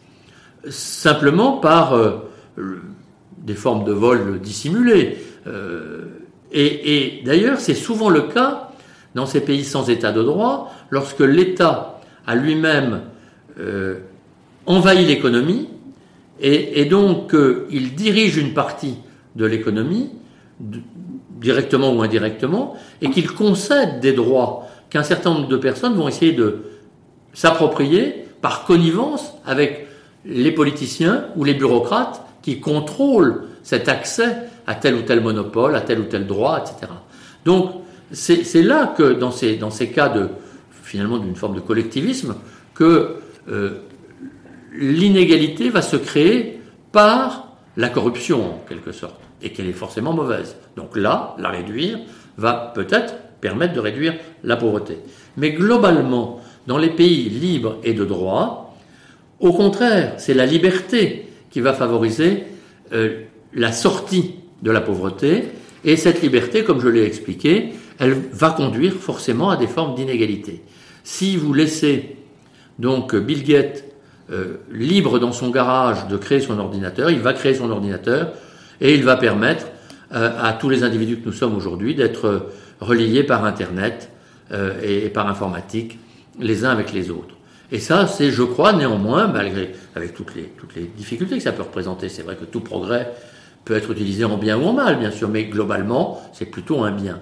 simplement 0.68 1.52
par 1.52 1.94
euh, 1.94 2.18
des 3.40 3.54
formes 3.54 3.84
de 3.84 3.92
vol 3.92 4.40
dissimulées. 4.40 5.18
Euh, 5.46 6.04
et, 6.52 7.22
d'ailleurs, 7.24 7.60
c'est 7.60 7.74
souvent 7.74 8.10
le 8.10 8.22
cas 8.22 8.72
dans 9.14 9.26
ces 9.26 9.40
pays 9.40 9.64
sans 9.64 9.88
état 9.88 10.12
de 10.12 10.22
droit, 10.22 10.72
lorsque 10.90 11.20
l'État 11.20 12.00
a 12.26 12.34
lui-même 12.34 13.02
euh, 13.58 13.98
envahi 14.66 15.04
l'économie, 15.04 15.68
et, 16.40 16.80
et 16.80 16.84
donc 16.84 17.34
euh, 17.34 17.66
il 17.70 17.94
dirige 17.94 18.36
une 18.36 18.54
partie 18.54 18.96
de 19.36 19.44
l'économie, 19.44 20.10
directement 21.40 21.92
ou 21.92 22.02
indirectement, 22.02 22.76
et 23.00 23.10
qu'il 23.10 23.30
concède 23.30 24.00
des 24.00 24.12
droits 24.12 24.68
qu'un 24.90 25.02
certain 25.02 25.34
nombre 25.34 25.48
de 25.48 25.56
personnes 25.56 25.94
vont 25.94 26.08
essayer 26.08 26.32
de 26.32 26.64
s'approprier 27.32 28.26
par 28.42 28.64
connivence 28.64 29.34
avec 29.46 29.86
les 30.24 30.52
politiciens 30.52 31.26
ou 31.36 31.44
les 31.44 31.54
bureaucrates 31.54 32.24
qui 32.42 32.60
contrôlent 32.60 33.44
cet 33.62 33.88
accès 33.88 34.36
à 34.66 34.74
tel 34.74 34.94
ou 34.94 35.02
tel 35.02 35.20
monopole, 35.20 35.74
à 35.74 35.80
tel 35.80 36.00
ou 36.00 36.04
tel 36.04 36.26
droit, 36.26 36.60
etc. 36.60 36.92
Donc 37.44 37.72
c'est 38.12 38.62
là 38.62 38.94
que 38.96 39.12
dans 39.12 39.30
ces, 39.30 39.56
dans 39.56 39.70
ces 39.70 39.90
cas 39.90 40.08
de 40.08 40.28
finalement 40.82 41.18
d'une 41.18 41.36
forme 41.36 41.54
de 41.54 41.60
collectivisme 41.60 42.34
que 42.74 43.16
euh, 43.48 43.82
l'inégalité 44.72 45.70
va 45.70 45.82
se 45.82 45.96
créer 45.96 46.60
par 46.92 47.56
la 47.76 47.88
corruption 47.88 48.54
en 48.54 48.64
quelque 48.68 48.92
sorte 48.92 49.20
et 49.42 49.52
qu'elle 49.52 49.68
est 49.68 49.72
forcément 49.72 50.12
mauvaise. 50.12 50.56
Donc 50.76 50.96
là, 50.96 51.34
la 51.38 51.48
réduire 51.48 51.98
va 52.36 52.72
peut-être 52.74 53.14
permettre 53.40 53.74
de 53.74 53.80
réduire 53.80 54.14
la 54.44 54.56
pauvreté. 54.56 54.98
Mais 55.36 55.52
globalement, 55.52 56.40
dans 56.66 56.78
les 56.78 56.90
pays 56.90 57.28
libres 57.28 57.78
et 57.84 57.94
de 57.94 58.04
droit, 58.04 58.76
au 59.38 59.52
contraire, 59.52 60.14
c'est 60.18 60.34
la 60.34 60.44
liberté 60.44 61.29
qui 61.50 61.60
va 61.60 61.72
favoriser 61.72 62.44
euh, 62.92 63.22
la 63.54 63.72
sortie 63.72 64.36
de 64.62 64.70
la 64.70 64.80
pauvreté. 64.80 65.44
Et 65.84 65.96
cette 65.96 66.22
liberté, 66.22 66.64
comme 66.64 66.80
je 66.80 66.88
l'ai 66.88 67.04
expliqué, 67.04 67.70
elle 67.98 68.14
va 68.32 68.50
conduire 68.50 68.94
forcément 68.94 69.50
à 69.50 69.56
des 69.56 69.66
formes 69.66 69.94
d'inégalité. 69.94 70.62
Si 71.02 71.36
vous 71.36 71.52
laissez 71.52 72.16
donc 72.78 73.14
Bill 73.14 73.42
Gates 73.42 73.84
euh, 74.30 74.58
libre 74.70 75.18
dans 75.18 75.32
son 75.32 75.50
garage 75.50 76.06
de 76.06 76.16
créer 76.16 76.40
son 76.40 76.58
ordinateur, 76.58 77.10
il 77.10 77.20
va 77.20 77.32
créer 77.32 77.54
son 77.54 77.70
ordinateur 77.70 78.32
et 78.80 78.94
il 78.94 79.04
va 79.04 79.16
permettre 79.16 79.66
euh, 80.12 80.30
à 80.40 80.52
tous 80.52 80.68
les 80.68 80.84
individus 80.84 81.18
que 81.18 81.26
nous 81.26 81.32
sommes 81.32 81.56
aujourd'hui 81.56 81.94
d'être 81.94 82.50
reliés 82.80 83.24
par 83.24 83.44
Internet 83.44 84.10
et, 84.82 85.04
et 85.04 85.10
par 85.10 85.28
informatique 85.28 85.98
les 86.40 86.64
uns 86.64 86.70
avec 86.70 86.92
les 86.92 87.10
autres. 87.10 87.36
Et 87.72 87.78
ça, 87.78 88.06
c'est, 88.06 88.30
je 88.30 88.42
crois, 88.42 88.72
néanmoins, 88.72 89.28
malgré, 89.28 89.72
avec 89.94 90.14
toutes 90.14 90.34
les, 90.34 90.44
toutes 90.58 90.74
les 90.74 90.82
difficultés 90.82 91.36
que 91.36 91.42
ça 91.42 91.52
peut 91.52 91.62
représenter, 91.62 92.08
c'est 92.08 92.22
vrai 92.22 92.36
que 92.36 92.44
tout 92.44 92.60
progrès 92.60 93.12
peut 93.64 93.76
être 93.76 93.90
utilisé 93.92 94.24
en 94.24 94.36
bien 94.36 94.58
ou 94.58 94.64
en 94.64 94.72
mal, 94.72 94.98
bien 94.98 95.10
sûr, 95.10 95.28
mais 95.28 95.44
globalement, 95.44 96.20
c'est 96.32 96.46
plutôt 96.46 96.82
un 96.82 96.90
bien. 96.90 97.20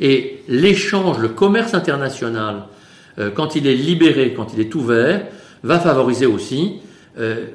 Et 0.00 0.42
l'échange, 0.48 1.18
le 1.18 1.28
commerce 1.28 1.74
international, 1.74 2.64
euh, 3.18 3.30
quand 3.30 3.54
il 3.56 3.66
est 3.66 3.74
libéré, 3.74 4.32
quand 4.34 4.54
il 4.54 4.60
est 4.60 4.74
ouvert, 4.74 5.26
va 5.62 5.78
favoriser 5.78 6.26
aussi 6.26 6.80
euh, 7.18 7.46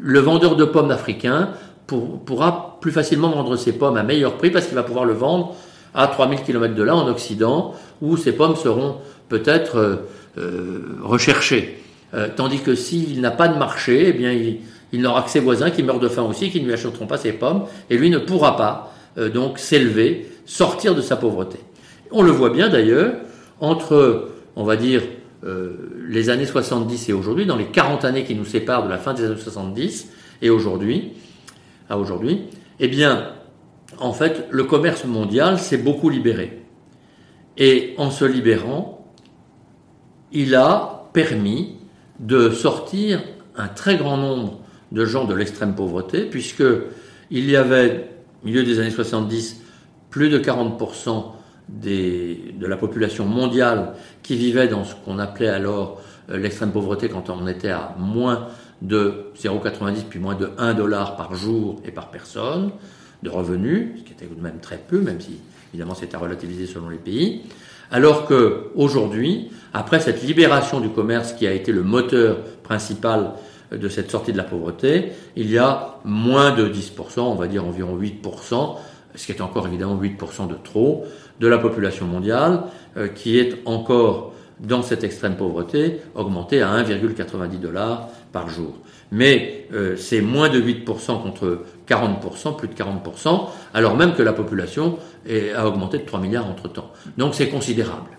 le 0.00 0.20
vendeur 0.20 0.54
de 0.54 0.64
pommes 0.64 0.92
africain 0.92 1.50
pour, 1.88 2.24
pourra 2.24 2.78
plus 2.80 2.92
facilement 2.92 3.30
vendre 3.30 3.56
ses 3.56 3.72
pommes 3.72 3.96
à 3.96 4.04
meilleur 4.04 4.36
prix 4.36 4.50
parce 4.50 4.66
qu'il 4.66 4.76
va 4.76 4.84
pouvoir 4.84 5.04
le 5.04 5.14
vendre 5.14 5.56
à 5.94 6.06
3000 6.06 6.42
km 6.42 6.74
de 6.74 6.82
là 6.82 6.94
en 6.94 7.08
Occident 7.08 7.74
où 8.00 8.16
ses 8.16 8.32
pommes 8.32 8.54
seront 8.54 8.98
peut-être 9.28 9.76
euh, 9.76 9.96
euh 10.38 10.98
recherchées. 11.02 11.82
Euh, 12.14 12.28
tandis 12.34 12.60
que 12.60 12.74
s'il 12.74 13.20
n'a 13.20 13.30
pas 13.30 13.48
de 13.48 13.58
marché, 13.58 14.08
eh 14.08 14.12
bien, 14.12 14.32
il, 14.32 14.60
il 14.92 15.02
n'aura 15.02 15.22
que 15.22 15.30
ses 15.30 15.40
voisins 15.40 15.70
qui 15.70 15.82
meurent 15.82 16.00
de 16.00 16.08
faim 16.08 16.22
aussi, 16.22 16.50
qui 16.50 16.60
ne 16.60 16.66
lui 16.66 16.72
achèteront 16.72 17.06
pas 17.06 17.18
ses 17.18 17.32
pommes, 17.32 17.64
et 17.90 17.98
lui 17.98 18.10
ne 18.10 18.18
pourra 18.18 18.56
pas 18.56 18.92
euh, 19.18 19.28
donc 19.28 19.58
s'élever, 19.58 20.30
sortir 20.46 20.94
de 20.94 21.02
sa 21.02 21.16
pauvreté. 21.16 21.58
On 22.10 22.22
le 22.22 22.30
voit 22.30 22.50
bien 22.50 22.68
d'ailleurs 22.68 23.14
entre, 23.60 24.30
on 24.56 24.64
va 24.64 24.76
dire, 24.76 25.02
euh, 25.44 25.76
les 26.08 26.30
années 26.30 26.46
70 26.46 27.10
et 27.10 27.12
aujourd'hui, 27.12 27.46
dans 27.46 27.56
les 27.56 27.66
40 27.66 28.04
années 28.04 28.24
qui 28.24 28.34
nous 28.34 28.44
séparent 28.44 28.84
de 28.84 28.88
la 28.88 28.98
fin 28.98 29.14
des 29.14 29.24
années 29.24 29.36
70 29.36 30.08
et 30.40 30.50
aujourd'hui, 30.50 31.12
à 31.90 31.98
aujourd'hui, 31.98 32.42
eh 32.80 32.88
bien, 32.88 33.32
en 33.98 34.12
fait, 34.12 34.46
le 34.50 34.64
commerce 34.64 35.04
mondial 35.04 35.58
s'est 35.58 35.78
beaucoup 35.78 36.08
libéré. 36.08 36.62
Et 37.56 37.94
en 37.98 38.10
se 38.10 38.24
libérant, 38.24 39.12
il 40.32 40.54
a 40.54 41.08
permis 41.12 41.77
de 42.18 42.50
sortir 42.50 43.22
un 43.56 43.68
très 43.68 43.96
grand 43.96 44.16
nombre 44.16 44.60
de 44.92 45.04
gens 45.04 45.24
de 45.24 45.34
l'extrême 45.34 45.74
pauvreté, 45.74 46.22
puisque 46.22 46.64
il 47.30 47.50
y 47.50 47.56
avait, 47.56 48.08
au 48.42 48.46
milieu 48.46 48.62
des 48.62 48.78
années 48.80 48.90
70, 48.90 49.60
plus 50.10 50.30
de 50.30 50.38
40% 50.38 51.32
des, 51.68 52.54
de 52.58 52.66
la 52.66 52.76
population 52.76 53.26
mondiale 53.26 53.94
qui 54.22 54.36
vivait 54.36 54.68
dans 54.68 54.84
ce 54.84 54.94
qu'on 54.94 55.18
appelait 55.18 55.48
alors 55.48 56.00
euh, 56.30 56.38
l'extrême 56.38 56.72
pauvreté 56.72 57.08
quand 57.08 57.28
on 57.28 57.46
était 57.46 57.70
à 57.70 57.94
moins 57.98 58.48
de 58.80 59.26
0,90 59.36 60.04
puis 60.08 60.18
moins 60.18 60.34
de 60.34 60.50
1 60.56 60.74
dollar 60.74 61.16
par 61.16 61.34
jour 61.34 61.80
et 61.84 61.90
par 61.90 62.10
personne 62.10 62.70
de 63.22 63.30
revenus, 63.30 63.98
ce 63.98 64.02
qui 64.04 64.12
était 64.12 64.26
tout 64.26 64.34
de 64.34 64.40
même 64.40 64.60
très 64.60 64.78
peu, 64.78 65.00
même 65.00 65.20
si 65.20 65.38
évidemment 65.72 65.94
c'était 65.94 66.16
relativisé 66.16 66.66
selon 66.66 66.88
les 66.88 66.98
pays. 66.98 67.42
Alors 67.90 68.26
que 68.26 68.70
aujourd'hui, 68.74 69.50
après 69.72 70.00
cette 70.00 70.22
libération 70.22 70.80
du 70.80 70.90
commerce 70.90 71.32
qui 71.32 71.46
a 71.46 71.52
été 71.52 71.72
le 71.72 71.82
moteur 71.82 72.38
principal 72.62 73.32
de 73.72 73.88
cette 73.88 74.10
sortie 74.10 74.32
de 74.32 74.36
la 74.36 74.44
pauvreté, 74.44 75.12
il 75.36 75.50
y 75.50 75.58
a 75.58 75.98
moins 76.04 76.54
de 76.54 76.68
10%, 76.68 77.20
on 77.20 77.34
va 77.34 77.46
dire 77.46 77.64
environ 77.64 77.98
8%, 77.98 78.76
ce 79.14 79.26
qui 79.26 79.32
est 79.32 79.40
encore 79.40 79.66
évidemment 79.66 79.98
8% 80.00 80.48
de 80.48 80.54
trop, 80.62 81.04
de 81.40 81.48
la 81.48 81.58
population 81.58 82.06
mondiale 82.06 82.64
euh, 82.96 83.08
qui 83.08 83.38
est 83.38 83.56
encore 83.64 84.34
dans 84.60 84.82
cette 84.82 85.04
extrême 85.04 85.36
pauvreté, 85.36 86.00
augmentée 86.14 86.62
à 86.62 86.82
1,90 86.82 87.60
dollars 87.60 88.08
par 88.32 88.48
jour. 88.48 88.74
Mais 89.12 89.66
euh, 89.72 89.96
c'est 89.96 90.20
moins 90.20 90.48
de 90.48 90.60
8% 90.60 91.22
contre 91.22 91.62
40%, 91.88 92.56
plus 92.56 92.68
de 92.68 92.74
40%, 92.74 93.48
alors 93.74 93.96
même 93.96 94.14
que 94.14 94.22
la 94.22 94.32
population 94.32 94.98
a 95.56 95.66
augmenté 95.66 95.98
de 95.98 96.04
3 96.04 96.20
milliards 96.20 96.48
entre-temps. 96.48 96.90
Donc 97.16 97.34
c'est 97.34 97.48
considérable. 97.48 98.18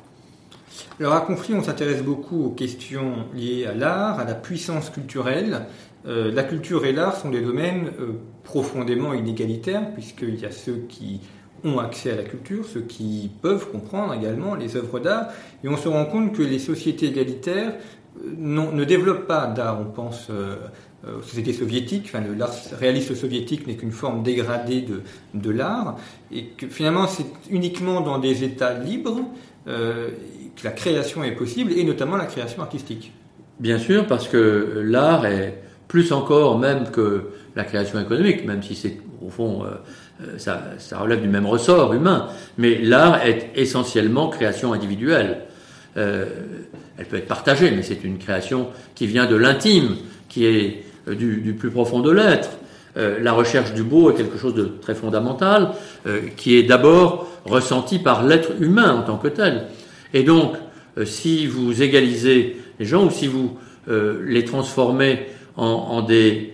Alors 0.99 1.13
à 1.13 1.22
Conflit, 1.22 1.53
on 1.53 1.63
s'intéresse 1.63 2.03
beaucoup 2.03 2.43
aux 2.43 2.49
questions 2.49 3.26
liées 3.34 3.65
à 3.65 3.74
l'art, 3.74 4.20
à 4.20 4.26
la 4.26 4.36
puissance 4.36 4.89
culturelle. 4.89 5.65
Euh, 6.05 6.30
la 6.30 6.43
culture 6.43 6.86
et 6.86 6.91
l'art 6.91 7.15
sont 7.15 7.30
des 7.30 7.39
domaines 7.39 7.91
euh, 8.01 8.20
profondément 8.43 9.13
inégalitaires, 9.13 9.93
puisqu'il 9.93 10.38
y 10.38 10.45
a 10.45 10.51
ceux 10.51 10.86
qui 10.89 11.22
ont 11.63 11.80
accès 11.80 12.11
à 12.11 12.15
la 12.15 12.24
culture, 12.24 12.65
ceux 12.65 12.82
qui 12.82 13.32
peuvent 13.41 13.72
comprendre 13.72 14.13
également 14.13 14.55
les 14.55 14.76
œuvres 14.76 14.99
d'art, 14.99 15.28
et 15.63 15.70
on 15.70 15.78
se 15.78 15.88
rend 15.88 16.03
compte 16.03 16.34
que 16.34 16.43
les 16.43 16.59
sociétés 16.59 17.07
égalitaires 17.07 17.76
euh, 18.26 18.70
ne 18.74 18.84
développent 18.84 19.28
pas 19.28 19.47
d'art. 19.47 19.80
On 19.80 19.91
pense 19.91 20.30
aux 21.07 21.21
sociétés 21.21 21.53
soviétiques, 21.53 22.05
enfin, 22.07 22.21
l'art 22.37 22.51
réaliste 22.77 23.15
soviétique 23.15 23.67
n'est 23.67 23.75
qu'une 23.75 23.91
forme 23.91 24.21
dégradée 24.21 24.81
de, 24.81 25.01
de 25.33 25.49
l'art, 25.49 25.97
et 26.31 26.47
que 26.57 26.67
finalement 26.67 27.07
c'est 27.07 27.25
uniquement 27.49 28.01
dans 28.01 28.19
des 28.19 28.43
États 28.43 28.73
libres 28.73 29.21
euh, 29.67 30.09
que 30.55 30.63
la 30.65 30.71
création 30.71 31.23
est 31.23 31.31
possible, 31.31 31.71
et 31.71 31.83
notamment 31.83 32.17
la 32.17 32.25
création 32.25 32.61
artistique. 32.61 33.13
Bien 33.59 33.79
sûr, 33.79 34.07
parce 34.07 34.27
que 34.27 34.81
l'art 34.85 35.25
est 35.25 35.61
plus 35.87 36.11
encore 36.11 36.59
même 36.59 36.91
que 36.91 37.29
la 37.55 37.63
création 37.63 37.99
économique, 37.99 38.45
même 38.45 38.63
si 38.63 38.75
c'est 38.75 38.97
au 39.25 39.29
fond 39.29 39.63
euh, 39.63 39.69
euh, 40.21 40.37
ça, 40.37 40.63
ça, 40.77 40.99
relève 40.99 41.21
du 41.21 41.27
même 41.27 41.45
ressort 41.45 41.93
humain, 41.93 42.27
mais 42.57 42.77
l'art 42.77 43.25
est 43.25 43.51
essentiellement 43.55 44.29
création 44.29 44.73
individuelle. 44.73 45.45
Euh, 45.97 46.25
elle 46.97 47.05
peut 47.05 47.17
être 47.17 47.27
partagée, 47.27 47.71
mais 47.71 47.83
c'est 47.83 48.03
une 48.03 48.17
création 48.17 48.69
qui 48.95 49.07
vient 49.07 49.25
de 49.25 49.35
l'intime, 49.35 49.95
qui 50.27 50.45
est 50.45 50.83
du, 51.16 51.38
du, 51.38 51.53
plus 51.53 51.70
profond 51.70 51.99
de 51.99 52.12
l'être. 52.12 52.49
Euh, 52.97 53.20
la 53.22 53.34
recherche 53.34 53.74
du 53.74 53.84
beau 53.84 54.12
est 54.12 54.16
quelque 54.16 54.38
chose 54.38 54.55
de 54.55 54.66
très 54.66 54.95
fondamental, 54.95 55.72
euh, 56.07 56.22
qui 56.36 56.55
est 56.55 56.64
d'abord 56.64 57.28
ressenti 57.45 57.99
par 57.99 58.26
l'être 58.26 58.51
humain 58.60 58.95
en 58.95 59.01
tant 59.03 59.18
que 59.18 59.28
tel. 59.28 59.68
Et 60.14 60.24
donc, 60.24 60.55
si 61.05 61.45
vous 61.45 61.82
égalisez 61.82 62.57
les 62.80 62.86
gens 62.86 63.05
ou 63.05 63.12
si 63.12 63.28
vous 63.28 63.57
les 63.88 64.43
transformez 64.43 65.28
en, 65.55 66.01
des, 66.01 66.53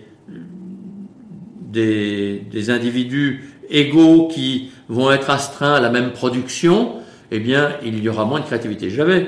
des, 1.72 2.70
individus 2.70 3.44
égaux 3.70 4.28
qui 4.28 4.70
vont 4.90 5.12
être 5.12 5.30
astreints 5.30 5.76
à 5.76 5.80
la 5.80 5.90
même 5.90 6.12
production, 6.12 6.94
eh 7.32 7.40
bien, 7.40 7.72
il 7.84 8.00
y 8.02 8.10
aura 8.10 8.26
moins 8.26 8.40
de 8.40 8.46
créativité. 8.46 8.90
J'avais, 8.90 9.28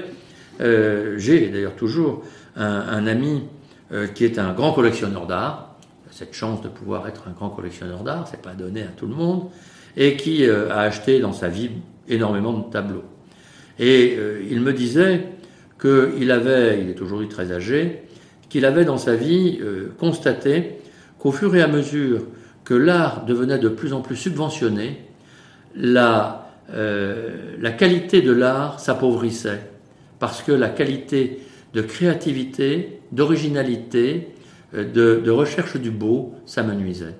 euh, 0.61 1.15
j'ai 1.17 1.47
d'ailleurs 1.47 1.75
toujours 1.75 2.23
un, 2.55 3.05
ami 3.05 3.35
euh, 3.35 3.56
qui 4.15 4.25
est 4.25 4.37
un 4.37 4.53
grand 4.53 4.73
collectionneur 4.73 5.27
d'art, 5.27 5.77
cette 6.11 6.33
chance 6.33 6.61
de 6.61 6.67
pouvoir 6.67 7.07
être 7.07 7.27
un 7.27 7.31
grand 7.31 7.49
collectionneur 7.49 8.03
d'art, 8.03 8.27
c'est 8.29 8.41
pas 8.41 8.53
donné 8.53 8.81
à 8.81 8.87
tout 8.87 9.05
le 9.05 9.13
monde, 9.13 9.49
et 9.95 10.17
qui 10.17 10.45
euh, 10.45 10.69
a 10.71 10.81
acheté 10.81 11.19
dans 11.19 11.33
sa 11.33 11.47
vie 11.47 11.69
énormément 12.07 12.53
de 12.53 12.71
tableaux. 12.71 13.03
Et 13.79 14.15
euh, 14.17 14.41
il 14.49 14.61
me 14.61 14.73
disait 14.73 15.25
qu'il 15.79 16.31
avait, 16.31 16.81
il 16.81 16.89
est 16.89 17.01
aujourd'hui 17.01 17.27
très 17.27 17.51
âgé, 17.51 18.03
qu'il 18.49 18.65
avait 18.65 18.85
dans 18.85 18.97
sa 18.97 19.15
vie 19.15 19.59
euh, 19.61 19.93
constaté 19.99 20.79
qu'au 21.19 21.31
fur 21.31 21.55
et 21.55 21.61
à 21.61 21.67
mesure 21.67 22.23
que 22.63 22.73
l'art 22.73 23.25
devenait 23.25 23.59
de 23.59 23.69
plus 23.69 23.93
en 23.93 24.01
plus 24.01 24.15
subventionné, 24.15 25.01
la, 25.75 26.49
euh, 26.73 27.55
la 27.59 27.71
qualité 27.71 28.21
de 28.21 28.31
l'art 28.31 28.79
s'appauvrissait, 28.79 29.61
parce 30.19 30.41
que 30.41 30.51
la 30.51 30.69
qualité 30.69 31.39
de 31.77 31.83
créativité, 31.83 33.01
d'originalité, 33.11 34.29
euh, 34.73 34.83
de, 34.83 35.21
de, 35.23 35.29
recherche 35.29 35.77
du 35.77 35.91
beau 35.91 36.33
s'amenuisait. 36.47 37.15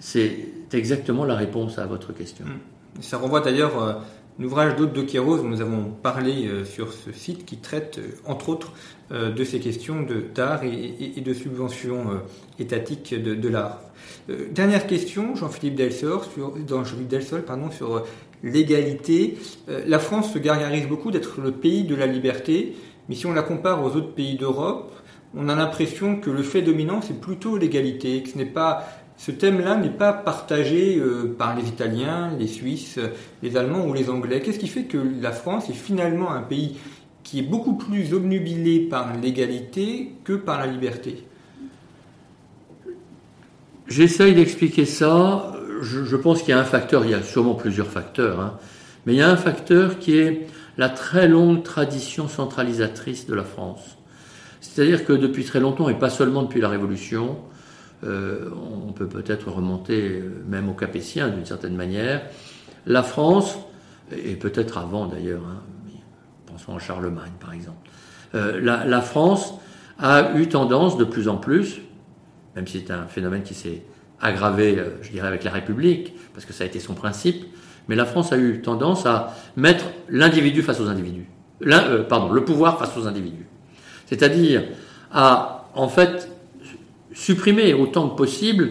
C'est 0.00 0.48
exactement 0.72 1.24
la 1.24 1.36
réponse 1.36 1.78
à 1.78 1.86
votre 1.86 2.12
question. 2.12 2.44
Mmh. 2.46 3.02
Ça 3.02 3.18
renvoie 3.18 3.40
d'ailleurs 3.40 3.80
euh, 3.80 3.92
l'ouvrage 4.40 4.74
d'Aude 4.74 4.92
de 4.92 5.02
Kéros, 5.02 5.44
nous 5.44 5.60
avons 5.60 5.84
parlé 5.84 6.48
euh, 6.48 6.64
sur 6.64 6.92
ce 6.92 7.12
site, 7.12 7.46
qui 7.46 7.58
traite, 7.58 8.00
entre 8.26 8.48
autres, 8.48 8.72
de 9.10 9.42
ces 9.42 9.58
questions 9.58 10.06
d'art 10.34 10.62
et, 10.62 11.20
de 11.20 11.34
subvention 11.34 12.20
étatique 12.60 13.12
de, 13.12 13.34
de 13.34 13.48
l'art. 13.48 13.80
dernière 14.52 14.86
question, 14.86 15.34
Jean-Philippe 15.34 15.74
Delsol, 15.74 16.20
sur 17.72 18.04
l'égalité. 18.44 19.36
la 19.66 19.98
France 19.98 20.32
se 20.32 20.38
gargarise 20.38 20.86
beaucoup 20.86 21.10
d'être 21.10 21.40
le 21.40 21.50
pays 21.50 21.82
de 21.82 21.96
la 21.96 22.06
liberté, 22.06 22.76
mais 23.10 23.16
si 23.16 23.26
on 23.26 23.32
la 23.32 23.42
compare 23.42 23.82
aux 23.82 23.96
autres 23.96 24.14
pays 24.14 24.36
d'Europe, 24.36 24.92
on 25.36 25.48
a 25.48 25.56
l'impression 25.56 26.20
que 26.20 26.30
le 26.30 26.44
fait 26.44 26.62
dominant, 26.62 27.00
c'est 27.02 27.20
plutôt 27.20 27.58
l'égalité, 27.58 28.22
que 28.22 28.28
ce 28.28 28.38
n'est 28.38 28.46
pas 28.46 28.86
ce 29.16 29.32
thème-là 29.32 29.76
n'est 29.76 29.90
pas 29.90 30.12
partagé 30.12 30.96
euh, 30.96 31.34
par 31.36 31.54
les 31.54 31.68
Italiens, 31.68 32.30
les 32.38 32.46
Suisses, 32.46 33.00
les 33.42 33.56
Allemands 33.56 33.84
ou 33.84 33.92
les 33.92 34.08
Anglais. 34.08 34.40
Qu'est-ce 34.40 34.60
qui 34.60 34.68
fait 34.68 34.84
que 34.84 34.96
la 35.20 35.32
France 35.32 35.68
est 35.68 35.74
finalement 35.74 36.30
un 36.30 36.40
pays 36.40 36.78
qui 37.24 37.40
est 37.40 37.42
beaucoup 37.42 37.74
plus 37.74 38.14
obnubilé 38.14 38.78
par 38.78 39.14
l'égalité 39.20 40.12
que 40.24 40.34
par 40.34 40.58
la 40.58 40.66
liberté? 40.66 41.24
J'essaye 43.88 44.34
d'expliquer 44.34 44.84
ça. 44.84 45.52
Je, 45.82 46.16
pense 46.16 46.42
qu'il 46.42 46.50
y 46.50 46.52
a 46.52 46.60
un 46.60 46.64
facteur, 46.64 47.04
il 47.04 47.10
y 47.10 47.14
a 47.14 47.22
sûrement 47.22 47.54
plusieurs 47.54 47.88
facteurs, 47.88 48.40
hein, 48.40 48.58
mais 49.04 49.14
il 49.14 49.18
y 49.18 49.22
a 49.22 49.28
un 49.28 49.36
facteur 49.36 49.98
qui 49.98 50.16
est 50.16 50.46
la 50.80 50.88
très 50.88 51.28
longue 51.28 51.62
tradition 51.62 52.26
centralisatrice 52.26 53.26
de 53.26 53.34
la 53.34 53.44
France. 53.44 53.98
C'est-à-dire 54.62 55.04
que 55.04 55.12
depuis 55.12 55.44
très 55.44 55.60
longtemps, 55.60 55.90
et 55.90 55.94
pas 55.94 56.08
seulement 56.08 56.42
depuis 56.42 56.62
la 56.62 56.70
Révolution, 56.70 57.36
euh, 58.02 58.48
on 58.86 58.90
peut 58.92 59.06
peut-être 59.06 59.50
remonter 59.50 60.08
euh, 60.08 60.42
même 60.48 60.70
aux 60.70 60.74
Capétiens 60.74 61.28
d'une 61.28 61.44
certaine 61.44 61.76
manière. 61.76 62.22
La 62.86 63.02
France, 63.02 63.58
et 64.10 64.36
peut-être 64.36 64.78
avant 64.78 65.04
d'ailleurs, 65.04 65.42
hein, 65.46 65.60
pensons 66.46 66.74
à 66.74 66.78
Charlemagne 66.78 67.32
par 67.38 67.52
exemple, 67.52 67.90
euh, 68.34 68.58
la, 68.62 69.02
France 69.02 69.52
a 69.98 70.34
eu 70.36 70.48
tendance 70.48 70.96
de 70.96 71.04
plus 71.04 71.28
en 71.28 71.36
plus, 71.36 71.82
même 72.56 72.66
si 72.66 72.80
c'est 72.80 72.90
un 72.90 73.04
phénomène 73.04 73.42
qui 73.42 73.52
s'est 73.52 73.82
aggravé, 74.18 74.82
je 75.02 75.10
dirais, 75.10 75.28
avec 75.28 75.44
la 75.44 75.50
République, 75.50 76.14
parce 76.32 76.46
que 76.46 76.54
ça 76.54 76.64
a 76.64 76.66
été 76.66 76.80
son 76.80 76.94
principe, 76.94 77.44
mais 77.90 77.96
la 77.96 78.06
France 78.06 78.32
a 78.32 78.38
eu 78.38 78.62
tendance 78.62 79.04
à 79.04 79.34
mettre 79.56 79.86
l'individu 80.08 80.62
face 80.62 80.78
aux 80.78 80.86
individus. 80.86 81.26
Euh, 81.66 82.04
le 82.32 82.44
pouvoir 82.44 82.78
face 82.78 82.96
aux 82.96 83.08
individus. 83.08 83.46
C'est-à-dire 84.06 84.62
à, 85.12 85.66
en 85.74 85.88
fait, 85.88 86.30
supprimer 87.12 87.74
autant 87.74 88.08
que 88.08 88.16
possible 88.16 88.70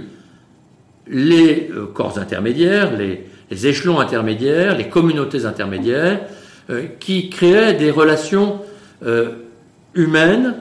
les 1.06 1.70
euh, 1.70 1.88
corps 1.88 2.18
intermédiaires, 2.18 2.96
les, 2.96 3.28
échelons 3.68 4.00
intermédiaires, 4.00 4.78
les 4.78 4.88
communautés 4.88 5.44
intermédiaires, 5.44 6.22
euh, 6.70 6.86
qui 7.02 7.30
créaient 7.30 7.74
des 7.74 7.92
relations 7.92 8.62
humaines 9.96 10.56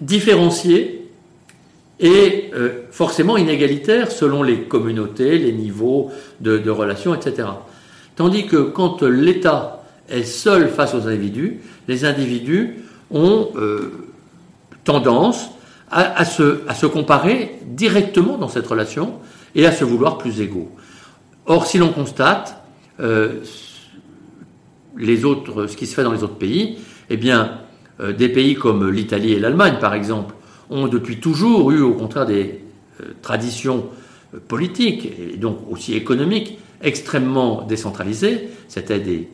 différenciées 0.00 1.03
et 2.04 2.50
euh, 2.52 2.82
forcément 2.90 3.38
inégalitaires 3.38 4.12
selon 4.12 4.42
les 4.42 4.64
communautés, 4.64 5.38
les 5.38 5.52
niveaux 5.52 6.10
de, 6.40 6.68
relations, 6.68 7.14
etc. 7.14 7.48
Tandis 8.14 8.46
que 8.46 8.58
quand 8.58 9.02
l'État 9.02 9.82
est 10.10 10.24
seul 10.24 10.68
face 10.68 10.94
aux 10.94 11.08
individus, 11.08 11.60
les 11.88 12.04
individus 12.04 12.76
ont 13.10 13.48
euh, 13.56 13.90
tendance 14.84 15.48
à, 15.90 16.24
se, 16.24 16.86
comparer 16.86 17.56
directement 17.66 18.36
dans 18.36 18.48
cette 18.48 18.66
relation 18.66 19.14
et 19.54 19.64
à 19.64 19.72
se 19.72 19.84
vouloir 19.84 20.18
plus 20.18 20.40
égaux. 20.40 20.70
Or, 21.46 21.66
si 21.66 21.78
l'on 21.78 21.90
constate 21.90 22.60
euh, 23.00 23.40
les 24.96 25.24
autres, 25.24 25.68
ce 25.68 25.76
qui 25.76 25.86
se 25.86 25.94
fait 25.94 26.02
dans 26.02 26.12
les 26.12 26.22
autres 26.22 26.36
pays, 26.36 26.78
eh 27.08 27.16
bien, 27.16 27.60
des 28.00 28.28
pays 28.28 28.56
comme 28.56 28.90
l'Italie 28.90 29.34
et 29.34 29.38
l'Allemagne, 29.38 29.76
par 29.80 29.94
exemple, 29.94 30.34
ont 30.70 30.88
depuis 30.88 31.18
toujours 31.18 31.70
eu, 31.70 31.80
au 31.80 31.94
contraire, 31.94 32.26
des 32.26 32.60
euh, 33.00 33.04
traditions 33.22 33.86
politiques 34.48 35.06
et 35.06 35.36
donc 35.36 35.58
aussi 35.70 35.94
économiques 35.94 36.58
extrêmement 36.82 37.62
décentralisées. 37.62 38.48
C'était 38.66 38.98
des, 38.98 39.28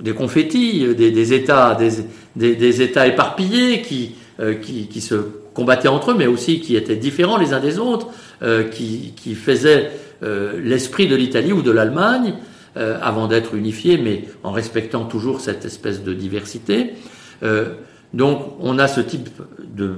des 0.00 0.12
confettis, 0.12 0.94
des, 0.96 1.32
États, 1.32 1.78
des, 2.34 2.82
États 2.82 3.06
éparpillés 3.06 3.82
qui, 3.82 4.16
qui, 4.60 5.00
se 5.00 5.14
combattaient 5.54 5.86
entre 5.86 6.10
eux, 6.10 6.16
mais 6.18 6.26
aussi 6.26 6.60
qui 6.60 6.74
étaient 6.74 6.96
différents 6.96 7.38
les 7.38 7.52
uns 7.52 7.60
des 7.60 7.78
autres, 7.78 8.08
qui, 8.72 9.12
qui 9.14 9.36
faisaient 9.36 9.92
l'esprit 10.20 11.06
de 11.06 11.14
l'Italie 11.14 11.52
ou 11.52 11.62
de 11.62 11.70
l'Allemagne. 11.70 12.34
Euh, 12.76 12.96
avant 13.02 13.26
d'être 13.26 13.56
unifié, 13.56 13.98
mais 13.98 14.26
en 14.44 14.52
respectant 14.52 15.04
toujours 15.04 15.40
cette 15.40 15.64
espèce 15.64 16.04
de 16.04 16.14
diversité. 16.14 16.92
Euh, 17.42 17.74
donc 18.14 18.42
on 18.60 18.78
a 18.78 18.88
ce 18.88 19.00
type 19.00 19.28
de 19.58 19.96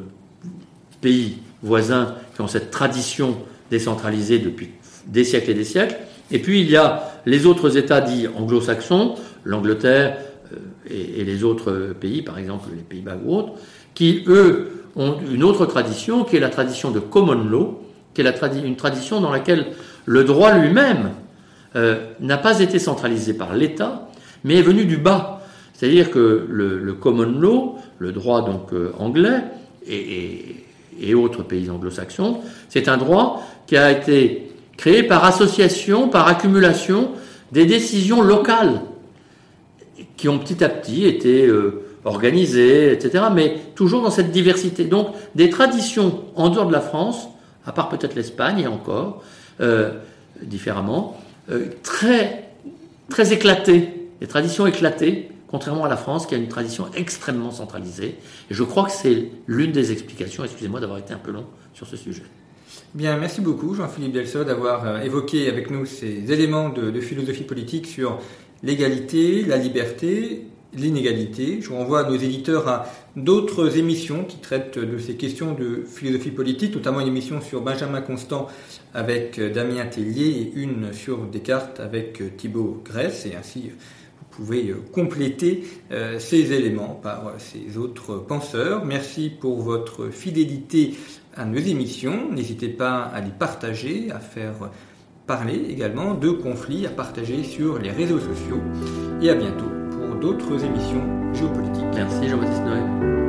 pays 1.00 1.38
voisins 1.62 2.14
qui 2.34 2.40
ont 2.40 2.48
cette 2.48 2.70
tradition 2.70 3.36
décentralisée 3.70 4.38
depuis 4.38 4.70
des 5.06 5.24
siècles 5.24 5.50
et 5.50 5.54
des 5.54 5.64
siècles. 5.64 5.96
Et 6.30 6.38
puis 6.38 6.60
il 6.60 6.70
y 6.70 6.76
a 6.76 7.12
les 7.26 7.46
autres 7.46 7.76
États 7.76 8.00
dits 8.00 8.26
anglo-saxons, 8.28 9.14
l'Angleterre 9.44 10.18
euh, 10.52 10.56
et, 10.90 11.24
les 11.24 11.44
autres 11.44 11.94
pays, 11.98 12.22
par 12.22 12.38
exemple 12.38 12.68
les 12.74 12.82
Pays-Bas 12.82 13.16
ou 13.24 13.34
autres, 13.36 13.52
qui 13.94 14.24
eux 14.26 14.84
ont 14.96 15.16
une 15.30 15.42
autre 15.42 15.66
tradition 15.66 16.24
qui 16.24 16.36
est 16.36 16.40
la 16.40 16.48
tradition 16.48 16.90
de 16.90 17.00
common 17.00 17.44
law, 17.44 17.82
qui 18.14 18.20
est 18.20 18.64
une 18.64 18.76
tradition 18.76 19.20
dans 19.20 19.30
laquelle 19.30 19.66
le 20.04 20.24
droit 20.24 20.52
lui-même 20.52 21.12
euh, 21.76 22.06
n'a 22.20 22.36
pas 22.36 22.60
été 22.60 22.78
centralisé 22.78 23.32
par 23.32 23.54
l'État, 23.54 24.08
mais 24.44 24.56
est 24.56 24.62
venu 24.62 24.84
du 24.84 24.98
bas. 24.98 25.42
C'est-à-dire 25.72 26.10
que 26.10 26.46
le, 26.48 26.92
common 26.92 27.40
law, 27.40 27.78
le 28.02 28.10
droit 28.10 28.44
donc 28.44 28.72
euh, 28.72 28.92
anglais 28.98 29.44
et, 29.86 31.14
autres 31.14 31.42
pays 31.42 31.70
anglo-saxons, 31.70 32.40
c'est 32.68 32.88
un 32.88 32.96
droit 32.96 33.42
qui 33.66 33.76
a 33.76 33.90
été 33.90 34.50
créé 34.76 35.02
par 35.02 35.24
association, 35.24 36.08
par 36.08 36.26
accumulation 36.26 37.12
des 37.52 37.64
décisions 37.64 38.22
locales 38.22 38.80
qui 40.16 40.28
ont 40.28 40.38
petit 40.38 40.64
à 40.64 40.68
petit 40.68 41.04
été 41.06 41.46
euh, 41.46 41.84
organisées, 42.04 42.92
etc., 42.92 43.24
mais 43.32 43.56
toujours 43.74 44.02
dans 44.02 44.10
cette 44.10 44.32
diversité. 44.32 44.84
Donc 44.84 45.08
des 45.34 45.48
traditions 45.48 46.24
en 46.34 46.48
dehors 46.50 46.66
de 46.66 46.72
la 46.72 46.80
France, 46.80 47.28
à 47.66 47.72
part 47.72 47.88
peut-être 47.88 48.14
l'Espagne 48.14 48.60
et 48.60 48.66
encore, 48.66 49.22
différemment, 50.42 51.16
euh, 51.50 51.66
très, 51.82 52.50
très 53.08 53.32
éclatées, 53.32 53.88
des 54.20 54.26
traditions 54.26 54.66
éclatées, 54.66 55.28
contrairement 55.52 55.84
à 55.84 55.88
la 55.88 55.96
France 55.96 56.26
qui 56.26 56.34
a 56.34 56.38
une 56.38 56.48
tradition 56.48 56.86
extrêmement 56.96 57.52
centralisée. 57.52 58.16
Je 58.50 58.64
crois 58.64 58.84
que 58.84 58.90
c'est 58.90 59.28
l'une 59.46 59.70
des 59.70 59.92
explications, 59.92 60.42
excusez-moi 60.42 60.80
d'avoir 60.80 60.98
été 60.98 61.14
un 61.14 61.18
peu 61.18 61.30
long 61.30 61.46
sur 61.72 61.86
ce 61.86 61.96
sujet. 61.96 62.24
Bien, 62.94 63.16
merci 63.16 63.40
beaucoup 63.40 63.74
Jean-Philippe 63.74 64.12
Delso 64.12 64.42
d'avoir 64.42 64.84
euh, 64.84 65.00
évoqué 65.00 65.48
avec 65.48 65.70
nous 65.70 65.86
ces 65.86 66.32
éléments 66.32 66.70
de 66.70 67.00
philosophie 67.00 67.44
politique 67.44 67.86
sur 67.86 68.18
l'égalité, 68.64 69.44
la 69.44 69.58
liberté 69.58 70.46
l'inégalité. 70.74 71.60
Je 71.60 71.70
renvoie 71.70 72.04
nos 72.04 72.16
éditeurs 72.16 72.68
à 72.68 72.86
d'autres 73.16 73.76
émissions 73.76 74.24
qui 74.24 74.38
traitent 74.38 74.78
de 74.78 74.98
ces 74.98 75.16
questions 75.16 75.52
de 75.52 75.84
philosophie 75.86 76.30
politique, 76.30 76.74
notamment 76.74 77.00
une 77.00 77.08
émission 77.08 77.40
sur 77.40 77.60
Benjamin 77.60 78.00
Constant 78.00 78.48
avec 78.94 79.38
euh, 79.38 79.52
Damien 79.52 79.86
Tellier 79.86 80.28
et 80.28 80.52
une 80.54 80.92
sur 80.92 81.26
Descartes 81.26 81.80
avec 81.80 82.20
euh, 82.20 82.30
Thibaut 82.36 82.82
Grèce. 82.84 83.26
Et 83.26 83.36
ainsi, 83.36 83.70
vous 83.70 83.76
pouvez 84.36 84.70
euh, 84.70 84.82
compléter 84.92 85.64
ces 86.18 86.52
éléments 86.52 86.98
par 87.02 87.34
ces 87.38 87.76
autres 87.76 88.16
penseurs. 88.16 88.84
Merci 88.84 89.30
pour 89.30 89.60
votre 89.60 90.08
fidélité 90.08 90.94
à 91.36 91.44
nos 91.44 91.58
émissions. 91.58 92.30
N'hésitez 92.32 92.68
pas 92.68 93.02
à 93.02 93.20
les 93.20 93.30
partager, 93.30 94.10
à 94.10 94.18
faire 94.18 94.70
parler 95.26 95.66
également 95.68 96.14
de 96.14 96.30
conflits, 96.30 96.86
à 96.86 96.90
partager 96.90 97.42
sur 97.44 97.78
les 97.78 97.90
réseaux 97.90 98.20
sociaux. 98.20 98.60
Et 99.20 99.30
à 99.30 99.34
bientôt 99.34 99.70
d'autres 100.22 100.64
émissions 100.64 101.34
géopolitiques. 101.34 101.84
Merci 101.94 102.28
Jean-Baptiste 102.28 102.62
Noël. 102.62 103.21